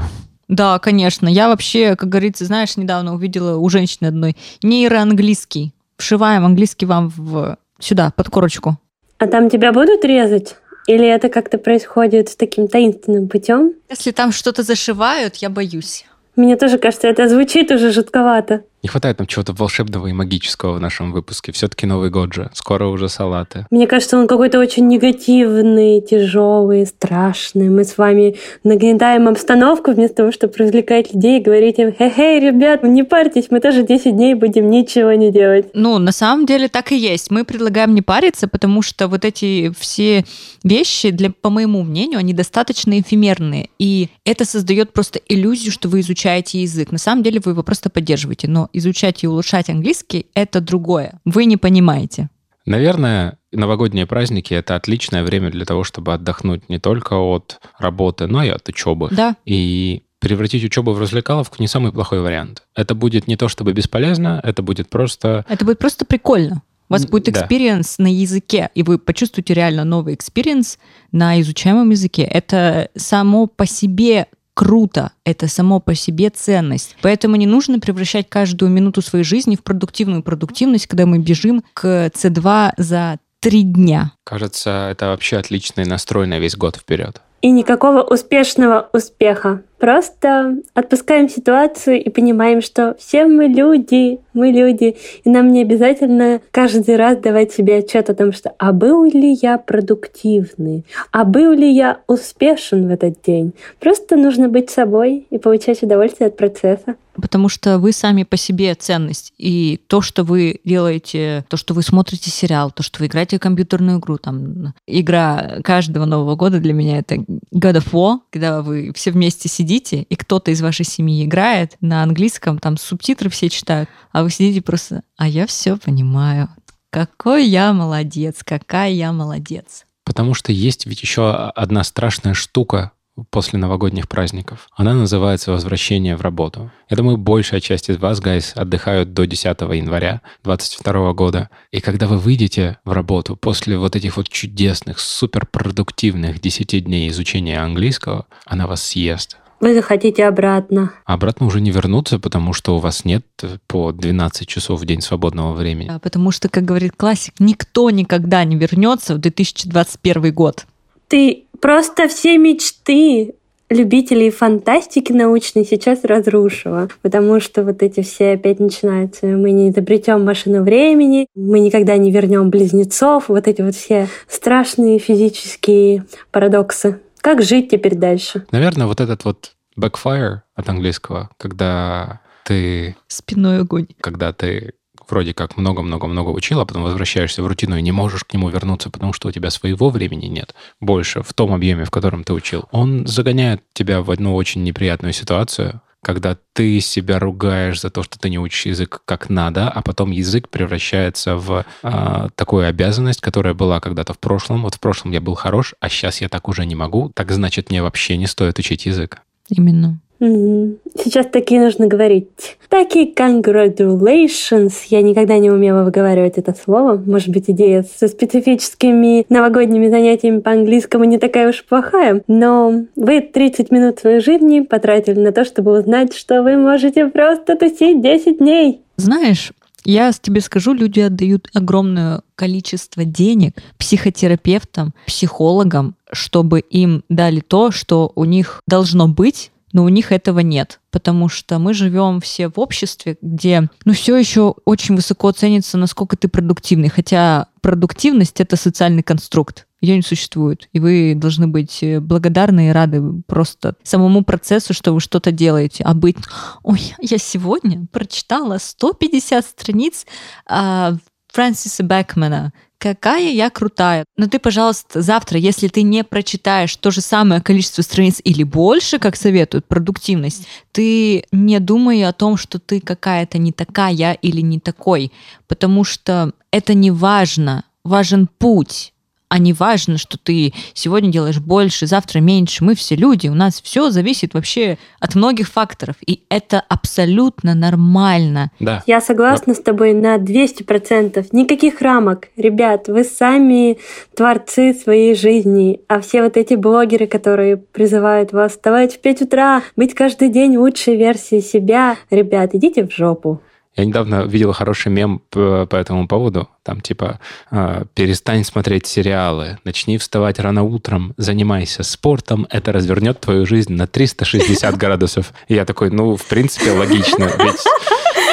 Да, 0.48 0.78
конечно. 0.78 1.26
Я 1.26 1.48
вообще, 1.48 1.96
как 1.96 2.10
говорится, 2.10 2.44
знаешь, 2.44 2.76
недавно 2.76 3.14
увидела 3.14 3.56
у 3.56 3.68
женщины 3.70 4.08
одной 4.08 4.36
нейроанглийский. 4.62 5.72
Вшиваем 5.96 6.44
английский 6.44 6.84
вам 6.84 7.08
в 7.08 7.56
сюда, 7.78 8.12
под 8.14 8.28
корочку. 8.28 8.78
А 9.18 9.26
там 9.26 9.48
тебя 9.48 9.72
будут 9.72 10.04
резать? 10.04 10.56
Или 10.86 11.06
это 11.06 11.28
как-то 11.28 11.58
происходит 11.58 12.36
таким 12.36 12.68
таинственным 12.68 13.28
путем? 13.28 13.74
Если 13.88 14.10
там 14.10 14.32
что-то 14.32 14.62
зашивают, 14.62 15.36
я 15.36 15.48
боюсь. 15.48 16.04
Мне 16.36 16.56
тоже 16.56 16.78
кажется, 16.78 17.08
это 17.08 17.28
звучит 17.28 17.70
уже 17.70 17.92
жутковато. 17.92 18.64
Не 18.84 18.88
хватает 18.88 19.18
нам 19.18 19.26
чего-то 19.26 19.54
волшебного 19.54 20.08
и 20.08 20.12
магического 20.12 20.74
в 20.74 20.80
нашем 20.80 21.10
выпуске. 21.10 21.52
Все-таки 21.52 21.86
Новый 21.86 22.10
год 22.10 22.34
же. 22.34 22.50
Скоро 22.52 22.84
уже 22.84 23.08
салаты. 23.08 23.66
Мне 23.70 23.86
кажется, 23.86 24.18
он 24.18 24.26
какой-то 24.26 24.58
очень 24.58 24.86
негативный, 24.88 26.02
тяжелый, 26.02 26.84
страшный. 26.84 27.70
Мы 27.70 27.84
с 27.84 27.96
вами 27.96 28.36
нагнетаем 28.62 29.26
обстановку 29.26 29.92
вместо 29.92 30.16
того, 30.16 30.32
чтобы 30.32 30.52
развлекать 30.58 31.14
людей 31.14 31.40
и 31.40 31.42
говорить 31.42 31.78
им, 31.78 31.94
хе-хей, 31.94 32.40
ребят, 32.40 32.82
не 32.82 33.04
парьтесь, 33.04 33.46
мы 33.48 33.60
тоже 33.60 33.84
10 33.84 34.14
дней 34.14 34.34
будем 34.34 34.68
ничего 34.68 35.14
не 35.14 35.32
делать. 35.32 35.70
Ну, 35.72 35.96
на 35.96 36.12
самом 36.12 36.44
деле 36.44 36.68
так 36.68 36.92
и 36.92 36.98
есть. 36.98 37.30
Мы 37.30 37.44
предлагаем 37.44 37.94
не 37.94 38.02
париться, 38.02 38.48
потому 38.48 38.82
что 38.82 39.08
вот 39.08 39.24
эти 39.24 39.72
все 39.78 40.26
вещи, 40.62 41.08
для, 41.08 41.30
по 41.30 41.48
моему 41.48 41.84
мнению, 41.84 42.18
они 42.18 42.34
достаточно 42.34 43.00
эфемерные. 43.00 43.70
И 43.78 44.10
это 44.26 44.44
создает 44.44 44.92
просто 44.92 45.20
иллюзию, 45.26 45.72
что 45.72 45.88
вы 45.88 46.00
изучаете 46.00 46.60
язык. 46.60 46.92
На 46.92 46.98
самом 46.98 47.22
деле 47.22 47.40
вы 47.42 47.52
его 47.52 47.62
просто 47.62 47.88
поддерживаете. 47.88 48.46
Но 48.46 48.68
изучать 48.74 49.24
и 49.24 49.28
улучшать 49.28 49.70
английский— 49.70 50.26
это 50.34 50.60
другое. 50.60 51.20
Вы 51.24 51.46
не 51.46 51.56
понимаете. 51.56 52.28
Наверное, 52.66 53.38
новогодние 53.52 54.06
праздники— 54.06 54.54
это 54.54 54.74
отличное 54.76 55.22
время 55.22 55.50
для 55.50 55.64
того, 55.64 55.84
чтобы 55.84 56.14
отдохнуть 56.14 56.68
не 56.68 56.78
только 56.78 57.14
от 57.14 57.60
работы, 57.78 58.26
но 58.26 58.42
и 58.42 58.48
от 58.48 58.68
учебы. 58.68 59.08
Да, 59.10 59.36
И 59.44 60.02
превратить 60.18 60.64
учебу 60.64 60.92
в 60.92 61.00
развлекаловку 61.00 61.56
не 61.58 61.68
самый 61.68 61.92
плохой 61.92 62.20
вариант. 62.20 62.62
Это 62.74 62.94
будет 62.94 63.28
не 63.28 63.36
то 63.36 63.48
чтобы 63.48 63.74
бесполезно, 63.74 64.40
это 64.42 64.62
будет 64.62 64.88
просто... 64.88 65.44
это 65.48 65.64
будет 65.66 65.78
просто 65.78 66.06
прикольно. 66.06 66.62
У 66.88 66.94
вас 66.94 67.06
будет 67.06 67.34
да. 67.34 67.40
experience 67.40 67.98
на 67.98 68.06
языке, 68.06 68.70
и 68.74 68.82
вы 68.82 68.98
почувствуете 68.98 69.54
реально 69.54 69.84
новый 69.84 70.14
experience 70.14 70.78
на 71.12 71.40
изучаемом 71.40 71.90
языке. 71.90 72.22
Это 72.22 72.88
само 72.96 73.46
по 73.46 73.66
себе 73.66 74.26
круто, 74.54 75.12
это 75.24 75.48
само 75.48 75.80
по 75.80 75.94
себе 75.94 76.30
ценность. 76.30 76.96
Поэтому 77.02 77.36
не 77.36 77.46
нужно 77.46 77.80
превращать 77.80 78.28
каждую 78.28 78.70
минуту 78.70 79.02
своей 79.02 79.24
жизни 79.24 79.56
в 79.56 79.62
продуктивную 79.62 80.22
продуктивность, 80.22 80.86
когда 80.86 81.06
мы 81.06 81.18
бежим 81.18 81.62
к 81.74 82.06
C2 82.14 82.72
за 82.76 83.18
три 83.40 83.62
дня. 83.62 84.12
Кажется, 84.24 84.88
это 84.90 85.06
вообще 85.06 85.36
отличный 85.36 85.84
настрой 85.84 86.26
на 86.26 86.38
весь 86.38 86.56
год 86.56 86.76
вперед. 86.76 87.20
И 87.42 87.50
никакого 87.50 88.00
успешного 88.00 88.88
успеха. 88.94 89.60
Просто 89.84 90.62
отпускаем 90.72 91.28
ситуацию 91.28 92.02
и 92.02 92.08
понимаем, 92.08 92.62
что 92.62 92.96
все 92.98 93.26
мы 93.26 93.48
люди, 93.48 94.18
мы 94.32 94.48
люди, 94.50 94.96
и 95.24 95.28
нам 95.28 95.52
не 95.52 95.60
обязательно 95.60 96.40
каждый 96.52 96.96
раз 96.96 97.18
давать 97.18 97.52
себе 97.52 97.80
отчет 97.80 98.08
о 98.08 98.14
том, 98.14 98.32
что 98.32 98.54
а 98.56 98.72
был 98.72 99.04
ли 99.04 99.36
я 99.42 99.58
продуктивный, 99.58 100.86
а 101.12 101.26
был 101.26 101.52
ли 101.52 101.70
я 101.70 102.00
успешен 102.06 102.88
в 102.88 102.90
этот 102.90 103.20
день. 103.26 103.52
Просто 103.78 104.16
нужно 104.16 104.48
быть 104.48 104.70
собой 104.70 105.26
и 105.28 105.36
получать 105.36 105.82
удовольствие 105.82 106.28
от 106.28 106.36
процесса. 106.38 106.96
Потому 107.14 107.48
что 107.48 107.78
вы 107.78 107.92
сами 107.92 108.24
по 108.24 108.36
себе 108.36 108.74
ценность. 108.74 109.32
И 109.38 109.80
то, 109.86 110.00
что 110.00 110.24
вы 110.24 110.60
делаете, 110.64 111.44
то, 111.48 111.56
что 111.56 111.74
вы 111.74 111.82
смотрите 111.82 112.30
сериал, 112.30 112.70
то, 112.70 112.82
что 112.82 113.00
вы 113.00 113.06
играете 113.06 113.36
в 113.36 113.40
компьютерную 113.40 113.98
игру, 114.00 114.18
там, 114.18 114.74
игра 114.86 115.58
каждого 115.62 116.06
Нового 116.06 116.34
года 116.34 116.58
для 116.58 116.72
меня 116.72 116.98
это 116.98 117.16
God 117.16 117.76
of 117.76 117.92
War, 117.92 118.18
когда 118.30 118.62
вы 118.62 118.92
все 118.94 119.12
вместе 119.12 119.48
сидите, 119.74 120.02
и 120.02 120.16
кто-то 120.16 120.50
из 120.50 120.62
вашей 120.62 120.84
семьи 120.84 121.24
играет 121.24 121.76
на 121.80 122.02
английском, 122.02 122.58
там 122.58 122.76
субтитры 122.76 123.30
все 123.30 123.48
читают, 123.48 123.88
а 124.12 124.22
вы 124.22 124.30
сидите 124.30 124.62
просто, 124.62 125.02
а 125.16 125.28
я 125.28 125.46
все 125.46 125.76
понимаю. 125.76 126.48
Какой 126.90 127.46
я 127.46 127.72
молодец, 127.72 128.42
какая 128.44 128.90
я 128.90 129.12
молодец. 129.12 129.84
Потому 130.04 130.34
что 130.34 130.52
есть 130.52 130.86
ведь 130.86 131.02
еще 131.02 131.32
одна 131.32 131.82
страшная 131.82 132.34
штука 132.34 132.92
после 133.30 133.58
новогодних 133.58 134.08
праздников. 134.08 134.68
Она 134.76 134.92
называется 134.92 135.52
«Возвращение 135.52 136.16
в 136.16 136.20
работу». 136.20 136.70
Я 136.90 136.96
думаю, 136.96 137.16
большая 137.16 137.60
часть 137.60 137.88
из 137.88 137.96
вас, 137.96 138.20
гайс, 138.20 138.52
отдыхают 138.56 139.12
до 139.12 139.24
10 139.24 139.46
января 139.46 140.20
2022 140.42 141.12
года. 141.12 141.48
И 141.70 141.80
когда 141.80 142.06
вы 142.06 142.18
выйдете 142.18 142.78
в 142.84 142.92
работу 142.92 143.36
после 143.36 143.78
вот 143.78 143.94
этих 143.94 144.16
вот 144.16 144.28
чудесных, 144.28 144.98
суперпродуктивных 144.98 146.40
10 146.40 146.84
дней 146.84 147.08
изучения 147.08 147.60
английского, 147.60 148.26
она 148.46 148.66
вас 148.66 148.82
съест. 148.82 149.38
Вы 149.60 149.74
захотите 149.74 150.26
обратно. 150.26 150.92
А 151.04 151.14
обратно 151.14 151.46
уже 151.46 151.60
не 151.60 151.70
вернуться, 151.70 152.18
потому 152.18 152.52
что 152.52 152.76
у 152.76 152.78
вас 152.78 153.04
нет 153.04 153.24
по 153.66 153.92
12 153.92 154.46
часов 154.46 154.80
в 154.80 154.86
день 154.86 155.00
свободного 155.00 155.52
времени. 155.52 155.88
Да, 155.88 155.98
потому 155.98 156.30
что, 156.30 156.48
как 156.48 156.64
говорит 156.64 156.92
классик, 156.96 157.34
никто 157.38 157.90
никогда 157.90 158.44
не 158.44 158.56
вернется 158.56 159.14
в 159.14 159.18
2021 159.18 160.32
год. 160.34 160.66
Ты 161.08 161.44
просто 161.60 162.08
все 162.08 162.36
мечты 162.38 163.34
любителей 163.70 164.30
фантастики 164.30 165.12
научной 165.12 165.64
сейчас 165.64 166.04
разрушила, 166.04 166.88
потому 167.02 167.40
что 167.40 167.62
вот 167.62 167.82
эти 167.82 168.02
все 168.02 168.32
опять 168.32 168.60
начинаются. 168.60 169.26
Мы 169.26 169.52
не 169.52 169.70
изобретем 169.70 170.24
машину 170.24 170.62
времени, 170.62 171.26
мы 171.34 171.60
никогда 171.60 171.96
не 171.96 172.10
вернем 172.10 172.50
близнецов, 172.50 173.28
вот 173.28 173.48
эти 173.48 173.62
вот 173.62 173.74
все 173.74 174.08
страшные 174.28 174.98
физические 174.98 176.04
парадоксы. 176.30 177.00
Как 177.24 177.42
жить 177.42 177.70
теперь 177.70 177.94
дальше? 177.94 178.44
Наверное, 178.50 178.86
вот 178.86 179.00
этот 179.00 179.24
вот 179.24 179.52
backfire 179.78 180.40
от 180.54 180.68
английского, 180.68 181.30
когда 181.38 182.20
ты... 182.44 182.96
Спиной 183.08 183.60
огонь. 183.60 183.86
Когда 184.02 184.34
ты 184.34 184.74
вроде 185.08 185.32
как 185.32 185.56
много-много-много 185.56 186.28
учил, 186.28 186.60
а 186.60 186.66
потом 186.66 186.82
возвращаешься 186.82 187.42
в 187.42 187.46
рутину 187.46 187.78
и 187.78 187.82
не 187.82 187.92
можешь 187.92 188.24
к 188.24 188.34
нему 188.34 188.50
вернуться, 188.50 188.90
потому 188.90 189.14
что 189.14 189.28
у 189.28 189.32
тебя 189.32 189.48
своего 189.48 189.88
времени 189.88 190.26
нет 190.26 190.54
больше 190.80 191.22
в 191.22 191.32
том 191.32 191.54
объеме, 191.54 191.86
в 191.86 191.90
котором 191.90 192.24
ты 192.24 192.34
учил. 192.34 192.66
Он 192.70 193.06
загоняет 193.06 193.62
тебя 193.72 194.02
в 194.02 194.10
одну 194.10 194.34
очень 194.34 194.62
неприятную 194.62 195.14
ситуацию, 195.14 195.80
когда 196.04 196.36
ты 196.52 196.80
себя 196.80 197.18
ругаешь 197.18 197.80
за 197.80 197.90
то, 197.90 198.02
что 198.02 198.18
ты 198.18 198.30
не 198.30 198.38
учишь 198.38 198.66
язык 198.66 199.02
как 199.04 199.30
надо, 199.30 199.68
а 199.68 199.82
потом 199.82 200.12
язык 200.12 200.48
превращается 200.48 201.36
в 201.36 201.64
э, 201.82 202.28
такую 202.36 202.68
обязанность, 202.68 203.20
которая 203.20 203.54
была 203.54 203.80
когда-то 203.80 204.12
в 204.12 204.18
прошлом. 204.18 204.62
Вот 204.62 204.74
в 204.74 204.80
прошлом 204.80 205.10
я 205.12 205.20
был 205.20 205.34
хорош, 205.34 205.74
а 205.80 205.88
сейчас 205.88 206.20
я 206.20 206.28
так 206.28 206.48
уже 206.48 206.64
не 206.66 206.74
могу. 206.74 207.10
Так 207.14 207.32
значит, 207.32 207.70
мне 207.70 207.82
вообще 207.82 208.16
не 208.16 208.26
стоит 208.26 208.58
учить 208.58 208.86
язык. 208.86 209.18
Именно. 209.48 210.00
Сейчас 210.24 211.26
такие 211.26 211.60
нужно 211.60 211.86
говорить. 211.86 212.56
Такие 212.68 213.12
congratulations. 213.12 214.72
Я 214.88 215.02
никогда 215.02 215.38
не 215.38 215.50
умела 215.50 215.84
выговаривать 215.84 216.38
это 216.38 216.54
слово. 216.54 217.02
Может 217.04 217.28
быть, 217.28 217.44
идея 217.48 217.82
со 217.82 218.08
специфическими 218.08 219.26
новогодними 219.28 219.88
занятиями 219.88 220.40
по 220.40 220.52
английскому 220.52 221.04
не 221.04 221.18
такая 221.18 221.50
уж 221.50 221.64
плохая. 221.64 222.22
Но 222.26 222.84
вы 222.96 223.20
30 223.20 223.70
минут 223.70 223.98
своей 223.98 224.20
жизни 224.20 224.60
потратили 224.60 225.20
на 225.20 225.32
то, 225.32 225.44
чтобы 225.44 225.78
узнать, 225.78 226.14
что 226.14 226.42
вы 226.42 226.56
можете 226.56 227.06
просто 227.06 227.56
тусить 227.56 228.00
10 228.00 228.38
дней. 228.38 228.80
Знаешь, 228.96 229.52
я 229.84 230.10
тебе 230.12 230.40
скажу, 230.40 230.72
люди 230.72 231.00
отдают 231.00 231.48
огромное 231.52 232.22
количество 232.36 233.04
денег 233.04 233.56
психотерапевтам, 233.78 234.94
психологам, 235.06 235.94
чтобы 236.10 236.60
им 236.60 237.04
дали 237.10 237.40
то, 237.40 237.70
что 237.70 238.10
у 238.14 238.24
них 238.24 238.62
должно 238.66 239.08
быть, 239.08 239.50
но 239.74 239.84
у 239.84 239.88
них 239.88 240.12
этого 240.12 240.38
нет, 240.38 240.80
потому 240.90 241.28
что 241.28 241.58
мы 241.58 241.74
живем 241.74 242.20
все 242.20 242.48
в 242.48 242.58
обществе, 242.58 243.18
где 243.20 243.68
ну, 243.84 243.92
все 243.92 244.16
еще 244.16 244.54
очень 244.64 244.94
высоко 244.94 245.32
ценится, 245.32 245.76
насколько 245.76 246.16
ты 246.16 246.28
продуктивный, 246.28 246.88
хотя 246.88 247.48
продуктивность— 247.60 248.40
это 248.42 248.56
социальный 248.56 249.02
конструкт, 249.02 249.66
ее 249.80 249.96
не 249.96 250.02
существует. 250.02 250.68
И 250.72 250.78
вы 250.78 251.14
должны 251.16 251.48
быть 251.48 251.84
благодарны 252.00 252.68
и 252.68 252.72
рады 252.72 253.02
просто 253.26 253.74
самому 253.82 254.22
процессу, 254.22 254.72
что 254.72 254.92
вы 254.92 255.00
что-то 255.00 255.32
делаете. 255.32 255.82
А 255.84 255.92
быть, 255.92 256.16
ой, 256.62 256.94
я 257.00 257.18
сегодня 257.18 257.86
прочитала 257.90 258.58
150 258.58 259.44
страниц 259.44 260.06
а, 260.46 260.94
Фрэнсиса 261.32 261.82
Бэкмана, 261.82 262.52
какая 262.84 263.30
я 263.30 263.48
крутая. 263.48 264.04
Но 264.18 264.26
ты, 264.26 264.38
пожалуйста, 264.38 265.00
завтра, 265.00 265.38
если 265.38 265.68
ты 265.68 265.80
не 265.80 266.04
прочитаешь 266.04 266.76
то 266.76 266.90
же 266.90 267.00
самое 267.00 267.40
количество 267.40 267.80
страниц 267.80 268.20
или 268.22 268.42
больше, 268.42 268.98
как 268.98 269.16
советуют, 269.16 269.64
продуктивность, 269.66 270.46
ты 270.70 271.24
не 271.32 271.60
думай 271.60 272.04
о 272.04 272.12
том, 272.12 272.36
что 272.36 272.58
ты 272.58 272.80
какая-то 272.80 273.38
не 273.38 273.52
такая 273.52 274.12
или 274.12 274.42
не 274.42 274.60
такой, 274.60 275.12
потому 275.48 275.84
что 275.84 276.32
это 276.50 276.74
не 276.74 276.90
важно. 276.90 277.64
Важен 277.84 278.26
путь 278.26 278.93
а 279.28 279.38
не 279.38 279.52
важно, 279.52 279.98
что 279.98 280.18
ты 280.18 280.52
сегодня 280.74 281.10
делаешь 281.10 281.40
больше, 281.40 281.86
завтра 281.86 282.20
меньше. 282.20 282.64
Мы 282.64 282.74
все 282.74 282.94
люди, 282.94 283.28
у 283.28 283.34
нас 283.34 283.60
все 283.60 283.90
зависит 283.90 284.34
вообще 284.34 284.78
от 285.00 285.14
многих 285.14 285.48
факторов, 285.48 285.96
и 286.06 286.22
это 286.28 286.62
абсолютно 286.68 287.54
нормально. 287.54 288.50
Да. 288.60 288.82
Я 288.86 289.00
согласна 289.00 289.54
да. 289.54 289.60
с 289.60 289.62
тобой 289.62 289.92
на 289.92 290.16
200%. 290.16 291.26
Никаких 291.32 291.80
рамок. 291.80 292.28
Ребят, 292.36 292.88
вы 292.88 293.04
сами 293.04 293.78
творцы 294.14 294.74
своей 294.74 295.14
жизни, 295.14 295.80
а 295.88 296.00
все 296.00 296.22
вот 296.22 296.36
эти 296.36 296.54
блогеры, 296.54 297.06
которые 297.06 297.56
призывают 297.56 298.32
вас 298.32 298.52
вставать 298.52 298.94
в 298.94 299.00
5 299.00 299.22
утра, 299.22 299.62
быть 299.76 299.94
каждый 299.94 300.28
день 300.28 300.56
лучшей 300.56 300.96
версией 300.96 301.42
себя, 301.42 301.96
ребят, 302.10 302.54
идите 302.54 302.86
в 302.86 302.92
жопу. 302.92 303.40
Я 303.76 303.84
недавно 303.84 304.22
видел 304.24 304.52
хороший 304.52 304.92
мем 304.92 305.20
по, 305.30 305.66
по 305.66 305.76
этому 305.76 306.06
поводу. 306.06 306.48
Там 306.62 306.80
типа 306.80 307.18
э, 307.50 307.84
«Перестань 307.94 308.44
смотреть 308.44 308.86
сериалы, 308.86 309.58
начни 309.64 309.98
вставать 309.98 310.38
рано 310.38 310.62
утром, 310.62 311.12
занимайся 311.16 311.82
спортом, 311.82 312.46
это 312.50 312.72
развернет 312.72 313.20
твою 313.20 313.46
жизнь 313.46 313.72
на 313.72 313.86
360 313.86 314.76
градусов». 314.76 315.32
И 315.48 315.54
я 315.54 315.64
такой, 315.64 315.90
ну, 315.90 316.16
в 316.16 316.24
принципе, 316.24 316.70
логично, 316.70 317.24
ведь 317.24 317.64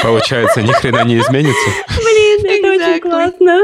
получается, 0.04 0.62
ни 0.62 0.72
хрена 0.72 1.04
не 1.06 1.18
изменится. 1.18 1.70
Блин, 1.98 2.46
это 2.46 2.68
exactly. 2.68 2.92
очень 2.92 3.02
классно. 3.02 3.60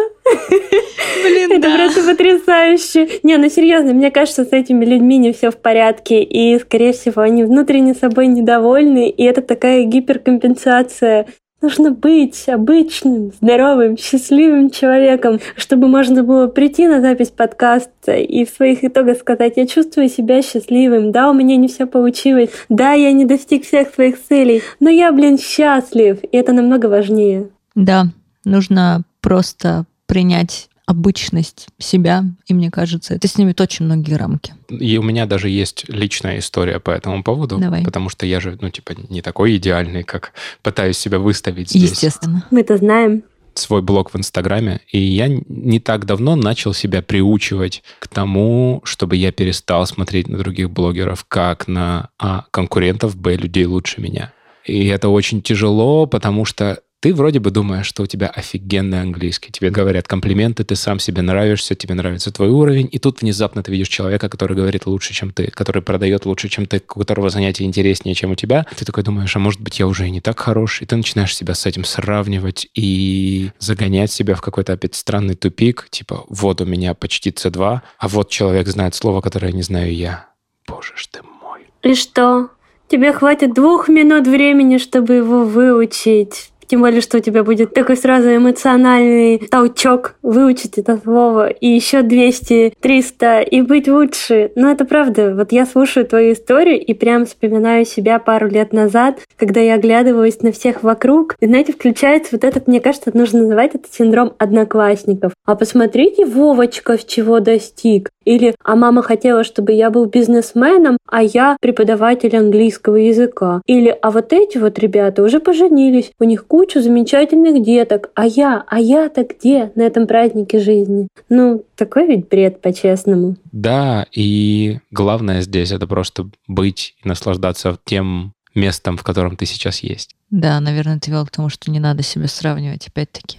Блин, 1.24 1.52
Это 1.52 1.62
да. 1.62 1.76
просто 1.76 2.04
потрясающе. 2.04 3.20
Не, 3.24 3.38
ну 3.38 3.50
серьезно, 3.50 3.94
мне 3.94 4.12
кажется, 4.12 4.46
с 4.46 4.52
этими 4.52 4.86
людьми 4.86 5.18
не 5.18 5.32
все 5.32 5.52
в 5.52 5.58
порядке. 5.58 6.24
И, 6.24 6.58
скорее 6.60 6.94
всего, 6.94 7.22
они 7.22 7.44
внутренне 7.44 7.94
собой 7.94 8.28
недовольны. 8.28 9.10
И 9.10 9.24
это 9.24 9.42
такая 9.42 9.84
гиперкомпенсация 9.84 11.28
Нужно 11.60 11.89
быть 11.89 12.48
обычным, 12.48 13.32
здоровым, 13.41 13.98
счастливым 13.98 14.70
человеком, 14.70 15.39
чтобы 15.56 15.88
можно 15.88 16.24
было 16.24 16.46
прийти 16.46 16.88
на 16.88 17.02
запись 17.02 17.32
подкаста 17.32 18.13
и 18.13 18.46
в 18.46 18.50
своих 18.50 18.84
итогах 18.84 19.17
сказать, 19.17 19.54
я 19.56 19.65
чувствую 19.65 20.08
себя 20.08 20.43
счастливым, 20.43 21.12
да, 21.12 21.32
у 21.32 21.34
меня 21.34 21.58
не 21.58 21.67
все 21.67 21.88
получилось, 21.88 22.50
да, 22.70 22.93
я 22.93 23.12
не 23.12 23.26
достиг 23.26 23.65
всех 23.65 23.89
своих 23.93 24.22
целей, 24.24 24.62
но 24.80 24.89
я, 24.91 25.12
блин, 25.12 25.39
счастлив, 25.39 26.20
и 26.24 26.38
это 26.38 26.54
намного 26.54 26.86
важнее. 26.86 27.50
Да, 27.74 28.06
нужно 28.46 29.02
просто 29.22 29.86
принять 30.06 30.70
обычность 30.88 31.67
себя, 31.78 32.23
и 32.47 32.54
мне 32.54 32.71
кажется, 32.71 33.13
это 33.13 33.28
снимет 33.28 33.62
очень 33.62 33.86
многие 33.86 34.15
рамки. 34.15 34.56
И 34.69 34.97
у 34.97 35.04
меня 35.04 35.26
даже 35.26 35.50
есть 35.50 35.86
личная 35.89 36.39
история 36.39 36.80
по 36.80 36.91
этому 36.91 37.23
поводу, 37.23 37.58
Давай. 37.60 37.84
потому 37.84 38.10
что 38.10 38.26
я 38.26 38.39
же, 38.39 38.58
ну, 38.62 38.69
типа, 38.69 38.93
не 39.10 39.21
такой 39.21 39.58
идеальный, 39.58 40.04
как 40.04 40.32
пытаюсь 40.63 40.97
себя 40.97 41.19
выставить 41.19 41.69
здесь. 41.69 41.91
Естественно. 41.91 42.45
Мы-то 42.52 42.78
знаем. 42.78 43.23
свой 43.54 43.82
блог 43.82 44.13
в 44.13 44.17
Инстаграме, 44.17 44.80
и 44.91 45.00
я 45.00 45.28
не 45.28 45.80
так 45.80 46.06
давно 46.06 46.36
начал 46.36 46.73
себя 46.73 47.02
приучивать 47.02 47.84
к 48.00 48.08
тому, 48.08 48.82
чтобы 48.86 49.17
я 49.17 49.32
перестал 49.32 49.86
смотреть 49.88 50.30
на 50.30 50.38
других 50.38 50.69
блогеров 50.69 51.26
как 51.28 51.67
на 51.67 52.10
а, 52.17 52.45
конкурентов, 52.52 53.17
б, 53.17 53.36
людей 53.36 53.65
лучше 53.65 54.00
меня. 54.00 54.32
И 54.63 54.88
это 54.88 55.10
очень 55.10 55.41
тяжело, 55.41 56.06
потому 56.06 56.45
что 56.45 56.82
ты 57.00 57.14
вроде 57.14 57.40
бы 57.40 57.52
думаешь, 57.52 57.86
что 57.86 58.04
у 58.04 58.06
тебя 58.08 58.28
офигенный 58.28 59.02
английский. 59.02 59.52
Тебе 59.52 59.70
говорят 59.70 60.08
комплименты, 60.08 60.64
ты 60.64 60.76
сам 60.76 61.00
себе 61.00 61.22
нравишься, 61.22 61.76
тебе 61.76 61.94
нравится 61.94 62.32
твой 62.32 62.50
уровень, 62.50 62.90
и 62.92 62.98
тут 62.98 63.22
внезапно 63.22 63.62
ты 63.62 63.72
видишь 63.72 63.88
человека, 63.88 64.30
который 64.30 64.58
говорит 64.58 64.88
лучше, 64.88 65.14
чем 65.14 65.32
ты, 65.32 65.52
который 65.52 65.84
продает 65.84 66.26
лучше, 66.26 66.50
чем 66.50 66.66
ты, 66.66 66.82
у 66.96 67.00
которого 67.00 67.30
занятие 67.30 67.66
интереснее, 67.66 68.16
чем 68.16 68.32
у 68.32 68.36
тебя. 68.36 68.66
Ты 68.76 68.84
такой 68.84 69.04
думаешь, 69.04 69.36
а 69.36 69.40
может 69.40 69.62
быть, 69.62 69.78
я 69.78 69.86
уже 69.86 70.08
и 70.08 70.12
не 70.12 70.22
так 70.22 70.40
хорош, 70.40 70.82
и 70.82 70.86
ты 70.86 70.96
начинаешь 70.96 71.36
себя 71.36 71.54
с 71.54 71.68
этим 71.68 71.84
сравнивать 71.84 72.68
и 72.74 73.52
загонять 73.60 74.12
себя 74.12 74.34
в 74.34 74.42
какой-то 74.42 74.74
опять 74.74 74.96
странный 74.96 75.36
тупик, 75.36 75.88
типа, 75.92 76.26
вот 76.30 76.62
у 76.62 76.66
меня 76.66 76.96
почти 76.96 77.30
C2, 77.30 77.82
а 78.00 78.08
вот 78.08 78.30
человек 78.30 78.68
знает 78.68 78.96
слово, 78.96 79.22
которое 79.22 79.52
не 79.52 79.62
знаю 79.62 79.94
я. 79.94 80.30
Боже 80.68 80.94
ж 80.96 81.08
ты 81.08 81.20
мой. 81.42 81.62
И 81.84 81.94
что? 81.94 82.50
Тебе 82.88 83.14
хватит 83.14 83.54
двух 83.54 83.88
минут 83.88 84.28
времени, 84.28 84.78
чтобы 84.78 85.16
его 85.16 85.44
выучить. 85.44 86.52
Тем 86.68 86.82
более, 86.82 87.02
что 87.02 87.18
у 87.18 87.22
тебя 87.22 87.44
будет 87.44 87.74
такой 87.74 87.96
сразу 87.96 88.36
эмоциональный 88.36 89.38
толчок 89.38 90.16
выучить 90.22 90.78
это 90.78 90.98
слово, 90.98 91.50
и 91.50 91.68
еще 91.68 92.02
200, 92.02 92.74
300, 92.80 93.42
и 93.42 93.62
быть 93.62 93.88
лучше. 93.88 94.52
Но 94.56 94.70
это 94.70 94.86
правда. 94.86 95.34
Вот 95.34 95.52
я 95.52 95.66
слушаю 95.66 96.06
твою 96.06 96.34
историю 96.34 96.84
и 96.84 96.94
прям 96.94 97.26
вспоминаю 97.26 97.86
себя 97.86 98.20
пару 98.20 98.50
лет 98.50 98.74
назад, 98.74 99.20
когда 99.38 99.62
я 99.62 99.76
оглядываюсь 99.76 100.42
на 100.42 100.52
всех 100.52 100.84
вокруг. 100.84 101.36
И, 101.40 101.46
знаете, 101.46 101.74
включается 101.74 102.30
вот 102.34 102.44
этот, 102.44 102.68
мне 102.68 102.82
кажется, 102.82 103.12
нужно 103.14 103.44
называть 103.44 103.76
это 103.76 103.88
синдром 103.90 104.34
одноклассников. 104.38 105.32
А 105.46 105.56
посмотрите, 105.56 106.26
Вовочка, 106.26 106.98
в 106.98 107.08
чего 107.08 107.40
достиг. 107.40 108.10
Или 108.28 108.56
«А 108.62 108.76
мама 108.76 109.02
хотела, 109.04 109.46
чтобы 109.46 109.72
я 109.72 109.90
был 109.90 110.06
бизнесменом, 110.06 110.98
а 111.10 111.24
я 111.24 111.56
преподаватель 111.62 112.36
английского 112.36 112.98
языка». 112.98 113.62
Или 113.66 113.98
«А 114.02 114.12
вот 114.12 114.34
эти 114.34 114.58
вот 114.58 114.78
ребята 114.80 115.24
уже 115.24 115.40
поженились, 115.40 116.12
у 116.20 116.26
них 116.26 116.46
куча 116.46 116.82
замечательных 116.82 117.63
деток, 117.63 118.10
а 118.16 118.26
я, 118.26 118.66
а 118.68 118.82
я-то 118.82 119.24
где 119.24 119.72
на 119.76 119.84
этом 119.84 120.08
празднике 120.08 120.60
жизни?» 120.60 121.08
Ну, 121.30 121.63
такой 121.78 122.08
ведь 122.08 122.28
бред, 122.28 122.62
по-честному. 122.62 123.38
Да, 123.54 124.06
и 124.12 124.80
главное 124.92 125.40
здесь 125.40 125.72
это 125.72 125.88
просто 125.88 126.28
быть 126.50 126.96
и 127.02 127.08
наслаждаться 127.08 127.78
тем 127.86 128.34
местом, 128.54 128.98
в 128.98 129.04
котором 129.04 129.38
ты 129.38 129.46
сейчас 129.46 129.80
есть. 129.80 130.16
Да, 130.32 130.60
наверное, 130.60 131.00
ты 131.00 131.12
вел 131.12 131.26
к 131.26 131.32
тому, 131.32 131.48
что 131.48 131.72
не 131.72 131.80
надо 131.80 132.04
себя 132.04 132.28
сравнивать, 132.28 132.88
опять-таки. 132.90 133.38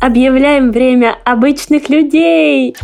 Объявляем 0.00 0.72
время 0.72 1.16
обычных 1.24 1.88
людей! 1.88 2.74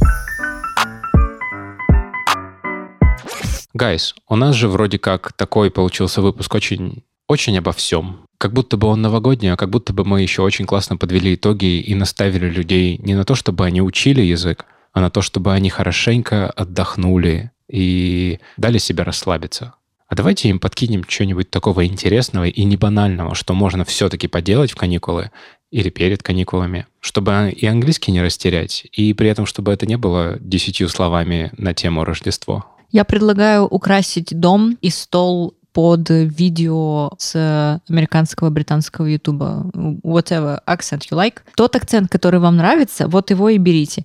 Гайс, 3.74 4.14
у 4.28 4.36
нас 4.36 4.54
же 4.54 4.68
вроде 4.68 5.00
как 5.00 5.32
такой 5.32 5.68
получился 5.68 6.22
выпуск 6.22 6.54
очень, 6.54 7.02
очень 7.26 7.58
обо 7.58 7.72
всем. 7.72 8.20
Как 8.38 8.52
будто 8.52 8.76
бы 8.76 8.86
он 8.86 9.02
новогодний, 9.02 9.52
а 9.52 9.56
как 9.56 9.68
будто 9.68 9.92
бы 9.92 10.04
мы 10.04 10.22
еще 10.22 10.42
очень 10.42 10.64
классно 10.64 10.96
подвели 10.96 11.34
итоги 11.34 11.80
и 11.80 11.92
наставили 11.96 12.48
людей 12.48 12.98
не 12.98 13.14
на 13.14 13.24
то, 13.24 13.34
чтобы 13.34 13.66
они 13.66 13.82
учили 13.82 14.22
язык, 14.22 14.66
а 14.92 15.00
на 15.00 15.10
то, 15.10 15.22
чтобы 15.22 15.52
они 15.52 15.70
хорошенько 15.70 16.48
отдохнули 16.50 17.50
и 17.68 18.38
дали 18.56 18.78
себе 18.78 19.02
расслабиться. 19.02 19.74
А 20.06 20.14
давайте 20.14 20.50
им 20.50 20.60
подкинем 20.60 21.04
что-нибудь 21.08 21.50
такого 21.50 21.84
интересного 21.84 22.44
и 22.44 22.62
не 22.62 22.76
банального, 22.76 23.34
что 23.34 23.54
можно 23.54 23.84
все-таки 23.84 24.28
поделать 24.28 24.70
в 24.70 24.76
каникулы 24.76 25.32
или 25.72 25.90
перед 25.90 26.22
каникулами, 26.22 26.86
чтобы 27.00 27.52
и 27.56 27.66
английский 27.66 28.12
не 28.12 28.22
растерять, 28.22 28.86
и 28.92 29.12
при 29.14 29.28
этом, 29.28 29.46
чтобы 29.46 29.72
это 29.72 29.86
не 29.86 29.96
было 29.96 30.38
десятью 30.38 30.88
словами 30.88 31.50
на 31.56 31.74
тему 31.74 32.04
Рождество. 32.04 32.66
Я 32.94 33.04
предлагаю 33.04 33.66
украсить 33.66 34.38
дом 34.38 34.78
и 34.80 34.88
стол 34.88 35.54
под 35.72 36.08
видео 36.10 37.10
с 37.18 37.82
американского, 37.88 38.50
британского 38.50 39.06
ютуба. 39.06 39.68
Whatever 40.04 40.60
accent 40.64 41.00
you 41.10 41.18
like. 41.18 41.38
Тот 41.56 41.74
акцент, 41.74 42.08
который 42.08 42.38
вам 42.38 42.56
нравится, 42.56 43.08
вот 43.08 43.30
его 43.30 43.48
и 43.48 43.58
берите 43.58 44.04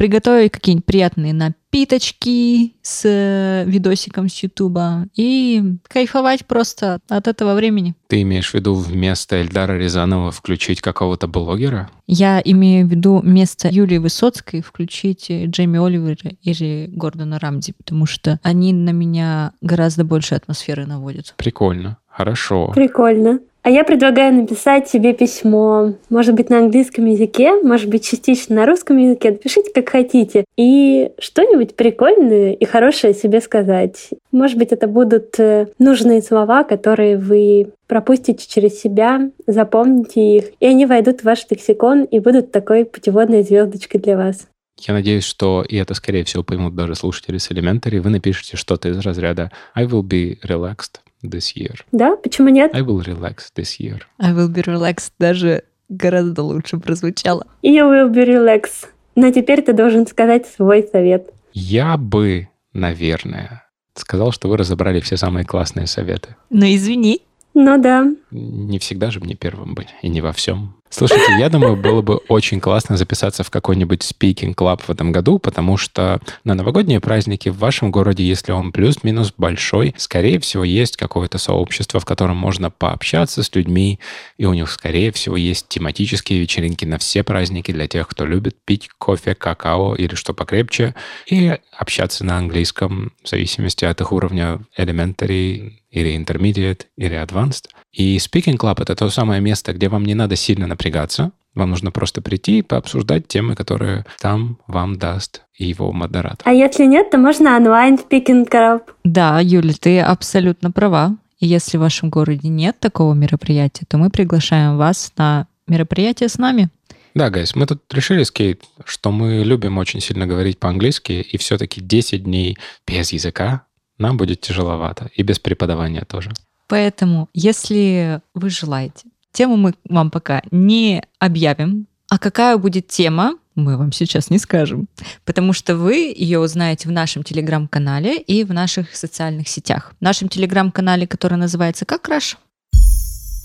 приготовить 0.00 0.52
какие-нибудь 0.52 0.86
приятные 0.86 1.34
напиточки 1.34 2.72
с 2.80 3.02
э, 3.04 3.64
видосиком 3.66 4.30
с 4.30 4.42
Ютуба 4.42 5.04
и 5.14 5.74
кайфовать 5.88 6.46
просто 6.46 7.00
от 7.10 7.28
этого 7.28 7.54
времени. 7.54 7.94
Ты 8.06 8.22
имеешь 8.22 8.52
в 8.52 8.54
виду 8.54 8.72
вместо 8.72 9.42
Эльдара 9.42 9.74
Рязанова 9.74 10.30
включить 10.30 10.80
какого-то 10.80 11.28
блогера? 11.28 11.90
Я 12.06 12.40
имею 12.42 12.86
в 12.86 12.90
виду 12.90 13.18
вместо 13.18 13.68
Юлии 13.68 13.98
Высоцкой 13.98 14.62
включить 14.62 15.30
Джейми 15.30 15.78
Оливера 15.78 16.30
или 16.40 16.88
Гордона 16.90 17.38
Рамзи, 17.38 17.74
потому 17.76 18.06
что 18.06 18.40
они 18.42 18.72
на 18.72 18.92
меня 18.92 19.52
гораздо 19.60 20.04
больше 20.04 20.34
атмосферы 20.34 20.86
наводят. 20.86 21.34
Прикольно. 21.36 21.98
Хорошо. 22.08 22.72
Прикольно. 22.74 23.40
А 23.62 23.68
я 23.68 23.84
предлагаю 23.84 24.34
написать 24.34 24.88
себе 24.88 25.12
письмо, 25.12 25.92
может 26.08 26.34
быть, 26.34 26.48
на 26.48 26.58
английском 26.58 27.04
языке, 27.04 27.60
может 27.62 27.90
быть, 27.90 28.08
частично 28.08 28.56
на 28.56 28.66
русском 28.66 28.96
языке. 28.96 29.32
Напишите, 29.32 29.70
как 29.74 29.90
хотите. 29.90 30.44
И 30.56 31.10
что-нибудь 31.18 31.76
прикольное 31.76 32.54
и 32.54 32.64
хорошее 32.64 33.12
себе 33.12 33.42
сказать. 33.42 34.10
Может 34.32 34.56
быть, 34.56 34.72
это 34.72 34.88
будут 34.88 35.38
э, 35.38 35.66
нужные 35.78 36.22
слова, 36.22 36.64
которые 36.64 37.18
вы 37.18 37.72
пропустите 37.86 38.46
через 38.48 38.80
себя, 38.80 39.30
запомните 39.46 40.36
их, 40.36 40.44
и 40.58 40.66
они 40.66 40.86
войдут 40.86 41.20
в 41.20 41.24
ваш 41.24 41.44
лексикон 41.50 42.04
и 42.04 42.18
будут 42.18 42.52
такой 42.52 42.86
путеводной 42.86 43.42
звездочкой 43.42 44.00
для 44.00 44.16
вас. 44.16 44.46
Я 44.78 44.94
надеюсь, 44.94 45.24
что, 45.24 45.62
и 45.68 45.76
это, 45.76 45.92
скорее 45.92 46.24
всего, 46.24 46.42
поймут 46.42 46.74
даже 46.74 46.94
слушатели 46.94 47.36
с 47.36 47.50
Elementary, 47.50 48.00
вы 48.00 48.08
напишите 48.08 48.56
что-то 48.56 48.88
из 48.88 48.98
разряда 49.00 49.50
«I 49.74 49.84
will 49.84 50.02
be 50.02 50.38
relaxed 50.48 51.00
this 51.22 51.54
year». 51.56 51.76
Да, 51.92 52.16
почему 52.16 52.48
нет? 52.48 52.74
I 52.74 52.82
will 52.82 53.04
relax 53.04 53.50
this 53.56 53.78
year. 53.78 54.00
I 54.18 54.32
will 54.32 54.48
be 54.48 54.62
relaxed 54.64 55.12
даже 55.18 55.64
гораздо 55.88 56.42
лучше 56.42 56.78
прозвучало. 56.78 57.46
You 57.62 57.90
will 57.90 58.10
be 58.10 58.24
relaxed. 58.26 58.88
Но 59.16 59.30
теперь 59.30 59.62
ты 59.62 59.72
должен 59.72 60.06
сказать 60.06 60.46
свой 60.46 60.82
совет. 60.90 61.30
Я 61.52 61.96
бы, 61.96 62.48
наверное, 62.72 63.64
сказал, 63.94 64.32
что 64.32 64.48
вы 64.48 64.56
разобрали 64.56 65.00
все 65.00 65.16
самые 65.16 65.44
классные 65.44 65.86
советы. 65.86 66.36
Ну, 66.48 66.64
извини. 66.66 67.22
Ну 67.54 67.82
да. 67.82 68.06
Не 68.30 68.78
всегда 68.78 69.10
же 69.10 69.20
мне 69.20 69.34
первым 69.34 69.74
быть, 69.74 69.88
и 70.02 70.08
не 70.08 70.20
во 70.20 70.32
всем. 70.32 70.76
Слушайте, 70.92 71.36
я 71.38 71.48
думаю, 71.48 71.76
было 71.76 72.02
бы 72.02 72.16
очень 72.16 72.60
классно 72.60 72.96
записаться 72.96 73.44
в 73.44 73.50
какой-нибудь 73.50 74.02
club 74.20 74.82
в 74.82 74.90
этом 74.90 75.12
году, 75.12 75.38
потому 75.38 75.76
что 75.76 76.20
на 76.42 76.54
новогодние 76.54 77.00
праздники 77.00 77.48
в 77.48 77.58
вашем 77.58 77.92
городе, 77.92 78.24
если 78.24 78.50
он 78.50 78.72
плюс-минус 78.72 79.32
большой, 79.36 79.94
скорее 79.96 80.40
всего, 80.40 80.64
есть 80.64 80.96
какое-то 80.96 81.38
сообщество, 81.38 82.00
в 82.00 82.04
котором 82.04 82.36
можно 82.36 82.70
пообщаться 82.70 83.44
с 83.44 83.54
людьми, 83.54 84.00
и 84.36 84.46
у 84.46 84.52
них, 84.52 84.68
скорее 84.68 85.12
всего, 85.12 85.36
есть 85.36 85.68
тематические 85.68 86.40
вечеринки 86.40 86.84
на 86.84 86.98
все 86.98 87.22
праздники 87.22 87.70
для 87.70 87.86
тех, 87.86 88.08
кто 88.08 88.26
любит 88.26 88.56
пить 88.64 88.88
кофе, 88.98 89.36
какао 89.36 89.94
или 89.94 90.16
что 90.16 90.34
покрепче, 90.34 90.96
и 91.26 91.56
общаться 91.78 92.24
на 92.24 92.36
английском 92.36 93.12
в 93.22 93.28
зависимости 93.28 93.84
от 93.84 94.00
их 94.00 94.10
уровня 94.10 94.60
elementary 94.76 95.74
или 95.90 96.16
intermediate 96.16 96.86
или 96.96 97.16
advanced. 97.16 97.68
И 97.92 98.16
Speaking 98.18 98.56
Club— 98.56 98.76
это 98.82 98.94
то 98.94 99.10
самое 99.10 99.40
место, 99.40 99.72
где 99.72 99.88
вам 99.88 100.04
не 100.04 100.14
надо 100.14 100.36
сильно 100.36 100.66
напрягаться, 100.66 101.32
вам 101.54 101.70
нужно 101.70 101.90
просто 101.90 102.22
прийти 102.22 102.58
и 102.58 102.62
пообсуждать 102.62 103.26
темы, 103.26 103.56
которые 103.56 104.06
там 104.20 104.58
вам 104.68 104.98
даст 104.98 105.42
его 105.56 105.92
модератор. 105.92 106.40
А 106.44 106.52
если 106.52 106.86
нет, 106.86 107.10
то 107.10 107.18
можно 107.18 107.56
онлайн 107.56 107.96
Speaking 107.96 108.48
Club. 108.48 108.82
Да, 109.04 109.40
Юля, 109.40 109.74
ты 109.78 110.00
абсолютно 110.00 110.70
права. 110.70 111.16
И 111.40 111.46
если 111.46 111.76
в 111.76 111.80
вашем 111.80 112.10
городе 112.10 112.48
нет 112.48 112.78
такого 112.78 113.14
мероприятия, 113.14 113.84
то 113.88 113.98
мы 113.98 114.10
приглашаем 114.10 114.76
вас 114.76 115.12
на 115.16 115.46
мероприятие 115.66 116.28
с 116.28 116.38
нами. 116.38 116.68
Да, 117.14 117.30
гайс, 117.30 117.56
мы 117.56 117.66
тут 117.66 117.82
решили 117.92 118.22
с 118.22 118.30
Кейт, 118.30 118.62
что 118.84 119.10
мы 119.10 119.42
любим 119.42 119.78
очень 119.78 120.00
сильно 120.00 120.28
говорить 120.28 120.60
по-английски, 120.60 121.12
и 121.12 121.36
все-таки 121.38 121.80
10 121.80 122.22
дней 122.22 122.56
без 122.86 123.12
языка 123.12 123.64
нам 124.00 124.16
будет 124.16 124.40
тяжеловато, 124.40 125.10
и 125.14 125.22
без 125.22 125.38
преподавания 125.38 126.04
тоже. 126.04 126.32
Поэтому, 126.66 127.28
если 127.34 128.20
вы 128.34 128.50
желаете, 128.50 129.08
тему 129.32 129.56
мы 129.56 129.74
вам 129.88 130.10
пока 130.10 130.42
не 130.50 131.02
объявим. 131.18 131.86
А 132.08 132.18
какая 132.18 132.56
будет 132.56 132.88
тема, 132.88 133.34
мы 133.54 133.76
вам 133.76 133.92
сейчас 133.92 134.30
не 134.30 134.38
скажем, 134.38 134.88
потому 135.24 135.52
что 135.52 135.76
вы 135.76 136.12
ее 136.16 136.38
узнаете 136.38 136.88
в 136.88 136.92
нашем 136.92 137.22
телеграм-канале 137.22 138.18
и 138.18 138.42
в 138.44 138.52
наших 138.52 138.96
социальных 138.96 139.48
сетях. 139.48 139.92
В 140.00 140.02
нашем 140.02 140.28
телеграм-канале, 140.28 141.06
который 141.06 141.38
называется 141.38 141.84
как 141.84 142.08
Раш? 142.08 142.36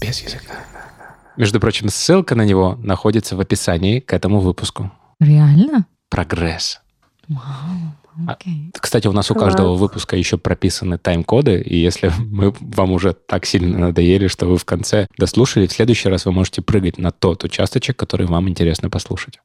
Без 0.02 0.22
языка. 0.22 0.54
Между 1.38 1.60
прочим, 1.60 1.90
ссылка 1.90 2.34
на 2.36 2.44
него 2.44 2.80
находится 2.82 3.36
в 3.36 3.40
описании 3.40 4.00
к 4.00 4.14
этому 4.14 4.40
выпуску. 4.40 4.92
Реально? 5.20 5.86
Прогресс. 6.10 6.82
Вау. 7.28 7.96
Okay. 8.18 8.72
А, 8.74 8.80
кстати, 8.80 9.08
у 9.08 9.12
нас 9.12 9.30
у 9.32 9.36
каждого 9.36 9.76
выпуска 9.76 10.16
еще 10.16 10.38
прописаны 10.38 10.98
тайм-коды, 10.98 11.62
и 11.62 11.78
если 11.78 12.12
мы 12.18 12.54
вам 12.60 12.92
уже 12.92 13.14
так 13.14 13.46
сильно 13.46 13.78
надоели, 13.78 14.28
что 14.28 14.46
вы 14.48 14.58
в 14.58 14.66
конце 14.66 15.08
дослушали, 15.18 15.68
в 15.68 15.72
следующий 15.72 16.10
раз 16.10 16.26
вы 16.26 16.32
можете 16.32 16.62
прыгать 16.62 16.98
на 16.98 17.12
тот 17.12 17.44
участочек, 17.44 17.98
который 17.98 18.28
вам 18.28 18.50
интересно 18.50 18.90
послушать. 18.90 19.40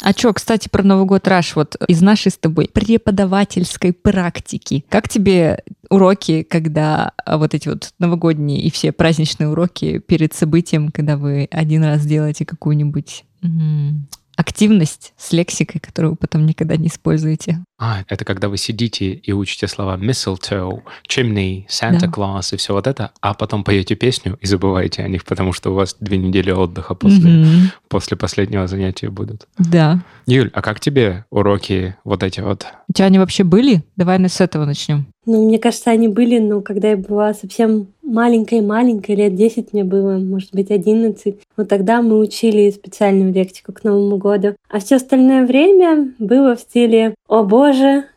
А 0.00 0.12
что, 0.12 0.32
кстати, 0.32 0.68
про 0.68 0.84
Новый 0.84 1.06
год, 1.06 1.26
Раш, 1.26 1.56
вот 1.56 1.74
из 1.88 2.00
нашей 2.00 2.30
с 2.30 2.38
тобой 2.38 2.68
преподавательской 2.72 3.92
практики. 3.92 4.84
Как 4.88 5.08
тебе 5.08 5.64
уроки, 5.90 6.44
когда 6.44 7.12
а, 7.24 7.36
вот 7.36 7.54
эти 7.54 7.68
вот 7.68 7.92
новогодние 7.98 8.60
и 8.60 8.70
все 8.70 8.92
праздничные 8.92 9.48
уроки 9.48 9.98
перед 9.98 10.34
событием, 10.34 10.90
когда 10.90 11.16
вы 11.16 11.48
один 11.50 11.82
раз 11.82 12.06
делаете 12.06 12.46
какую-нибудь 12.46 13.24
активность 14.36 15.14
с 15.16 15.32
лексикой, 15.32 15.80
которую 15.80 16.12
вы 16.12 16.16
потом 16.16 16.46
никогда 16.46 16.76
не 16.76 16.86
используете. 16.88 17.64
А, 17.78 18.02
это 18.08 18.24
когда 18.24 18.48
вы 18.48 18.56
сидите 18.56 19.12
и 19.12 19.32
учите 19.32 19.68
слова 19.68 19.96
mistletoe, 19.96 20.82
chimney, 21.08 21.66
Santa 21.68 22.00
да. 22.00 22.06
Claus 22.08 22.52
и 22.52 22.56
все 22.56 22.72
вот 22.72 22.86
это, 22.86 23.12
а 23.20 23.34
потом 23.34 23.62
поете 23.62 23.94
песню 23.94 24.36
и 24.40 24.46
забываете 24.46 25.02
о 25.02 25.08
них, 25.08 25.24
потому 25.24 25.52
что 25.52 25.70
у 25.70 25.74
вас 25.74 25.96
две 26.00 26.18
недели 26.18 26.50
отдыха 26.50 26.94
после, 26.94 27.30
mm-hmm. 27.30 27.70
после 27.88 28.16
последнего 28.16 28.66
занятия 28.66 29.10
будут. 29.10 29.46
Да. 29.58 30.02
Юль, 30.26 30.50
а 30.52 30.60
как 30.60 30.80
тебе 30.80 31.24
уроки 31.30 31.96
вот 32.02 32.24
эти 32.24 32.40
вот? 32.40 32.66
У 32.88 32.92
тебя 32.92 33.06
они 33.06 33.18
вообще 33.18 33.44
были? 33.44 33.84
Давай 33.96 34.18
с 34.28 34.40
этого 34.40 34.64
начнем. 34.64 35.06
Ну, 35.30 35.46
мне 35.46 35.58
кажется, 35.58 35.90
они 35.90 36.08
были, 36.08 36.38
но 36.38 36.62
когда 36.62 36.88
я 36.88 36.96
была 36.96 37.34
совсем 37.34 37.88
маленькой-маленькой, 38.02 39.14
лет 39.14 39.34
10 39.34 39.74
мне 39.74 39.84
было, 39.84 40.16
может 40.16 40.54
быть, 40.54 40.70
11. 40.70 41.36
Вот 41.56 41.68
тогда 41.68 42.00
мы 42.00 42.18
учили 42.18 42.70
специальную 42.70 43.30
лексику 43.34 43.74
к 43.74 43.84
Новому 43.84 44.16
году. 44.16 44.54
А 44.70 44.80
все 44.80 44.96
остальное 44.96 45.46
время 45.46 46.14
было 46.18 46.56
в 46.56 46.60
стиле 46.60 47.14
«О 47.28 47.42
боже, 47.42 47.67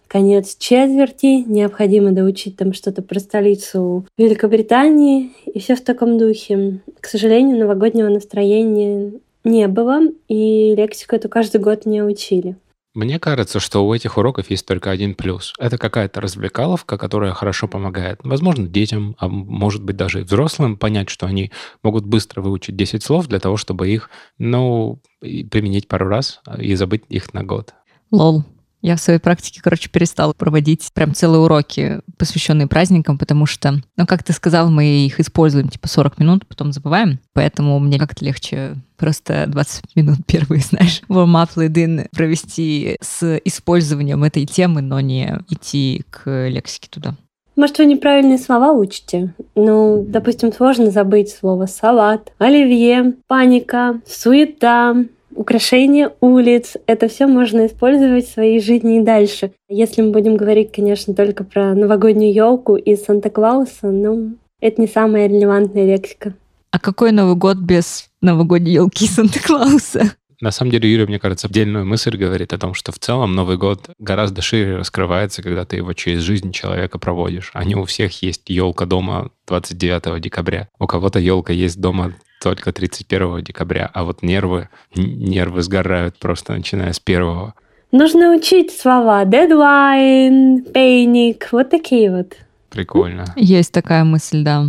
конец 0.08 0.58
четверти, 0.58 1.44
необходимо 1.48 2.12
доучить 2.12 2.58
там 2.58 2.74
что-то 2.74 3.02
про 3.02 3.20
столицу 3.20 4.06
Великобритании» 4.18 5.32
и 5.46 5.60
все 5.60 5.76
в 5.76 5.82
таком 5.82 6.18
духе. 6.18 6.82
К 7.00 7.08
сожалению, 7.08 7.58
новогоднего 7.58 8.10
настроения 8.10 9.14
не 9.44 9.68
было, 9.68 10.02
и 10.28 10.76
лексику 10.76 11.16
эту 11.16 11.30
каждый 11.30 11.62
год 11.62 11.86
не 11.86 12.04
учили. 12.04 12.58
Мне 12.94 13.20
кажется, 13.20 13.62
что 13.62 13.88
у 13.88 13.94
этих 13.94 14.18
уроков 14.18 14.50
есть 14.50 14.66
только 14.66 14.92
один 14.92 15.16
плюс. 15.16 15.54
Это 15.58 15.78
какая-то 15.78 16.20
развлекаловка, 16.20 16.98
которая 16.98 17.32
хорошо 17.32 17.70
помогает. 17.70 18.20
Возможно, 18.24 18.68
детям, 18.68 19.16
а 19.18 19.30
может 19.30 19.82
быть 19.82 19.96
даже 19.96 20.20
и 20.20 20.24
взрослым 20.24 20.76
понять, 20.76 21.10
что 21.10 21.26
они 21.26 21.52
могут 21.84 22.06
быстро 22.06 22.42
выучить 22.42 22.76
10 22.76 23.02
слов 23.02 23.28
для 23.28 23.40
того, 23.40 23.56
чтобы 23.56 23.90
их, 23.90 24.10
ну, 24.38 25.00
применить 25.22 25.88
пару 25.88 26.08
раз 26.10 26.42
и 26.58 26.76
забыть 26.76 27.04
их 27.08 27.34
на 27.34 27.46
год. 27.46 27.74
Лол. 28.12 28.44
Я 28.82 28.96
в 28.96 29.02
своей 29.02 29.20
практике, 29.20 29.62
короче, 29.64 29.90
перестала 29.90 30.34
проводить 30.34 30.90
прям 30.94 31.14
целые 31.14 31.42
уроки, 31.42 32.02
посвященные 32.18 32.68
праздникам, 32.68 33.18
потому 33.18 33.46
что, 33.46 33.82
ну, 33.96 34.08
как 34.08 34.24
ты 34.24 34.34
сказал, 34.34 34.72
мы 34.72 35.06
их 35.06 35.20
используем 35.20 35.70
типа 35.70 35.88
40 35.88 36.18
минут, 36.20 36.48
потом 36.48 36.72
забываем, 36.72 37.20
поэтому 37.34 37.80
мне 37.80 38.00
как-то 38.00 38.26
легче 38.26 38.76
просто 38.98 39.46
20 39.48 39.96
минут 39.96 40.18
первые, 40.28 40.62
знаешь, 40.62 41.02
warm-up 41.10 41.50
lead 41.56 42.08
провести 42.16 42.98
с 43.02 43.40
использованием 43.46 44.24
этой 44.24 44.46
темы, 44.46 44.82
но 44.82 45.00
не 45.00 45.40
идти 45.50 46.04
к 46.10 46.48
лексике 46.48 46.88
туда. 46.90 47.16
Может, 47.56 47.80
вы 47.80 47.86
неправильные 47.86 48.38
слова 48.38 48.72
учите? 48.72 49.34
Ну, 49.56 50.04
допустим, 50.08 50.54
сложно 50.54 50.90
забыть 50.90 51.30
слово 51.30 51.66
«салат», 51.66 52.32
«оливье», 52.40 53.14
«паника», 53.28 54.00
«суета», 54.08 54.96
украшение 55.36 56.12
улиц. 56.22 56.78
Это 56.88 57.08
все 57.08 57.28
можно 57.28 57.66
использовать 57.66 58.28
в 58.28 58.34
своей 58.34 58.60
жизни 58.60 58.98
и 58.98 59.04
дальше. 59.04 59.52
Если 59.70 60.02
мы 60.02 60.12
будем 60.12 60.38
говорить, 60.38 60.72
конечно, 60.72 61.14
только 61.14 61.44
про 61.44 61.74
новогоднюю 61.74 62.34
елку 62.34 62.76
и 62.76 62.96
Санта-Клауса, 62.96 63.92
ну, 63.92 64.36
это 64.60 64.82
не 64.82 64.88
самая 64.88 65.28
релевантная 65.28 65.86
лексика. 65.86 66.34
А 66.72 66.80
какой 66.80 67.12
Новый 67.12 67.36
год 67.36 67.58
без 67.58 68.10
новогодней 68.22 68.74
елки 68.74 69.06
и 69.06 69.08
Санта-Клауса? 69.08 70.16
На 70.42 70.50
самом 70.50 70.72
деле, 70.72 70.92
Юрий, 70.92 71.06
мне 71.06 71.20
кажется, 71.20 71.48
отдельную 71.48 71.86
мысль 71.86 72.18
говорит 72.18 72.52
о 72.52 72.58
том, 72.58 72.74
что 72.74 72.92
в 72.92 72.98
целом 72.98 73.36
Новый 73.36 73.58
год 73.58 73.92
гораздо 74.00 74.42
шире 74.42 74.76
раскрывается, 74.76 75.44
когда 75.44 75.66
ты 75.66 75.76
его 75.76 75.94
через 75.94 76.22
жизнь 76.22 76.52
человека 76.52 76.98
проводишь. 76.98 77.52
А 77.54 77.64
не 77.64 77.76
у 77.76 77.86
всех 77.86 78.24
есть 78.24 78.50
елка 78.50 78.86
дома 78.86 79.30
29 79.48 80.20
декабря. 80.20 80.68
У 80.80 80.88
кого-то 80.88 81.20
елка 81.20 81.54
есть 81.54 81.80
дома 81.80 82.16
только 82.42 82.72
31 82.74 83.44
декабря, 83.44 83.90
а 83.94 84.04
вот 84.04 84.24
нервы, 84.24 84.70
нервы 84.96 85.62
сгорают 85.62 86.18
просто 86.18 86.54
начиная 86.54 86.92
с 86.92 87.00
первого. 87.00 87.54
Нужно 87.92 88.34
учить 88.34 88.72
слова 88.72 89.24
deadline, 89.26 90.72
panic, 90.74 91.44
вот 91.52 91.70
такие 91.70 92.10
вот. 92.10 92.34
Прикольно. 92.70 93.26
Есть 93.36 93.72
такая 93.72 94.04
мысль, 94.04 94.44
да. 94.44 94.66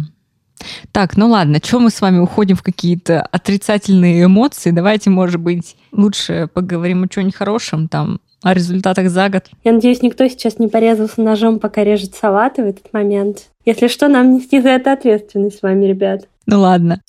Так, 0.92 1.16
ну 1.16 1.28
ладно, 1.28 1.58
что 1.62 1.80
мы 1.80 1.90
с 1.90 2.00
вами 2.00 2.18
уходим 2.18 2.56
в 2.56 2.62
какие-то 2.62 3.22
отрицательные 3.22 4.24
эмоции? 4.24 4.70
Давайте, 4.70 5.10
может 5.10 5.40
быть, 5.40 5.76
лучше 5.92 6.48
поговорим 6.52 7.04
о 7.04 7.08
чем-нибудь 7.08 7.34
хорошем, 7.34 7.88
там, 7.88 8.20
о 8.42 8.54
результатах 8.54 9.08
за 9.08 9.28
год. 9.28 9.44
Я 9.64 9.72
надеюсь, 9.72 10.02
никто 10.02 10.26
сейчас 10.28 10.58
не 10.58 10.68
порезался 10.68 11.20
ножом, 11.20 11.58
пока 11.58 11.84
режет 11.84 12.14
салаты 12.14 12.62
в 12.62 12.66
этот 12.66 12.92
момент. 12.92 13.48
Если 13.64 13.88
что, 13.88 14.08
нам 14.08 14.34
нести 14.34 14.60
за 14.60 14.70
это 14.70 14.92
ответственность 14.92 15.58
с 15.58 15.62
вами, 15.62 15.86
ребят. 15.86 16.26
Ну 16.46 16.60
ладно. 16.60 17.00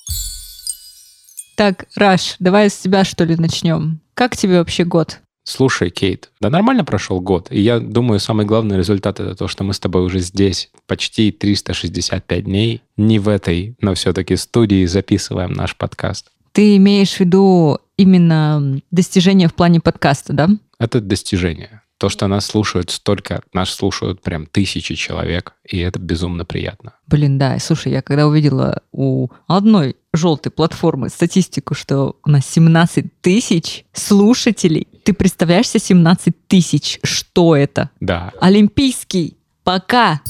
Так, 1.54 1.86
Раш, 1.94 2.36
давай 2.38 2.68
с 2.68 2.76
тебя, 2.76 3.04
что 3.04 3.24
ли, 3.24 3.36
начнем. 3.36 4.00
Как 4.14 4.36
тебе 4.36 4.58
вообще 4.58 4.84
год? 4.84 5.20
Слушай, 5.46 5.90
Кейт, 5.90 6.30
да 6.40 6.48
нормально 6.48 6.84
прошел 6.84 7.20
год. 7.20 7.48
И 7.50 7.60
я 7.60 7.78
думаю, 7.78 8.18
самый 8.18 8.46
главный 8.46 8.78
результат 8.78 9.20
это 9.20 9.34
то, 9.34 9.46
что 9.46 9.62
мы 9.62 9.74
с 9.74 9.78
тобой 9.78 10.02
уже 10.02 10.20
здесь 10.20 10.70
почти 10.86 11.30
365 11.30 12.44
дней, 12.44 12.82
не 12.96 13.18
в 13.18 13.28
этой, 13.28 13.76
но 13.80 13.94
все-таки 13.94 14.36
студии 14.36 14.86
записываем 14.86 15.52
наш 15.52 15.76
подкаст. 15.76 16.30
Ты 16.52 16.76
имеешь 16.76 17.14
в 17.16 17.20
виду 17.20 17.78
именно 17.98 18.80
достижение 18.90 19.48
в 19.48 19.54
плане 19.54 19.80
подкаста, 19.80 20.32
да? 20.32 20.48
Это 20.78 21.00
достижение. 21.00 21.82
То, 21.98 22.08
что 22.08 22.26
нас 22.26 22.46
слушают 22.46 22.90
столько, 22.90 23.42
нас 23.52 23.70
слушают 23.70 24.20
прям 24.20 24.46
тысячи 24.46 24.94
человек, 24.94 25.54
и 25.64 25.78
это 25.78 26.00
безумно 26.00 26.44
приятно. 26.44 26.94
Блин, 27.06 27.38
да. 27.38 27.58
Слушай, 27.60 27.92
я 27.92 28.02
когда 28.02 28.26
увидела 28.26 28.82
у 28.90 29.28
одной 29.46 29.96
желтой 30.12 30.50
платформы 30.50 31.08
статистику, 31.08 31.74
что 31.74 32.16
у 32.24 32.30
нас 32.30 32.46
17 32.46 33.20
тысяч 33.20 33.84
слушателей, 33.92 34.88
ты 35.04 35.12
представляешь 35.12 35.68
себе 35.68 35.80
17 35.80 36.48
тысяч? 36.48 36.98
Что 37.04 37.54
это? 37.54 37.90
Да. 38.00 38.32
Олимпийский. 38.40 39.36
Пока. 39.62 40.20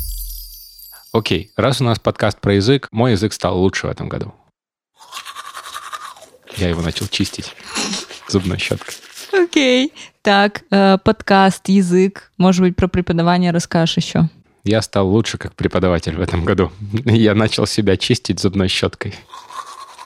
Окей, 1.12 1.50
раз 1.56 1.80
у 1.80 1.84
нас 1.84 1.98
подкаст 1.98 2.40
про 2.40 2.54
язык, 2.54 2.88
мой 2.90 3.12
язык 3.12 3.32
стал 3.32 3.58
лучше 3.58 3.86
в 3.86 3.90
этом 3.90 4.08
году. 4.08 4.34
Я 6.56 6.68
его 6.68 6.82
начал 6.82 7.06
чистить 7.08 7.54
зубной 8.28 8.58
щеткой. 8.58 8.94
Окей. 9.42 9.92
Так, 10.22 10.62
э, 10.70 10.98
подкаст, 11.02 11.68
язык. 11.68 12.30
Может 12.38 12.62
быть, 12.62 12.76
про 12.76 12.88
преподавание 12.88 13.50
расскажешь 13.50 13.96
еще? 13.96 14.28
Я 14.64 14.80
стал 14.80 15.08
лучше 15.08 15.38
как 15.38 15.54
преподаватель 15.54 16.16
в 16.16 16.20
этом 16.20 16.44
году. 16.44 16.70
Я 17.04 17.34
начал 17.34 17.66
себя 17.66 17.96
чистить 17.96 18.40
зубной 18.40 18.68
щеткой. 18.68 19.14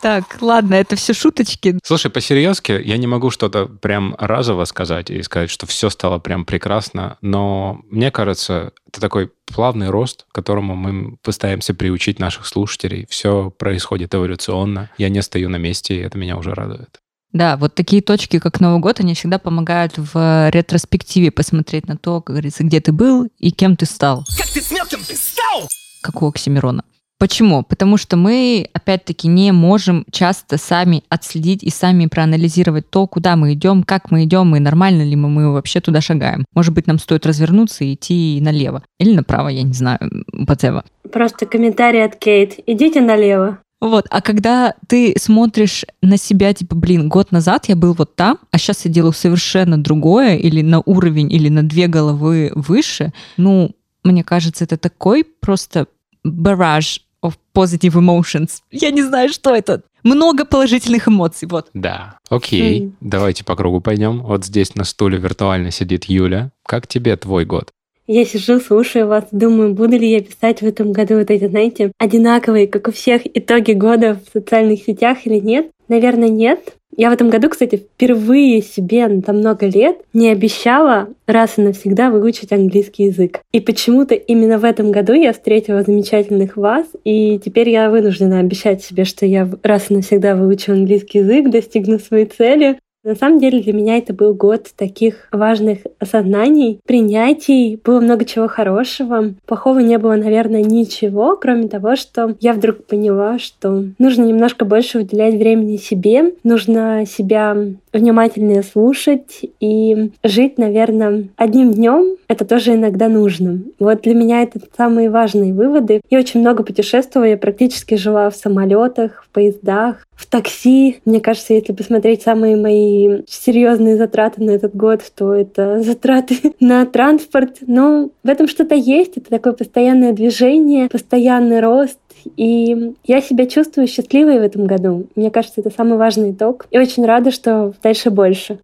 Так, 0.01 0.39
ладно, 0.41 0.75
это 0.75 0.97
все 0.97 1.13
шуточки. 1.13 1.79
Слушай, 1.83 2.11
по-серьезки, 2.11 2.71
я 2.71 2.97
не 2.99 3.09
могу 3.09 3.31
что-то 3.31 3.67
прям 3.67 4.15
разово 4.17 4.65
сказать 4.65 5.11
и 5.11 5.23
сказать, 5.23 5.51
что 5.51 5.67
все 5.67 5.91
стало 5.91 6.21
прям 6.21 6.45
прекрасно, 6.45 7.19
но 7.21 7.81
мне 7.91 8.13
кажется, 8.13 8.73
это 8.87 9.01
такой 9.01 9.33
плавный 9.47 9.91
рост, 9.91 10.27
к 10.31 10.35
которому 10.35 10.77
мы 10.77 11.17
пытаемся 11.17 11.75
приучить 11.75 12.21
наших 12.21 12.47
слушателей. 12.47 13.07
Все 13.11 13.51
происходит 13.51 14.15
эволюционно. 14.15 14.89
Я 14.99 15.09
не 15.09 15.21
стою 15.21 15.49
на 15.49 15.57
месте, 15.57 15.97
и 15.97 16.01
это 16.01 16.17
меня 16.17 16.37
уже 16.37 16.55
радует. 16.55 17.01
Да, 17.33 17.57
вот 17.57 17.75
такие 17.75 18.01
точки, 18.03 18.39
как 18.39 18.61
Новый 18.61 18.81
год, 18.81 19.01
они 19.01 19.15
всегда 19.15 19.39
помогают 19.39 19.95
в 19.97 20.51
ретроспективе 20.51 21.31
посмотреть 21.31 21.87
на 21.87 21.97
то, 21.97 22.21
как 22.21 22.35
говорится, 22.35 22.65
где 22.65 22.81
ты 22.81 22.93
был 22.93 23.29
и 23.39 23.51
кем 23.51 23.77
ты 23.77 23.87
стал. 23.87 24.25
Как 24.37 24.47
ты 24.49 24.61
смел, 24.63 24.87
кем 24.87 25.01
ты 25.01 25.15
стал? 25.15 25.69
Как 26.03 26.23
у 26.23 26.29
Оксимирона. 26.29 26.85
Почему? 27.19 27.65
Потому 27.65 27.97
что 27.97 28.17
мы, 28.17 28.69
опять-таки, 28.73 29.27
не 29.27 29.51
можем 29.51 30.05
часто 30.13 30.57
сами 30.57 31.03
отследить 31.09 31.65
и 31.65 31.71
сами 31.71 32.07
проанализировать 32.07 32.89
то, 32.91 33.09
куда 33.09 33.35
мы 33.35 33.55
идем, 33.55 33.83
как 33.83 34.13
мы 34.13 34.23
идем, 34.23 34.55
и 34.55 34.61
нормально 34.61 35.03
ли 35.03 35.17
мы, 35.17 35.29
мы 35.29 35.53
вообще 35.53 35.81
туда 35.81 36.01
шагаем. 36.01 36.45
Может 36.55 36.73
быть, 36.75 36.87
нам 36.87 37.01
стоит 37.01 37.27
развернуться 37.27 37.83
и 37.83 37.95
идти 37.95 38.39
налево. 38.41 38.85
Или 39.01 39.17
направо, 39.17 39.49
я 39.49 39.65
не 39.65 39.73
знаю, 39.73 39.99
Бацева. 40.33 40.85
Просто 41.13 41.47
комментарий 41.47 42.05
от 42.05 42.15
Кейт. 42.15 42.55
Идите 42.67 43.01
налево. 43.01 43.59
Вот, 43.81 44.07
а 44.11 44.21
когда 44.21 44.75
ты 44.89 45.15
смотришь 45.19 45.85
на 46.03 46.17
себя, 46.17 46.53
типа, 46.53 46.75
блин, 46.75 47.09
год 47.09 47.31
назад 47.31 47.67
я 47.69 47.77
был 47.77 47.95
вот 47.95 48.17
там, 48.17 48.39
а 48.51 48.59
сейчас 48.59 48.85
я 48.85 48.91
делаю 48.91 49.13
совершенно 49.13 49.79
другое, 49.79 50.37
или 50.37 50.63
на 50.63 50.81
уровень, 50.81 51.33
или 51.33 51.49
на 51.49 51.63
две 51.63 51.87
головы 51.87 52.51
выше, 52.55 53.13
ну, 53.37 53.77
мне 54.03 54.25
кажется, 54.25 54.65
это 54.65 54.77
такой 54.77 55.25
просто 55.25 55.87
бараж 56.25 57.03
of 57.23 57.35
positive 57.55 57.95
emotions. 57.95 58.63
Я 58.71 58.91
не 58.91 59.03
знаю, 59.03 59.29
что 59.29 59.55
это. 59.55 59.83
Много 60.05 60.45
положительных 60.45 61.09
эмоций, 61.09 61.49
вот. 61.49 61.69
Да. 61.75 62.19
Окей, 62.31 62.83
mm. 62.83 62.93
давайте 63.01 63.45
по 63.45 63.57
кругу 63.57 63.81
пойдем. 63.81 64.23
Вот 64.23 64.45
здесь 64.45 64.75
на 64.77 64.85
стуле 64.85 65.19
виртуально 65.19 65.71
сидит 65.71 66.05
Юля. 66.05 66.51
Как 66.65 66.87
тебе 66.87 67.17
твой 67.17 67.45
год? 67.45 67.73
Я 68.11 68.25
сижу, 68.25 68.59
слушаю 68.59 69.07
вас, 69.07 69.27
думаю, 69.33 69.75
буду 69.75 69.99
ли 69.99 70.11
я 70.11 70.23
писать 70.23 70.63
в 70.63 70.67
этом 70.67 70.93
году 70.93 71.19
вот 71.19 71.31
эти, 71.31 71.47
знаете, 71.47 71.93
одинаковые, 71.99 72.67
как 72.67 72.89
у 72.89 72.91
всех, 72.91 73.21
итоги 73.27 73.73
года 73.73 74.19
в 74.25 74.33
социальных 74.33 74.83
сетях 74.83 75.27
или 75.27 75.39
нет. 75.39 75.71
Наверное, 75.89 76.31
нет. 76.31 76.59
Я 76.97 77.11
в 77.11 77.13
этом 77.13 77.29
году, 77.29 77.51
кстати, 77.51 77.77
впервые 77.77 78.63
себе 78.63 79.09
на 79.09 79.33
много 79.35 79.67
лет 79.67 79.99
не 80.15 80.31
обещала 80.31 81.09
раз 81.27 81.59
и 81.59 81.61
навсегда 81.61 82.11
выучить 82.11 82.51
английский 82.51 83.05
язык. 83.05 83.41
И 83.53 83.61
почему-то 83.61 84.15
именно 84.15 84.59
в 84.59 84.65
этом 84.65 84.91
году 84.91 85.13
я 85.13 85.35
встретила 85.35 85.83
замечательных 85.83 86.57
вас, 86.57 86.87
и 87.05 87.39
теперь 87.39 87.69
я 87.69 87.91
вынуждена 87.91 88.41
обещать 88.41 88.83
себе, 88.83 89.05
что 89.05 89.27
я 89.27 89.47
раз 89.63 89.91
и 89.91 89.95
навсегда 89.95 90.35
выучу 90.35 90.73
английский 90.73 91.19
язык, 91.19 91.51
достигну 91.51 91.99
своей 91.99 92.25
цели. 92.25 92.79
На 93.09 93.15
самом 93.15 93.39
деле 93.39 93.63
для 93.63 93.73
меня 93.73 93.97
это 93.97 94.13
был 94.13 94.35
год 94.35 94.67
таких 94.77 95.29
важных 95.33 95.79
осознаний, 95.99 96.79
принятий. 96.85 97.81
Было 97.83 98.01
много 98.01 98.27
чего 98.27 98.49
хорошего. 98.49 99.33
Плохого 99.47 99.79
не 99.79 99.97
было, 99.97 100.15
наверное, 100.15 100.63
ничего, 100.63 101.35
кроме 101.35 101.69
того, 101.69 101.97
что 101.97 102.37
я 102.41 102.53
вдруг 102.53 102.85
поняла, 102.85 103.39
что 103.39 103.83
нужно 103.99 104.25
немножко 104.25 104.67
больше 104.67 104.99
уделять 104.99 105.37
времени 105.37 105.79
себе, 105.79 106.35
нужно 106.45 107.07
себя 107.07 107.57
внимательнее 107.93 108.63
слушать 108.63 109.41
и 109.61 110.11
жить, 110.23 110.59
наверное, 110.59 111.29
одним 111.37 111.73
днем. 111.73 112.17
Это 112.29 112.45
тоже 112.45 112.75
иногда 112.75 113.09
нужно. 113.09 113.63
Вот 113.79 114.03
для 114.03 114.15
меня 114.15 114.43
это 114.43 114.61
самые 114.77 115.11
важные 115.11 115.53
выводы. 115.53 116.01
Я 116.11 116.19
очень 116.19 116.41
много 116.41 116.63
путешествовала, 116.63 117.29
я 117.29 117.37
практически 117.37 117.95
жила 117.95 118.31
в 118.31 118.37
самолетах, 118.37 119.25
в 119.25 119.31
поездах, 119.33 120.07
в 120.19 120.27
такси. 120.27 121.01
Мне 121.05 121.21
кажется, 121.21 121.55
если 121.55 121.73
посмотреть 121.73 122.23
самые 122.23 122.57
мои 122.57 123.23
серьезные 123.29 123.97
затраты 123.97 124.43
на 124.43 124.51
этот 124.51 124.75
год, 124.75 125.01
то 125.15 125.33
это 125.33 125.81
затраты 125.83 126.55
на 126.61 126.85
транспорт. 126.87 127.59
Но 127.67 128.11
в 128.23 128.29
этом 128.29 128.49
что-то 128.49 128.75
есть. 128.75 129.17
Это 129.17 129.31
такое 129.31 129.53
постоянное 129.53 130.13
движение, 130.13 130.89
постоянный 130.89 131.61
рост. 131.61 131.99
И 132.37 132.95
я 133.05 133.21
себя 133.21 133.47
чувствую 133.47 133.87
счастливой 133.87 134.41
в 134.41 134.43
этом 134.43 134.67
году. 134.67 135.07
Мне 135.17 135.31
кажется, 135.31 135.61
это 135.61 135.71
самый 135.71 135.99
важный 135.99 136.33
итог. 136.33 136.67
И 136.71 136.79
очень 136.79 137.05
рада, 137.05 137.31
что 137.31 137.75
дальше 137.83 138.11
больше. 138.11 138.59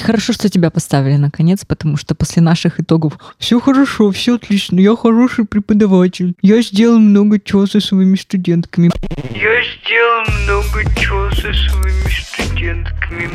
Хорошо, 0.00 0.32
что 0.32 0.48
тебя 0.48 0.70
поставили 0.70 1.16
наконец, 1.16 1.64
потому 1.64 1.96
что 1.96 2.14
после 2.14 2.42
наших 2.42 2.80
итогов 2.80 3.18
все 3.38 3.60
хорошо, 3.60 4.10
все 4.10 4.34
отлично, 4.34 4.80
я 4.80 4.96
хороший 4.96 5.44
преподаватель. 5.44 6.34
Я 6.42 6.60
сделал 6.62 6.98
много 6.98 7.38
чего 7.38 7.66
со 7.66 7.78
своими 7.78 8.16
студентками. 8.16 8.90
Я 9.30 9.62
сделал 9.62 10.24
много 10.42 10.82
чего 11.00 11.30
со 11.30 11.52
своими 11.52 12.10
студентками. 12.10 13.30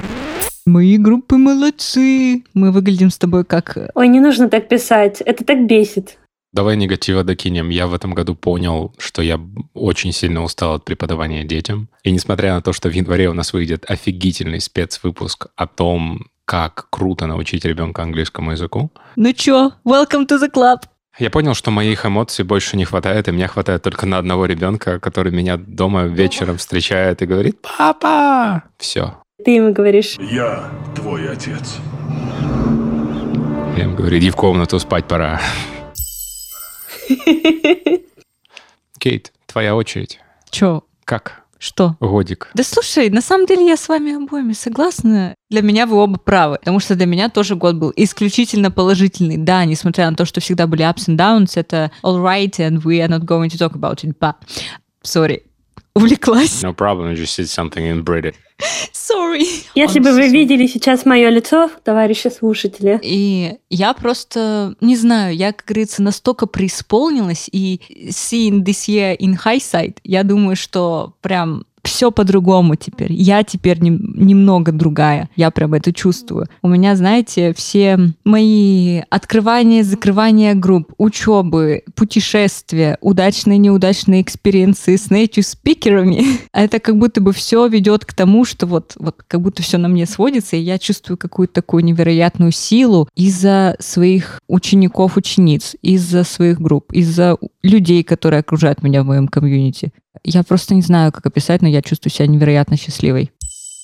Мои 0.66 0.98
группы 0.98 1.38
молодцы. 1.38 2.44
Мы 2.54 2.72
выглядим 2.74 3.10
с 3.10 3.18
тобой 3.18 3.46
как... 3.46 3.78
Ой, 3.96 4.08
не 4.10 4.20
нужно 4.20 4.50
так 4.50 4.68
писать, 4.68 5.22
это 5.22 5.46
так 5.46 5.66
бесит. 5.66 6.18
Давай 6.58 6.76
негатива 6.76 7.24
докинем. 7.24 7.70
Я 7.70 7.86
в 7.86 7.93
этом 7.93 8.16
году 8.16 8.34
понял, 8.34 8.91
что 8.97 9.22
я 9.22 9.39
очень 9.76 10.12
сильно 10.12 10.41
устал 10.43 10.74
от 10.74 10.86
преподавания 10.86 11.43
детям. 11.43 11.88
И 12.01 12.10
несмотря 12.10 12.55
на 12.55 12.64
то, 12.64 12.74
что 12.74 12.89
в 12.89 12.93
январе 12.93 13.30
у 13.30 13.34
нас 13.34 13.53
выйдет 13.53 13.86
офигительный 13.88 14.60
спецвыпуск 14.60 15.49
о 15.55 15.68
том, 15.68 16.26
как 16.45 16.88
круто 16.89 17.28
научить 17.28 17.64
ребенка 17.64 18.01
английскому 18.01 18.53
языку, 18.53 18.89
Ну 19.16 19.34
чё, 19.34 19.74
welcome 19.86 20.28
to 20.28 20.39
the 20.41 20.51
club. 20.51 20.78
я 21.20 21.30
понял, 21.30 21.53
что 21.53 21.70
моих 21.70 22.08
эмоций 22.08 22.43
больше 22.43 22.76
не 22.76 22.86
хватает, 22.86 23.28
и 23.28 23.32
мне 23.32 23.47
хватает 23.47 23.84
только 23.84 24.08
на 24.08 24.18
одного 24.18 24.47
ребенка, 24.47 24.99
который 24.99 25.32
меня 25.32 25.58
дома 25.58 26.05
вечером 26.05 26.58
встречает 26.58 27.22
и 27.22 27.28
говорит 27.28 27.60
«Папа!» 27.78 28.64
Все. 28.80 29.14
Ты 29.45 29.51
ему 29.51 29.74
говоришь, 29.74 30.16
Я 30.20 30.72
твой 30.95 31.32
отец. 31.32 31.78
Я 33.78 33.84
ему 33.84 33.95
говорю 33.95 34.18
«Иди 34.18 34.32
в 34.32 34.36
комнату, 34.36 34.80
спать 34.80 35.08
пора». 35.08 35.39
Кейт, 38.99 39.32
твоя 39.45 39.76
очередь. 39.76 40.20
Чё, 40.49 40.84
Как? 41.05 41.43
что? 41.60 41.95
Годик. 41.99 42.49
Да 42.53 42.64
слушай, 42.64 43.10
на 43.10 43.22
самом 43.22 43.45
деле 43.47 43.66
я 43.66 43.78
с 43.78 43.88
вами 43.89 44.16
обоими 44.16 44.53
согласна. 44.53 45.34
Для 45.49 45.62
меня 45.62 45.86
вы 45.88 45.97
оба 45.97 46.20
правы, 46.20 46.58
потому 46.60 46.80
что 46.80 46.95
для 46.95 47.05
меня 47.05 47.30
тоже 47.30 47.55
год 47.55 47.76
был 47.76 47.91
исключительно 47.95 48.70
положительный. 48.70 49.38
Да, 49.38 49.66
несмотря 49.66 50.10
на 50.10 50.16
то, 50.16 50.26
что 50.26 50.39
всегда 50.39 50.68
были 50.68 50.84
ups 50.84 51.08
and 51.08 51.18
downs, 51.18 51.51
это 51.55 51.91
all 52.03 52.22
right, 52.22 52.51
and 52.60 52.84
we 52.84 52.99
are 52.99 53.08
not 53.10 53.22
going 53.26 53.49
to 53.49 53.58
talk 53.58 53.74
about 53.74 54.03
it, 54.03 54.16
but... 54.20 54.36
Sorry, 55.03 55.43
увлеклась. 55.95 56.62
No 56.62 56.74
problem, 56.76 57.12
I 57.12 57.16
just 57.16 57.34
said 57.34 57.47
something 57.47 57.86
in 57.86 58.03
British. 58.03 58.36
Sorry. 58.91 59.43
если 59.76 59.99
I'm 59.99 60.03
бы 60.03 60.12
вы 60.14 60.28
so- 60.28 60.32
видели 60.32 60.68
сейчас 60.68 61.05
мое 61.05 61.30
лицо, 61.30 61.70
товарищи 61.84 62.30
слушатели, 62.30 62.99
И 63.03 63.58
я 63.70 63.93
просто, 63.93 64.76
не 64.82 64.95
знаю, 64.95 65.36
я, 65.36 65.51
как 65.53 65.66
говорится, 65.68 66.01
настолько 66.01 66.47
преисполнилась, 66.47 67.49
и 67.51 67.80
seeing 68.10 68.64
this 68.64 68.88
year 68.88 69.16
in 69.18 69.36
hindsight, 69.45 69.97
я 70.03 70.24
думаю, 70.24 70.55
что 70.55 71.14
прям 71.22 71.66
все 71.88 72.12
по-другому 72.12 72.76
теперь. 72.76 73.14
Я 73.14 73.44
теперь 73.44 73.80
нем- 73.82 74.14
немного 74.16 74.72
другая. 74.72 75.30
Я 75.36 75.52
прям 75.52 75.74
это 75.74 75.94
чувствую. 75.94 76.48
У 76.62 76.68
меня, 76.68 76.96
знаете, 76.96 77.54
все 77.56 77.98
мои 78.26 79.02
открывания, 79.10 79.84
закрывания 79.84 80.54
групп, 80.54 80.94
учебы, 80.98 81.84
путешествия, 81.96 82.98
удачные, 83.02 83.58
неудачные 83.58 84.22
experience 84.22 84.91
ы 84.91 84.98
с 84.98 85.10
native 85.10 85.44
speaker 85.43 85.94
ами, 85.94 86.24
это 86.54 86.80
как 86.80 86.98
будто 86.98 87.22
бы 87.22 87.32
все 87.32 87.66
ведет 87.68 88.06
к 88.06 88.14
тому, 88.14 88.44
что 88.44 88.66
вот, 88.66 88.96
вот 89.00 89.24
как 89.26 89.42
будто 89.42 89.64
все 89.64 89.78
на 89.78 89.88
мне 89.88 90.06
сводится, 90.06 90.58
и 90.58 90.62
я 90.62 90.78
чувствую 90.78 91.18
какую-то 91.18 91.54
такую 91.54 91.86
невероятную 91.86 92.52
силу 92.52 93.08
из-за 93.16 93.78
своих 93.80 94.42
учеников, 94.48 95.16
учениц, 95.18 95.76
из-за 95.82 96.24
своих 96.24 96.60
групп, 96.60 96.92
из-за 96.92 97.38
людей, 97.64 98.04
которые 98.04 98.42
окружают 98.42 98.84
меня 98.84 99.04
в 99.04 99.06
моем 99.06 99.28
комьюнити. 99.28 99.94
Я 100.24 100.43
просто 100.43 100.74
не 100.76 100.82
знаю, 100.82 101.11
как 101.11 101.26
описать, 101.26 101.61
но 101.61 101.68
я 101.68 101.82
чувствую 101.82 102.11
себя 102.11 102.28
невероятно 102.28 102.78
счастливой. 102.78 103.32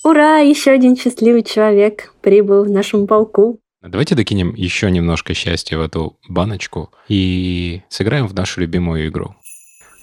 ура, 0.03 0.39
еще 0.39 0.71
один 0.71 0.95
счастливый 0.95 1.43
человек 1.43 2.13
прибыл 2.21 2.65
в 2.65 2.69
нашем 2.69 3.07
полку. 3.07 3.59
Давайте 3.81 4.15
докинем 4.15 4.53
еще 4.55 4.89
немножко 4.89 5.33
счастья 5.33 5.77
в 5.77 5.81
эту 5.81 6.17
баночку 6.29 6.91
и 7.09 7.81
сыграем 7.89 8.27
в 8.27 8.33
нашу 8.33 8.61
любимую 8.61 9.09
игру. 9.09 9.35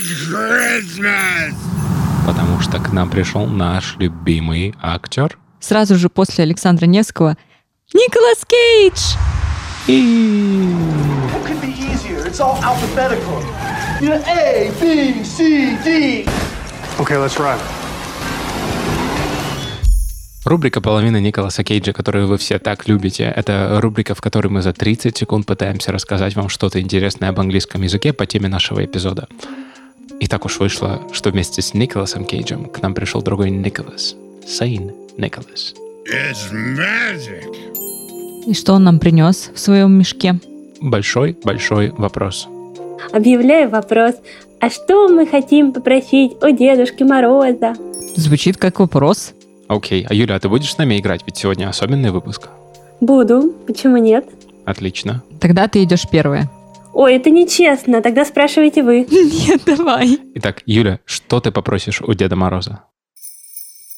Christmas! 0.00 1.54
Потому 2.26 2.60
что 2.60 2.78
к 2.78 2.92
нам 2.92 3.10
пришел 3.10 3.46
наш 3.46 3.96
любимый 3.98 4.74
актер. 4.80 5.38
Сразу 5.64 5.96
же 5.96 6.10
после 6.10 6.44
Александра 6.44 6.84
Невского 6.84 7.38
Николас 7.94 8.44
Кейдж! 8.46 9.16
A, 14.26 14.70
B, 14.78 15.24
C, 15.24 15.78
D. 15.82 16.26
Okay, 16.98 17.16
let's 17.16 17.38
ride. 17.38 17.58
Рубрика 20.44 20.82
«Половина 20.82 21.18
Николаса 21.18 21.64
Кейджа», 21.64 21.94
которую 21.94 22.26
вы 22.26 22.36
все 22.36 22.58
так 22.58 22.86
любите, 22.86 23.32
это 23.34 23.78
рубрика, 23.80 24.14
в 24.14 24.20
которой 24.20 24.48
мы 24.48 24.60
за 24.60 24.74
30 24.74 25.16
секунд 25.16 25.46
пытаемся 25.46 25.92
рассказать 25.92 26.36
вам 26.36 26.50
что-то 26.50 26.78
интересное 26.78 27.30
об 27.30 27.40
английском 27.40 27.80
языке 27.80 28.12
по 28.12 28.26
теме 28.26 28.48
нашего 28.48 28.84
эпизода. 28.84 29.28
И 30.20 30.26
так 30.26 30.44
уж 30.44 30.58
вышло, 30.58 31.00
что 31.12 31.30
вместе 31.30 31.62
с 31.62 31.72
Николасом 31.72 32.26
Кейджем 32.26 32.66
к 32.66 32.82
нам 32.82 32.92
пришел 32.92 33.22
другой 33.22 33.48
Николас. 33.48 34.14
Сейн 34.46 35.03
Николас. 35.16 35.74
It's 36.06 36.52
magic. 36.52 37.54
И 38.46 38.54
что 38.54 38.74
он 38.74 38.84
нам 38.84 38.98
принес 38.98 39.50
в 39.54 39.58
своем 39.58 39.92
мешке? 39.92 40.38
Большой-большой 40.80 41.90
вопрос. 41.96 42.46
Объявляю 43.12 43.70
вопрос, 43.70 44.14
а 44.60 44.70
что 44.70 45.08
мы 45.08 45.26
хотим 45.26 45.72
попросить 45.72 46.32
у 46.42 46.50
Дедушки 46.50 47.02
Мороза? 47.02 47.74
Звучит 48.16 48.56
как 48.56 48.80
вопрос. 48.80 49.32
Окей, 49.68 50.06
а 50.08 50.14
Юля, 50.14 50.34
а 50.36 50.40
ты 50.40 50.48
будешь 50.48 50.72
с 50.72 50.78
нами 50.78 50.98
играть? 50.98 51.22
Ведь 51.26 51.36
сегодня 51.36 51.68
особенный 51.68 52.10
выпуск. 52.10 52.48
Буду, 53.00 53.54
почему 53.66 53.96
нет? 53.96 54.26
Отлично. 54.64 55.22
Тогда 55.40 55.68
ты 55.68 55.82
идешь 55.82 56.06
первая. 56.10 56.50
Ой, 56.92 57.16
это 57.16 57.30
нечестно, 57.30 58.02
тогда 58.02 58.24
спрашивайте 58.24 58.82
вы. 58.82 59.06
Нет, 59.10 59.62
давай. 59.66 60.18
Итак, 60.36 60.62
Юля, 60.64 61.00
что 61.04 61.40
ты 61.40 61.50
попросишь 61.50 62.00
у 62.00 62.14
Деда 62.14 62.36
Мороза? 62.36 62.84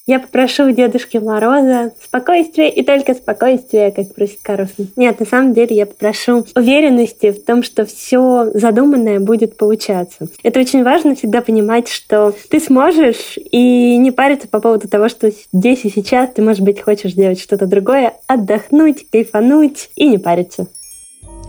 Я 0.09 0.21
попрошу 0.21 0.69
у 0.69 0.71
Дедушки 0.71 1.17
Мороза 1.17 1.91
спокойствия 2.01 2.71
и 2.71 2.85
только 2.85 3.13
спокойствия, 3.15 3.91
как 3.91 4.15
просит 4.15 4.39
Карлсон. 4.41 4.87
Нет, 4.95 5.19
на 5.19 5.27
самом 5.27 5.53
деле 5.53 5.75
я 5.75 5.85
попрошу 5.85 6.47
уверенности 6.55 7.33
в 7.33 7.45
том, 7.45 7.65
что 7.65 7.85
все 7.87 8.53
задуманное 8.55 9.19
будет 9.19 9.57
получаться. 9.57 10.29
Это 10.45 10.61
очень 10.61 10.85
важно 10.85 11.17
всегда 11.17 11.43
понимать, 11.43 11.89
что 11.89 12.33
ты 12.49 12.61
сможешь 12.61 13.37
и 13.37 13.99
не 13.99 14.13
париться 14.13 14.47
по 14.47 14.61
поводу 14.61 14.87
того, 14.87 15.09
что 15.09 15.33
здесь 15.53 15.85
и 15.85 15.91
сейчас 15.91 16.31
ты, 16.33 16.41
может 16.41 16.63
быть, 16.63 16.81
хочешь 16.81 17.15
делать 17.15 17.41
что-то 17.41 17.67
другое, 17.67 18.13
отдохнуть, 18.29 19.11
кайфануть 19.11 19.91
и 19.97 20.07
не 20.07 20.19
париться. 20.19 20.69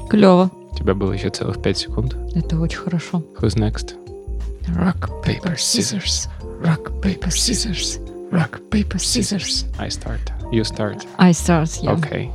Клево. 0.10 0.49
У 0.72 0.76
тебя 0.76 0.95
было 0.95 1.14
еще 1.14 1.30
целых 1.30 1.62
пять 1.62 1.78
секунд. 1.78 2.16
Это 2.34 2.60
очень 2.60 2.80
хорошо. 2.80 3.24
Who's 3.39 3.55
next? 3.55 3.93
Rock, 4.76 5.12
paper, 5.24 5.55
scissors. 5.55 6.28
Rock, 6.64 6.91
paper, 7.03 7.28
scissors. 7.28 7.99
Rock, 8.32 8.59
paper, 8.69 8.97
scissors. 8.97 9.65
I 9.80 9.89
start. 9.89 10.19
You 10.51 10.63
start. 10.63 11.07
I 11.17 11.32
start, 11.32 11.69
yeah. 11.82 11.93
Окей. 11.93 12.30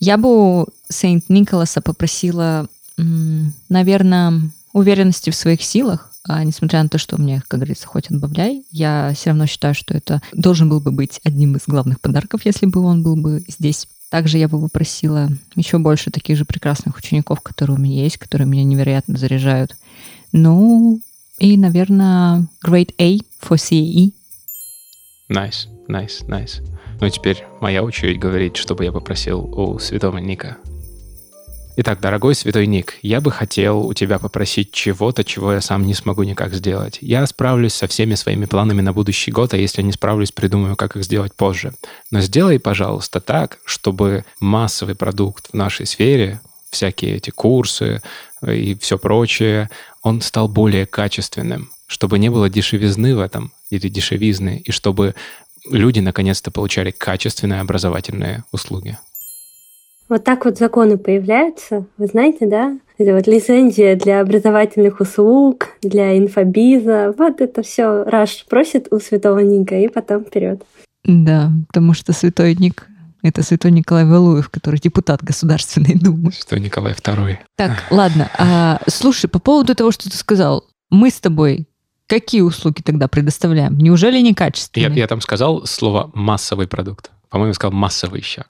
Я 0.00 0.18
бы 0.18 0.60
у 0.60 0.66
Сейнт 0.90 1.28
Николаса 1.28 1.80
попросила, 1.80 2.66
наверное, 3.68 4.50
уверенности 4.72 5.30
в 5.30 5.34
своих 5.34 5.62
силах, 5.62 6.12
а 6.24 6.44
несмотря 6.44 6.82
на 6.82 6.90
то, 6.90 6.98
что 6.98 7.18
мне, 7.18 7.42
как 7.48 7.58
говорится, 7.58 7.86
хоть 7.86 8.10
отбавляй, 8.10 8.64
я 8.70 9.12
все 9.14 9.30
равно 9.30 9.46
считаю, 9.46 9.74
что 9.74 9.94
это 9.96 10.20
должен 10.32 10.68
был 10.68 10.80
бы 10.80 10.90
быть 10.90 11.20
одним 11.24 11.56
из 11.56 11.62
главных 11.66 12.00
подарков, 12.00 12.42
если 12.44 12.66
бы 12.66 12.80
он 12.80 13.02
был 13.02 13.16
бы 13.16 13.42
здесь. 13.48 13.88
Также 14.10 14.38
я 14.38 14.48
бы 14.48 14.60
попросила 14.60 15.30
еще 15.54 15.78
больше 15.78 16.10
таких 16.10 16.36
же 16.36 16.44
прекрасных 16.44 16.96
учеников, 16.96 17.40
которые 17.40 17.76
у 17.76 17.80
меня 17.80 18.02
есть, 18.02 18.18
которые 18.18 18.46
меня 18.46 18.64
невероятно 18.64 19.16
заряжают. 19.16 19.74
Ну, 20.32 21.00
и, 21.38 21.56
наверное, 21.56 22.46
Grade 22.64 22.94
A 22.98 23.16
for 23.40 23.56
CAE. 23.56 24.12
Nice, 25.28 25.68
nice, 25.88 26.26
nice. 26.26 26.62
Ну, 27.00 27.08
теперь 27.10 27.44
моя 27.60 27.82
очередь 27.82 28.18
говорить, 28.18 28.56
чтобы 28.56 28.84
я 28.84 28.92
попросил 28.92 29.40
у 29.40 29.78
святого 29.78 30.18
Ника. 30.18 30.56
Итак, 31.80 32.00
дорогой 32.00 32.34
святой 32.34 32.66
Ник, 32.66 32.94
я 33.02 33.20
бы 33.20 33.30
хотел 33.30 33.86
у 33.86 33.94
тебя 33.94 34.18
попросить 34.18 34.72
чего-то, 34.72 35.22
чего 35.22 35.52
я 35.52 35.60
сам 35.60 35.86
не 35.86 35.94
смогу 35.94 36.24
никак 36.24 36.52
сделать. 36.52 36.98
Я 37.00 37.24
справлюсь 37.24 37.74
со 37.74 37.86
всеми 37.86 38.16
своими 38.16 38.46
планами 38.46 38.80
на 38.80 38.92
будущий 38.92 39.30
год, 39.30 39.54
а 39.54 39.56
если 39.56 39.82
не 39.82 39.92
справлюсь, 39.92 40.32
придумаю, 40.32 40.74
как 40.74 40.96
их 40.96 41.04
сделать 41.04 41.34
позже. 41.34 41.72
Но 42.10 42.20
сделай, 42.20 42.58
пожалуйста, 42.58 43.20
так, 43.20 43.58
чтобы 43.64 44.24
массовый 44.40 44.96
продукт 44.96 45.50
в 45.52 45.54
нашей 45.54 45.86
сфере, 45.86 46.40
всякие 46.70 47.14
эти 47.14 47.30
курсы 47.30 48.02
и 48.44 48.74
все 48.80 48.98
прочее, 48.98 49.70
он 50.02 50.20
стал 50.20 50.48
более 50.48 50.84
качественным, 50.84 51.70
чтобы 51.88 52.18
не 52.20 52.28
было 52.28 52.48
дешевизны 52.48 53.16
в 53.16 53.20
этом 53.20 53.52
или 53.70 53.88
дешевизны, 53.88 54.62
и 54.64 54.70
чтобы 54.70 55.14
люди 55.68 55.98
наконец-то 55.98 56.50
получали 56.52 56.92
качественные 56.92 57.60
образовательные 57.60 58.44
услуги. 58.52 58.96
Вот 60.08 60.24
так 60.24 60.44
вот 60.44 60.56
законы 60.56 60.96
появляются, 60.96 61.86
вы 61.98 62.06
знаете, 62.06 62.46
да? 62.46 62.78
Это 62.96 63.14
вот 63.14 63.26
лицензия 63.26 63.94
для 63.96 64.20
образовательных 64.20 65.00
услуг, 65.00 65.68
для 65.82 66.16
инфобиза. 66.16 67.14
Вот 67.16 67.40
это 67.40 67.62
все 67.62 68.04
Раш 68.04 68.44
просит 68.48 68.88
у 68.90 69.00
святого 69.00 69.40
Ника, 69.40 69.76
и 69.76 69.88
потом 69.88 70.24
вперед. 70.24 70.62
Да, 71.04 71.52
потому 71.68 71.94
что 71.94 72.12
святой 72.12 72.54
Ник— 72.54 72.86
это 73.22 73.42
святой 73.42 73.70
Николай 73.70 74.04
Валуев, 74.04 74.48
который 74.48 74.80
депутат 74.80 75.22
Государственной 75.22 75.94
Думы. 75.94 76.32
Что 76.32 76.58
Николай 76.58 76.94
II. 76.94 77.36
Так, 77.56 77.84
ладно. 77.90 78.30
А, 78.38 78.80
слушай, 78.88 79.28
по 79.28 79.38
поводу 79.38 79.74
того, 79.74 79.90
что 79.90 80.10
ты 80.10 80.16
сказал, 80.16 80.64
мы 80.90 81.10
с 81.10 81.20
тобой 81.20 81.68
какие 82.08 82.40
услуги 82.40 82.80
тогда 82.82 83.06
предоставляем? 83.06 83.78
Неужели 83.78 84.16
Я, 84.16 84.22
некачественные? 84.22 84.98
я 84.98 85.06
там 85.06 85.20
сказал 85.20 85.64
слово 85.66 86.10
«массовый 86.14 86.66
продукт». 86.66 87.10
По-моему, 87.28 87.54
сказал 87.54 87.72
«массовый» 87.72 88.20
еще. 88.20 88.44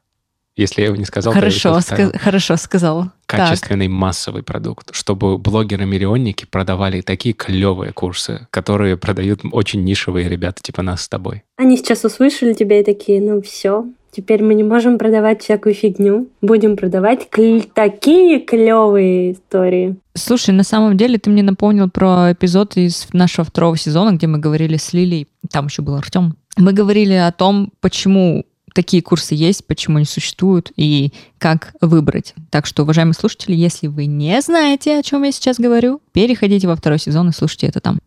Если 0.56 0.80
я 0.80 0.88
его 0.88 0.96
не 0.96 1.04
сказал, 1.04 1.32
то 1.32 1.38
я 1.38 1.40
Хорошо, 1.42 1.68
его 1.68 1.78
вставил. 1.78 2.08
ска- 2.10 2.18
хорошо 2.18 2.56
сказал. 2.56 3.04
Так, 3.26 3.40
качественный 3.48 3.86
массовый 3.86 4.42
продукт, 4.42 4.92
чтобы 4.92 5.38
блогеры-миллионники 5.38 6.46
продавали 6.46 7.00
такие 7.00 7.32
клевые 7.32 7.92
курсы, 7.92 8.48
которые 8.50 8.96
продают 8.96 9.42
очень 9.52 9.84
нишевые 9.84 10.28
ребята 10.28 10.60
типа 10.60 10.82
нас 10.82 11.02
с 11.02 11.08
тобой. 11.08 11.44
Они 11.56 11.76
сейчас 11.76 12.04
услышали 12.04 12.54
тебя 12.54 12.80
и 12.80 12.84
такие, 12.84 13.20
ну 13.20 13.40
все, 13.40 13.84
теперь 14.18 14.42
мы 14.42 14.54
не 14.54 14.64
можем 14.64 14.98
продавать 14.98 15.42
всякую 15.42 15.76
фигню, 15.76 16.26
будем 16.42 16.76
продавать 16.76 17.28
кль- 17.30 17.70
такие 17.72 18.40
клевые 18.40 19.34
истории. 19.34 19.94
Слушай, 20.14 20.50
на 20.56 20.64
самом 20.64 20.96
деле 20.96 21.18
ты 21.18 21.30
мне 21.30 21.44
напомнил 21.44 21.88
про 21.88 22.32
эпизод 22.32 22.76
из 22.76 23.06
нашего 23.12 23.44
второго 23.44 23.76
сезона, 23.76 24.16
где 24.16 24.26
мы 24.26 24.38
говорили 24.38 24.76
с 24.76 24.92
Лилей, 24.92 25.28
там 25.52 25.66
еще 25.66 25.82
был 25.82 25.94
Артем. 25.94 26.34
Мы 26.56 26.72
говорили 26.72 27.12
о 27.12 27.30
том, 27.30 27.70
почему 27.80 28.44
такие 28.74 29.04
курсы 29.04 29.36
есть, 29.36 29.64
почему 29.68 29.98
они 29.98 30.04
существуют 30.04 30.72
и 30.74 31.12
как 31.38 31.74
выбрать. 31.80 32.34
Так 32.50 32.66
что, 32.66 32.82
уважаемые 32.82 33.14
слушатели, 33.14 33.54
если 33.54 33.86
вы 33.86 34.06
не 34.06 34.40
знаете, 34.40 34.98
о 34.98 35.02
чем 35.04 35.22
я 35.22 35.30
сейчас 35.30 35.58
говорю, 35.60 36.00
переходите 36.10 36.66
во 36.66 36.74
второй 36.74 36.98
сезон 36.98 37.28
и 37.28 37.32
слушайте 37.32 37.68
это 37.68 37.78
там. 37.78 38.00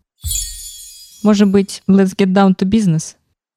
Может 1.22 1.48
быть, 1.48 1.82
let's 1.88 2.14
get 2.14 2.34
down 2.34 2.54
to 2.54 2.68
business? 2.68 3.14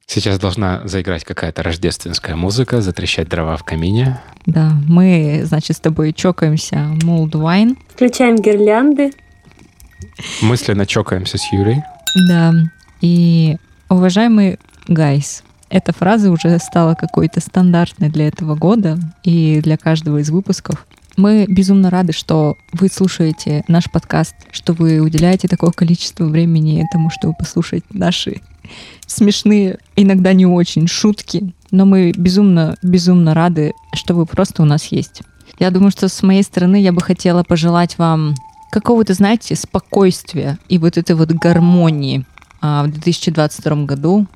Сейчас 0.07 0.37
должна 0.39 0.87
заиграть 0.87 1.23
какая-то 1.23 1.63
рождественская 1.63 2.35
музыка, 2.35 2.81
затрещать 2.81 3.27
дрова 3.27 3.57
в 3.57 3.63
камине. 3.63 4.21
Да, 4.45 4.71
мы, 4.87 5.41
значит, 5.45 5.77
с 5.77 5.79
тобой 5.79 6.13
чокаемся 6.13 6.75
Mold 7.01 7.31
Wine. 7.31 7.75
Включаем 7.89 8.35
гирлянды. 8.35 9.11
Мысленно 10.41 10.85
чокаемся 10.85 11.37
с 11.37 11.51
Юлей. 11.51 11.81
Да, 12.29 12.53
и 13.01 13.57
уважаемый 13.89 14.59
Гайс, 14.87 15.43
эта 15.69 15.91
фраза 15.91 16.31
уже 16.31 16.59
стала 16.59 16.93
какой-то 16.93 17.41
стандартной 17.41 18.09
для 18.09 18.27
этого 18.27 18.55
года 18.55 18.99
и 19.23 19.59
для 19.61 19.77
каждого 19.77 20.19
из 20.19 20.29
выпусков. 20.29 20.85
Мы 21.17 21.45
безумно 21.47 21.89
рады, 21.89 22.13
что 22.13 22.57
вы 22.73 22.89
слушаете 22.89 23.63
наш 23.67 23.89
подкаст, 23.89 24.35
что 24.51 24.73
вы 24.73 24.99
уделяете 24.99 25.47
такое 25.47 25.71
количество 25.71 26.25
времени 26.25 26.85
тому, 26.91 27.09
чтобы 27.09 27.33
послушать 27.37 27.83
наши 27.89 28.41
смешные, 29.07 29.79
иногда 29.95 30.33
не 30.33 30.45
очень 30.45 30.87
шутки. 30.87 31.53
Но 31.71 31.85
мы 31.85 32.11
безумно, 32.15 32.77
безумно 32.81 33.33
рады, 33.33 33.73
что 33.93 34.13
вы 34.13 34.25
просто 34.25 34.61
у 34.61 34.65
нас 34.65 34.85
есть. 34.87 35.21
Я 35.59 35.71
думаю, 35.71 35.91
что 35.91 36.09
с 36.09 36.23
моей 36.23 36.43
стороны 36.43 36.81
я 36.81 36.91
бы 36.91 37.01
хотела 37.01 37.43
пожелать 37.43 37.97
вам 37.97 38.35
какого-то, 38.71 39.13
знаете, 39.13 39.55
спокойствия 39.55 40.57
и 40.67 40.77
вот 40.77 40.97
этой 40.97 41.15
вот 41.15 41.31
гармонии 41.31 42.25
а, 42.61 42.83
в 42.83 42.91
2022 42.91 43.85
году. 43.85 44.27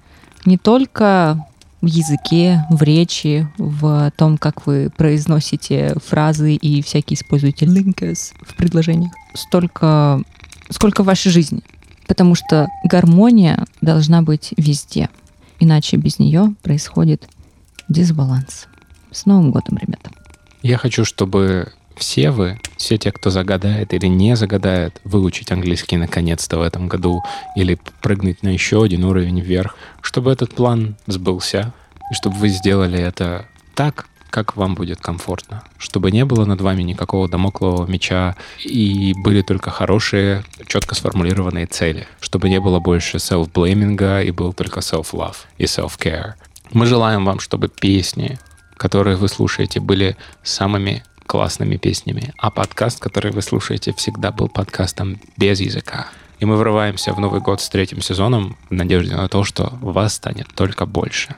Не 0.46 0.58
только 0.58 1.46
в 1.82 1.86
языке, 1.86 2.66
в 2.70 2.82
речи, 2.84 3.48
в 3.58 4.12
том, 4.16 4.38
как 4.38 4.66
вы 4.66 4.92
произносите 4.96 5.96
фразы 6.06 6.56
и 6.56 6.82
всякие 6.82 7.16
используете 7.16 7.66
linkers 7.66 8.34
в 8.42 8.56
предложениях, 8.56 9.12
столько, 9.34 10.22
сколько 10.70 11.04
в 11.04 11.06
вашей 11.06 11.32
жизни. 11.32 11.62
Потому 12.10 12.34
что 12.34 12.68
гармония 12.84 13.66
должна 13.82 14.24
быть 14.24 14.54
везде. 14.58 15.10
Иначе 15.60 15.96
без 15.96 16.18
нее 16.18 16.56
происходит 16.64 17.30
дисбаланс. 17.88 18.68
С 19.12 19.28
Новым 19.28 19.52
годом, 19.52 19.78
ребята. 19.78 20.10
Я 20.64 20.78
хочу, 20.78 21.06
чтобы 21.06 21.72
все 21.96 22.32
вы, 22.32 22.60
все 22.78 22.98
те, 22.98 23.12
кто 23.12 23.30
загадает 23.30 23.94
или 23.94 24.08
не 24.08 24.36
загадает 24.36 25.00
выучить 25.04 25.52
английский 25.52 25.98
наконец-то 25.98 26.58
в 26.58 26.64
этом 26.64 26.88
году 26.88 27.22
или 27.56 27.78
прыгнуть 28.02 28.42
на 28.42 28.50
еще 28.50 28.84
один 28.84 29.04
уровень 29.04 29.40
вверх, 29.40 29.76
чтобы 30.02 30.32
этот 30.32 30.56
план 30.56 30.96
сбылся, 31.06 31.74
и 32.10 32.16
чтобы 32.16 32.38
вы 32.38 32.50
сделали 32.50 33.00
это 33.00 33.46
так, 33.76 34.08
как 34.30 34.56
вам 34.56 34.76
будет 34.76 35.00
комфортно. 35.00 35.64
Чтобы 35.78 36.12
не 36.12 36.26
было 36.26 36.46
над 36.46 36.62
вами 36.62 36.84
никакого 36.84 37.28
домоклого 37.28 37.86
меча 37.88 38.36
и 38.64 39.14
были 39.18 39.42
только 39.42 39.72
хорошие, 39.72 40.44
четко 40.68 40.96
сформулированные 40.96 41.66
цели. 41.66 42.08
Чтобы 42.20 42.50
не 42.50 42.60
было 42.60 42.80
больше 42.80 43.18
self-бламинга 43.18 44.24
и 44.24 44.32
был 44.32 44.54
только 44.54 44.80
self-love 44.80 45.36
и 45.58 45.66
self-care. 45.66 46.34
Мы 46.72 46.86
желаем 46.86 47.26
вам, 47.26 47.40
чтобы 47.40 47.68
песни, 47.68 48.38
которые 48.78 49.16
вы 49.16 49.28
слушаете, 49.28 49.80
были 49.80 50.16
самыми 50.44 51.04
классными 51.26 51.78
песнями, 51.78 52.34
а 52.38 52.50
подкаст, 52.50 53.00
который 53.00 53.32
вы 53.32 53.42
слушаете, 53.42 53.94
всегда 53.94 54.32
был 54.32 54.50
подкастом 54.50 55.20
без 55.38 55.60
языка. 55.60 56.08
И 56.40 56.46
мы 56.46 56.56
врываемся 56.56 57.14
в 57.14 57.20
Новый 57.20 57.42
год 57.42 57.62
с 57.62 57.70
третьим 57.70 58.02
сезоном 58.02 58.58
в 58.70 58.74
надежде 58.74 59.16
на 59.16 59.28
то, 59.28 59.44
что 59.44 59.78
вас 59.82 60.16
станет 60.16 60.48
только 60.56 60.86
больше. 60.86 61.36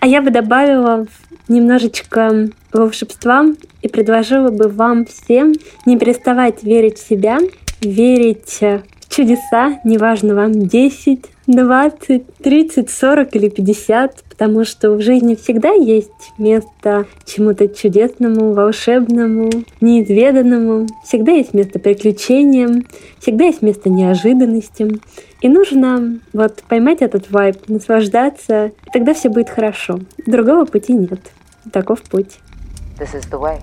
А 0.00 0.06
я 0.06 0.22
бы 0.22 0.30
добавила 0.30 1.06
немножечко 1.48 2.48
волшебства 2.72 3.46
и 3.82 3.88
предложила 3.88 4.50
бы 4.50 4.68
вам 4.68 5.06
всем 5.06 5.54
не 5.84 5.98
переставать 5.98 6.62
верить 6.62 6.98
в 6.98 7.08
себя, 7.08 7.38
верить 7.80 8.58
в 8.60 8.82
чудеса, 9.08 9.80
неважно 9.84 10.34
вам 10.34 10.52
10, 10.52 11.24
20, 11.46 12.36
30, 12.38 12.90
40 12.90 13.36
или 13.36 13.48
50, 13.48 14.24
потому 14.28 14.64
что 14.64 14.90
в 14.90 15.00
жизни 15.00 15.36
всегда 15.36 15.72
есть 15.72 16.10
место 16.38 17.06
чему-то 17.24 17.68
чудесному, 17.68 18.52
волшебному, 18.52 19.50
неизведанному. 19.80 20.86
Всегда 21.04 21.32
есть 21.32 21.54
место 21.54 21.78
приключениям, 21.78 22.84
всегда 23.20 23.44
есть 23.44 23.62
место 23.62 23.90
неожиданностям. 23.90 25.00
И 25.40 25.48
нужно 25.48 26.18
вот 26.32 26.62
поймать 26.68 27.02
этот 27.02 27.30
вайб, 27.30 27.68
наслаждаться, 27.68 28.66
и 28.66 28.90
тогда 28.92 29.14
все 29.14 29.28
будет 29.28 29.48
хорошо. 29.48 30.00
Другого 30.26 30.64
пути 30.64 30.94
нет. 30.94 31.20
Таков 31.72 32.02
путь. 32.02 32.38
This 32.98 33.14
is 33.14 33.30
the 33.30 33.40
way. 33.40 33.60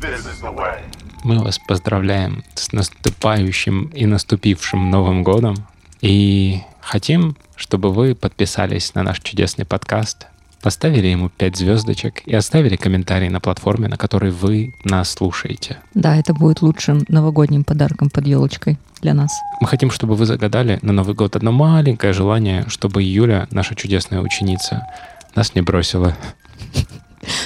This 0.00 0.26
is 0.26 0.42
the 0.42 0.54
way. 0.54 0.80
Мы 1.24 1.38
вас 1.38 1.58
поздравляем 1.58 2.42
с 2.54 2.72
наступающим 2.72 3.90
и 3.94 4.04
наступившим 4.04 4.90
Новым 4.90 5.22
годом. 5.22 5.54
И 6.02 6.58
хотим, 6.84 7.36
чтобы 7.56 7.92
вы 7.92 8.14
подписались 8.14 8.94
на 8.94 9.02
наш 9.02 9.20
чудесный 9.20 9.64
подкаст, 9.64 10.26
поставили 10.62 11.08
ему 11.08 11.28
5 11.28 11.56
звездочек 11.56 12.22
и 12.26 12.34
оставили 12.34 12.76
комментарий 12.76 13.28
на 13.28 13.40
платформе, 13.40 13.88
на 13.88 13.96
которой 13.96 14.30
вы 14.30 14.74
нас 14.84 15.10
слушаете. 15.10 15.78
Да, 15.94 16.16
это 16.16 16.32
будет 16.32 16.62
лучшим 16.62 17.04
новогодним 17.08 17.64
подарком 17.64 18.08
под 18.10 18.26
елочкой 18.26 18.78
для 19.02 19.14
нас. 19.14 19.30
Мы 19.60 19.68
хотим, 19.68 19.90
чтобы 19.90 20.14
вы 20.14 20.24
загадали 20.24 20.78
на 20.82 20.92
Новый 20.92 21.14
год 21.14 21.36
одно 21.36 21.52
маленькое 21.52 22.12
желание, 22.12 22.64
чтобы 22.68 23.02
Юля, 23.02 23.46
наша 23.50 23.74
чудесная 23.74 24.20
ученица, 24.20 24.86
нас 25.34 25.54
не 25.54 25.60
бросила. 25.60 26.16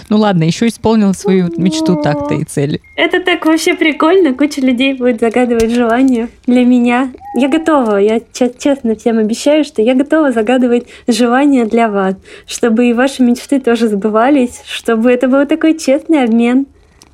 Ну 0.09 0.17
ладно, 0.19 0.45
еще 0.45 0.67
исполнил 0.69 1.15
свою 1.15 1.49
мечту 1.57 1.97
так-то 2.03 2.35
и 2.35 2.45
цели. 2.45 2.81
Это 2.97 3.21
так 3.21 3.45
вообще 3.47 3.75
прикольно. 3.75 4.35
Куча 4.35 4.61
людей 4.61 4.95
будет 4.95 5.21
загадывать 5.21 5.71
желания 5.71 6.29
для 6.47 6.65
меня. 6.65 7.11
Я 7.35 7.49
готова. 7.49 7.97
Я 7.97 8.21
че- 8.33 8.53
честно 8.59 8.95
всем 8.97 9.19
обещаю, 9.19 9.65
что 9.65 9.83
я 9.83 9.95
готова 9.95 10.33
загадывать 10.33 10.87
желания 11.07 11.65
для 11.65 11.89
вас, 11.89 12.15
чтобы 12.47 12.89
и 12.89 12.93
ваши 12.93 13.23
мечты 13.23 13.61
тоже 13.61 13.89
сбывались, 13.89 14.63
чтобы 14.67 15.11
это 15.13 15.29
был 15.29 15.47
такой 15.47 15.79
честный 15.79 16.25
обмен. 16.25 16.67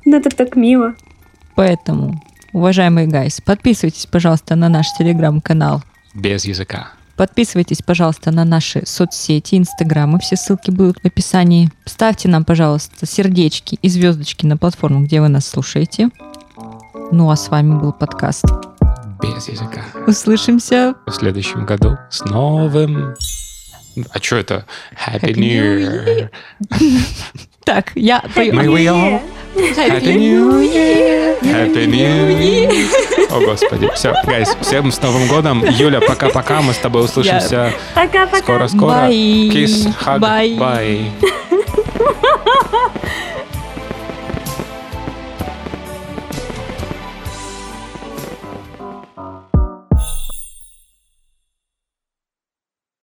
Ну, 0.05 0.17
это 0.17 0.29
так 0.29 0.55
мило. 0.55 0.93
Поэтому, 1.55 2.21
уважаемые 2.53 3.07
гайс, 3.07 3.41
подписывайтесь, 3.41 4.05
пожалуйста, 4.05 4.55
на 4.55 4.69
наш 4.69 4.87
телеграм-канал. 4.97 5.81
Без 6.13 6.45
языка. 6.45 6.89
Подписывайтесь, 7.15 7.81
пожалуйста, 7.81 8.31
на 8.31 8.43
наши 8.43 8.83
соцсети, 8.85 9.55
инстаграмы, 9.55 10.19
все 10.19 10.35
ссылки 10.35 10.69
будут 10.69 10.99
в 10.99 11.05
описании. 11.05 11.71
Ставьте 11.85 12.27
нам, 12.27 12.43
пожалуйста, 12.43 13.05
сердечки 13.05 13.79
и 13.81 13.89
звездочки 13.89 14.45
на 14.45 14.57
платформу, 14.57 15.05
где 15.05 15.21
вы 15.21 15.29
нас 15.29 15.47
слушаете. 15.47 16.09
Ну 17.11 17.29
а 17.29 17.35
с 17.35 17.49
вами 17.49 17.79
был 17.79 17.93
подкаст. 17.93 18.45
Без 19.21 19.47
языка. 19.47 19.83
Услышимся. 20.07 20.95
В 21.07 21.11
следующем 21.11 21.65
году 21.65 21.97
с 22.09 22.25
новым... 22.25 23.15
А 24.11 24.19
что 24.19 24.35
это? 24.35 24.65
Happy, 24.93 25.21
Happy 25.21 25.35
New 25.35 25.79
New 25.79 26.05
Year. 26.05 26.29
Так, 27.65 27.91
я 27.95 28.23
пою. 28.35 28.53
May 28.53 28.67
we 28.67 28.85
all 28.87 29.19
Happy 29.55 30.13
New 30.13 30.61
Year. 30.61 31.35
Happy 31.41 31.87
New 31.87 32.29
Year. 32.29 33.31
О, 33.31 33.39
Господи. 33.39 33.89
Все, 33.95 34.13
гайс, 34.25 34.55
всем 34.61 34.91
с 34.91 35.01
Новым 35.01 35.27
годом. 35.27 35.65
Юля, 35.65 35.99
пока-пока. 35.99 36.61
Мы 36.61 36.73
с 36.73 36.77
тобой 36.77 37.05
услышимся 37.05 37.73
Пока-пока. 37.95 38.37
скоро-скоро. 38.37 39.09
Kiss, 39.09 39.87
hug, 40.05 40.19
Bye. 40.19 40.57
bye. 40.59 41.09